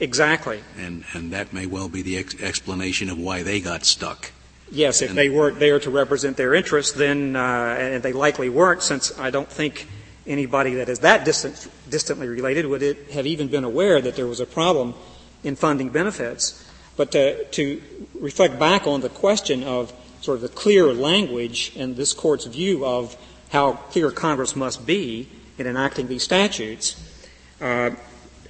Exactly. 0.00 0.62
And, 0.78 1.04
and 1.12 1.32
that 1.32 1.52
may 1.52 1.66
well 1.66 1.88
be 1.88 2.02
the 2.02 2.16
ex- 2.16 2.40
explanation 2.40 3.10
of 3.10 3.18
why 3.18 3.42
they 3.42 3.60
got 3.60 3.84
stuck. 3.84 4.30
Yes, 4.70 5.02
if 5.02 5.10
and 5.10 5.18
they 5.18 5.30
weren't 5.30 5.58
there 5.58 5.80
to 5.80 5.90
represent 5.90 6.36
their 6.36 6.54
interests, 6.54 6.92
then, 6.92 7.34
uh, 7.34 7.76
and 7.78 8.02
they 8.02 8.12
likely 8.12 8.48
weren't, 8.48 8.82
since 8.82 9.18
I 9.18 9.30
don't 9.30 9.50
think 9.50 9.88
anybody 10.26 10.74
that 10.74 10.88
is 10.88 11.00
that 11.00 11.24
distant, 11.24 11.68
distantly 11.88 12.28
related 12.28 12.66
would 12.66 12.82
have 12.82 13.26
even 13.26 13.48
been 13.48 13.64
aware 13.64 14.00
that 14.00 14.14
there 14.14 14.26
was 14.26 14.40
a 14.40 14.46
problem 14.46 14.94
in 15.42 15.56
funding 15.56 15.88
benefits. 15.88 16.67
But 16.98 17.12
to, 17.12 17.44
to 17.44 17.80
reflect 18.20 18.58
back 18.58 18.86
on 18.86 19.00
the 19.00 19.08
question 19.08 19.62
of 19.62 19.92
sort 20.20 20.34
of 20.34 20.42
the 20.42 20.48
clear 20.48 20.92
language 20.92 21.72
and 21.76 21.96
this 21.96 22.12
court's 22.12 22.44
view 22.44 22.84
of 22.84 23.16
how 23.50 23.74
clear 23.90 24.10
Congress 24.10 24.56
must 24.56 24.84
be 24.84 25.28
in 25.56 25.66
enacting 25.66 26.08
these 26.08 26.24
statutes, 26.24 27.00
uh, 27.60 27.92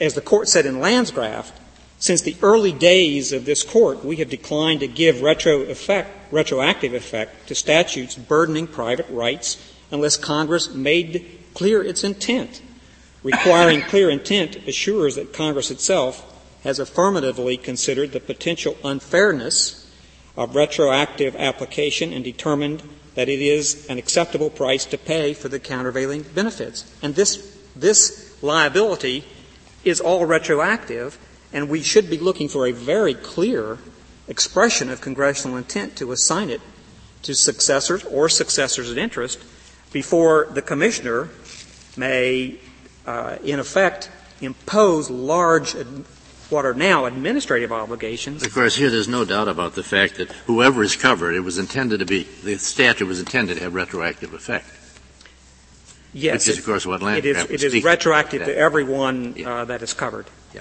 as 0.00 0.14
the 0.14 0.22
court 0.22 0.48
said 0.48 0.64
in 0.64 0.80
Landgraf, 0.80 1.52
since 1.98 2.22
the 2.22 2.36
early 2.42 2.72
days 2.72 3.32
of 3.32 3.44
this 3.44 3.62
court, 3.62 4.04
we 4.04 4.16
have 4.16 4.30
declined 4.30 4.80
to 4.80 4.86
give 4.88 5.20
retro 5.20 5.60
effect, 5.62 6.10
retroactive 6.32 6.94
effect 6.94 7.48
to 7.48 7.54
statutes 7.54 8.14
burdening 8.14 8.66
private 8.66 9.08
rights 9.10 9.58
unless 9.90 10.16
Congress 10.16 10.72
made 10.72 11.38
clear 11.54 11.82
its 11.82 12.02
intent. 12.02 12.62
Requiring 13.22 13.82
clear 13.82 14.08
intent 14.08 14.56
assures 14.68 15.16
that 15.16 15.34
Congress 15.34 15.70
itself 15.70 16.27
has 16.64 16.78
affirmatively 16.78 17.56
considered 17.56 18.12
the 18.12 18.20
potential 18.20 18.76
unfairness 18.84 19.90
of 20.36 20.54
retroactive 20.54 21.34
application 21.36 22.12
and 22.12 22.24
determined 22.24 22.82
that 23.14 23.28
it 23.28 23.40
is 23.40 23.86
an 23.88 23.98
acceptable 23.98 24.50
price 24.50 24.84
to 24.84 24.96
pay 24.96 25.34
for 25.34 25.48
the 25.48 25.58
countervailing 25.58 26.22
benefits. 26.22 26.84
And 27.02 27.14
this, 27.14 27.58
this 27.74 28.40
liability 28.42 29.24
is 29.84 30.00
all 30.00 30.26
retroactive, 30.26 31.18
and 31.52 31.68
we 31.68 31.82
should 31.82 32.08
be 32.08 32.18
looking 32.18 32.48
for 32.48 32.66
a 32.66 32.72
very 32.72 33.14
clear 33.14 33.78
expression 34.28 34.90
of 34.90 35.00
congressional 35.00 35.56
intent 35.56 35.96
to 35.96 36.12
assign 36.12 36.50
it 36.50 36.60
to 37.22 37.34
successors 37.34 38.04
or 38.04 38.28
successors 38.28 38.92
in 38.92 38.98
interest 38.98 39.40
before 39.92 40.48
the 40.52 40.62
commissioner 40.62 41.28
may, 41.96 42.60
uh, 43.06 43.38
in 43.42 43.58
effect, 43.58 44.10
impose 44.40 45.10
large, 45.10 45.74
what 46.50 46.64
are 46.64 46.74
now 46.74 47.04
administrative 47.04 47.72
obligations. 47.72 48.42
Of 48.42 48.54
course, 48.54 48.74
here 48.74 48.90
there's 48.90 49.08
no 49.08 49.24
doubt 49.24 49.48
about 49.48 49.74
the 49.74 49.82
fact 49.82 50.16
that 50.16 50.32
whoever 50.46 50.82
is 50.82 50.96
covered, 50.96 51.34
it 51.34 51.40
was 51.40 51.58
intended 51.58 52.00
to 52.00 52.06
be, 52.06 52.24
the 52.42 52.56
statute 52.56 53.06
was 53.06 53.20
intended 53.20 53.58
to 53.58 53.64
have 53.64 53.74
retroactive 53.74 54.32
effect. 54.32 54.66
Yes. 56.14 56.46
Which 56.46 56.54
is, 56.54 56.58
of 56.58 56.64
course, 56.64 56.86
what 56.86 57.02
land 57.02 57.18
it 57.18 57.36
is, 57.36 57.44
it 57.50 57.62
is 57.62 57.84
retroactive 57.84 58.44
to 58.46 58.56
everyone 58.56 59.34
uh, 59.44 59.66
that 59.66 59.82
is 59.82 59.92
covered. 59.92 60.26
Yeah. 60.54 60.60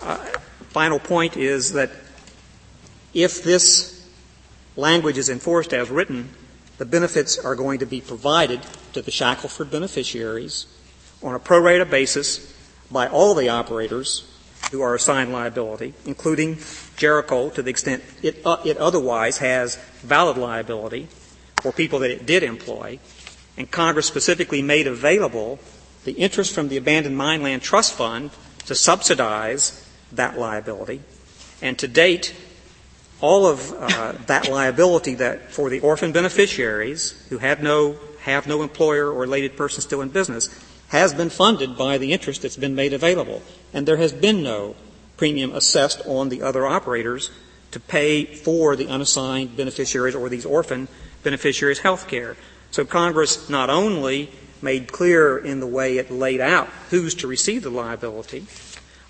Uh, 0.00 0.16
final 0.70 1.00
point 1.00 1.36
is 1.36 1.72
that 1.72 1.90
if 3.12 3.42
this 3.42 4.08
language 4.76 5.18
is 5.18 5.28
enforced 5.28 5.72
as 5.72 5.90
written, 5.90 6.28
the 6.78 6.84
benefits 6.84 7.36
are 7.36 7.56
going 7.56 7.80
to 7.80 7.86
be 7.86 8.00
provided 8.00 8.60
to 8.92 9.02
the 9.02 9.10
Shackelford 9.10 9.70
beneficiaries 9.70 10.66
on 11.22 11.34
a 11.34 11.38
pro 11.38 11.60
rata 11.60 11.84
basis 11.84 12.54
by 12.90 13.08
all 13.08 13.34
the 13.34 13.48
operators 13.48 14.30
who 14.70 14.82
are 14.82 14.94
assigned 14.94 15.32
liability, 15.32 15.94
including 16.04 16.56
Jericol 16.96 17.54
to 17.54 17.62
the 17.62 17.70
extent 17.70 18.02
it, 18.22 18.44
uh, 18.44 18.58
it 18.64 18.76
otherwise 18.78 19.38
has 19.38 19.76
valid 20.02 20.36
liability 20.36 21.08
for 21.62 21.72
people 21.72 22.00
that 22.00 22.10
it 22.10 22.26
did 22.26 22.42
employ. 22.42 22.98
And 23.56 23.70
Congress 23.70 24.06
specifically 24.06 24.62
made 24.62 24.86
available 24.86 25.58
the 26.04 26.12
interest 26.12 26.54
from 26.54 26.68
the 26.68 26.76
Abandoned 26.76 27.16
Mine 27.16 27.42
Land 27.42 27.62
Trust 27.62 27.94
Fund 27.94 28.30
to 28.66 28.74
subsidize 28.74 29.84
that 30.12 30.38
liability. 30.38 31.00
And 31.62 31.78
to 31.78 31.88
date, 31.88 32.34
all 33.20 33.46
of 33.46 33.72
uh, 33.72 34.12
that 34.26 34.48
liability 34.48 35.14
that 35.14 35.50
for 35.50 35.70
the 35.70 35.80
orphan 35.80 36.12
beneficiaries 36.12 37.26
who 37.30 37.38
have 37.38 37.62
no 37.62 37.96
have 38.20 38.46
no 38.46 38.62
employer 38.62 39.06
or 39.06 39.20
related 39.20 39.56
person 39.56 39.80
still 39.80 40.02
in 40.02 40.08
business 40.08 40.50
has 40.88 41.12
been 41.14 41.30
funded 41.30 41.76
by 41.76 41.98
the 41.98 42.12
interest 42.12 42.42
that's 42.42 42.56
been 42.56 42.74
made 42.74 42.92
available, 42.92 43.42
and 43.72 43.86
there 43.86 43.96
has 43.96 44.12
been 44.12 44.42
no 44.42 44.76
premium 45.16 45.52
assessed 45.52 46.00
on 46.06 46.28
the 46.28 46.42
other 46.42 46.66
operators 46.66 47.30
to 47.70 47.80
pay 47.80 48.24
for 48.24 48.76
the 48.76 48.88
unassigned 48.88 49.56
beneficiaries 49.56 50.14
or 50.14 50.28
these 50.28 50.46
orphan 50.46 50.88
beneficiaries' 51.22 51.80
health 51.80 52.06
care. 52.08 52.36
So 52.70 52.84
Congress 52.84 53.48
not 53.48 53.70
only 53.70 54.30
made 54.62 54.92
clear 54.92 55.38
in 55.38 55.60
the 55.60 55.66
way 55.66 55.98
it 55.98 56.10
laid 56.10 56.40
out 56.40 56.68
who's 56.90 57.14
to 57.16 57.26
receive 57.26 57.62
the 57.62 57.70
liability, 57.70 58.46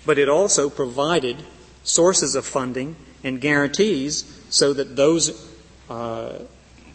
but 0.05 0.17
it 0.17 0.29
also 0.29 0.69
provided 0.69 1.37
sources 1.83 2.35
of 2.35 2.45
funding 2.45 2.95
and 3.23 3.39
guarantees 3.39 4.41
so 4.49 4.73
that 4.73 4.95
those 4.95 5.49
uh, 5.89 6.39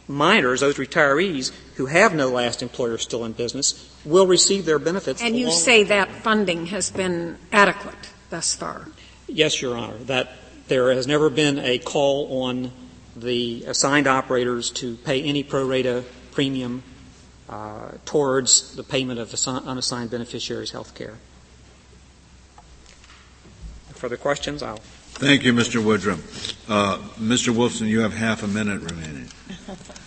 miners, 0.09 0.61
those 0.61 0.77
retirees 0.77 1.53
who 1.77 1.87
have 1.87 2.15
no 2.15 2.29
last 2.29 2.63
employer 2.63 2.99
still 2.99 3.25
in 3.25 3.33
business, 3.33 3.91
will 4.05 4.27
receive 4.27 4.65
their 4.65 4.79
benefits. 4.79 5.23
And 5.23 5.37
you 5.37 5.51
say 5.51 5.85
that 5.85 6.11
funding 6.11 6.67
has 6.67 6.91
been 6.91 7.39
adequate 7.51 8.11
thus 8.31 8.55
far? 8.55 8.89
Yes, 9.27 9.61
Your 9.63 9.77
Honor. 9.77 9.97
That 9.99 10.33
there 10.69 10.93
has 10.93 11.07
never 11.07 11.31
been 11.31 11.59
a 11.59 11.79
call 11.79 12.43
on 12.45 12.73
the 13.17 13.65
assigned 13.67 14.07
operators 14.07 14.71
to 14.71 14.97
pay 14.97 15.23
any 15.23 15.43
pro 15.43 15.67
rata 15.67 16.05
premium 16.33 16.83
uh, 17.49 17.93
towards 18.05 18.75
the 18.77 18.83
payment 18.83 19.21
of 19.21 19.35
unassigned 19.47 20.11
beneficiaries' 20.11 20.71
health 20.71 20.95
care. 20.95 21.19
Further 23.95 24.17
questions? 24.17 24.63
I'll 24.63 24.81
Thank 25.15 25.45
you, 25.45 25.53
Mr. 25.53 25.81
Woodrum. 25.81 26.19
Uh, 26.69 26.99
Mr. 27.21 27.55
Wolfson, 27.55 27.87
you 27.87 28.01
have 28.01 28.15
half 28.15 28.43
a 28.43 28.49
minute 28.49 28.81
remaining. 28.81 29.29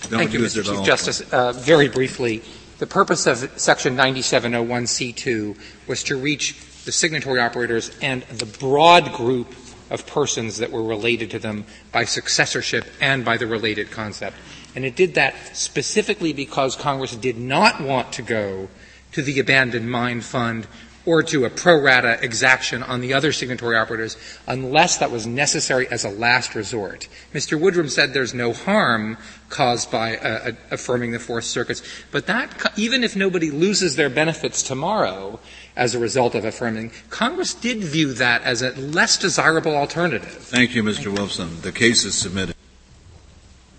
Thank 0.00 0.32
you, 0.32 0.40
Mr. 0.40 0.64
Chief 0.64 0.84
Justice. 0.84 1.20
Uh, 1.32 1.52
very 1.52 1.88
briefly, 1.88 2.42
the 2.78 2.86
purpose 2.86 3.26
of 3.26 3.38
Section 3.60 3.96
9701C2 3.96 5.58
was 5.86 6.02
to 6.04 6.16
reach 6.16 6.58
the 6.84 6.92
signatory 6.92 7.40
operators 7.40 7.90
and 8.00 8.22
the 8.22 8.46
broad 8.46 9.12
group 9.12 9.54
of 9.90 10.06
persons 10.06 10.58
that 10.58 10.70
were 10.70 10.82
related 10.82 11.30
to 11.32 11.38
them 11.38 11.64
by 11.92 12.04
successorship 12.04 12.84
and 13.00 13.24
by 13.24 13.36
the 13.36 13.46
related 13.46 13.90
concept. 13.90 14.36
And 14.74 14.84
it 14.84 14.96
did 14.96 15.14
that 15.14 15.34
specifically 15.56 16.32
because 16.32 16.76
Congress 16.76 17.16
did 17.16 17.36
not 17.36 17.80
want 17.80 18.12
to 18.14 18.22
go 18.22 18.68
to 19.12 19.22
the 19.22 19.40
abandoned 19.40 19.90
mine 19.90 20.20
fund 20.20 20.66
or 21.08 21.22
to 21.22 21.46
a 21.46 21.50
pro 21.50 21.80
rata 21.80 22.22
exaction 22.22 22.82
on 22.82 23.00
the 23.00 23.14
other 23.14 23.32
signatory 23.32 23.74
operators 23.74 24.18
unless 24.46 24.98
that 24.98 25.10
was 25.10 25.26
necessary 25.26 25.88
as 25.88 26.04
a 26.04 26.10
last 26.10 26.54
resort. 26.54 27.08
Mr. 27.32 27.58
Woodrum 27.58 27.88
said 27.88 28.12
there's 28.12 28.34
no 28.34 28.52
harm 28.52 29.16
caused 29.48 29.90
by 29.90 30.18
uh, 30.18 30.52
affirming 30.70 31.12
the 31.12 31.18
Fourth 31.18 31.44
Circuit's, 31.44 31.82
but 32.10 32.26
that, 32.26 32.72
even 32.76 33.02
if 33.02 33.16
nobody 33.16 33.50
loses 33.50 33.96
their 33.96 34.10
benefits 34.10 34.62
tomorrow, 34.62 35.40
as 35.74 35.94
a 35.94 35.98
result 35.98 36.34
of 36.34 36.44
affirming. 36.44 36.90
Congress 37.08 37.54
did 37.54 37.78
view 37.78 38.12
that 38.12 38.42
as 38.42 38.60
a 38.60 38.72
less 38.72 39.16
desirable 39.16 39.74
alternative. 39.74 40.28
Thank 40.28 40.74
you, 40.74 40.82
Mr. 40.82 41.14
Wolfson. 41.14 41.62
The 41.62 41.72
case 41.72 42.04
is 42.04 42.14
submitted. 42.16 42.54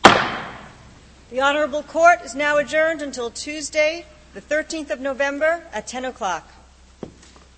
The 0.03 1.41
Honorable 1.41 1.83
Court 1.83 2.21
is 2.23 2.33
now 2.33 2.57
adjourned 2.57 3.03
until 3.03 3.29
Tuesday, 3.29 4.07
the 4.33 4.41
13th 4.41 4.89
of 4.89 4.99
November 4.99 5.67
at 5.71 5.85
10 5.85 6.05
o'clock. 6.05 6.49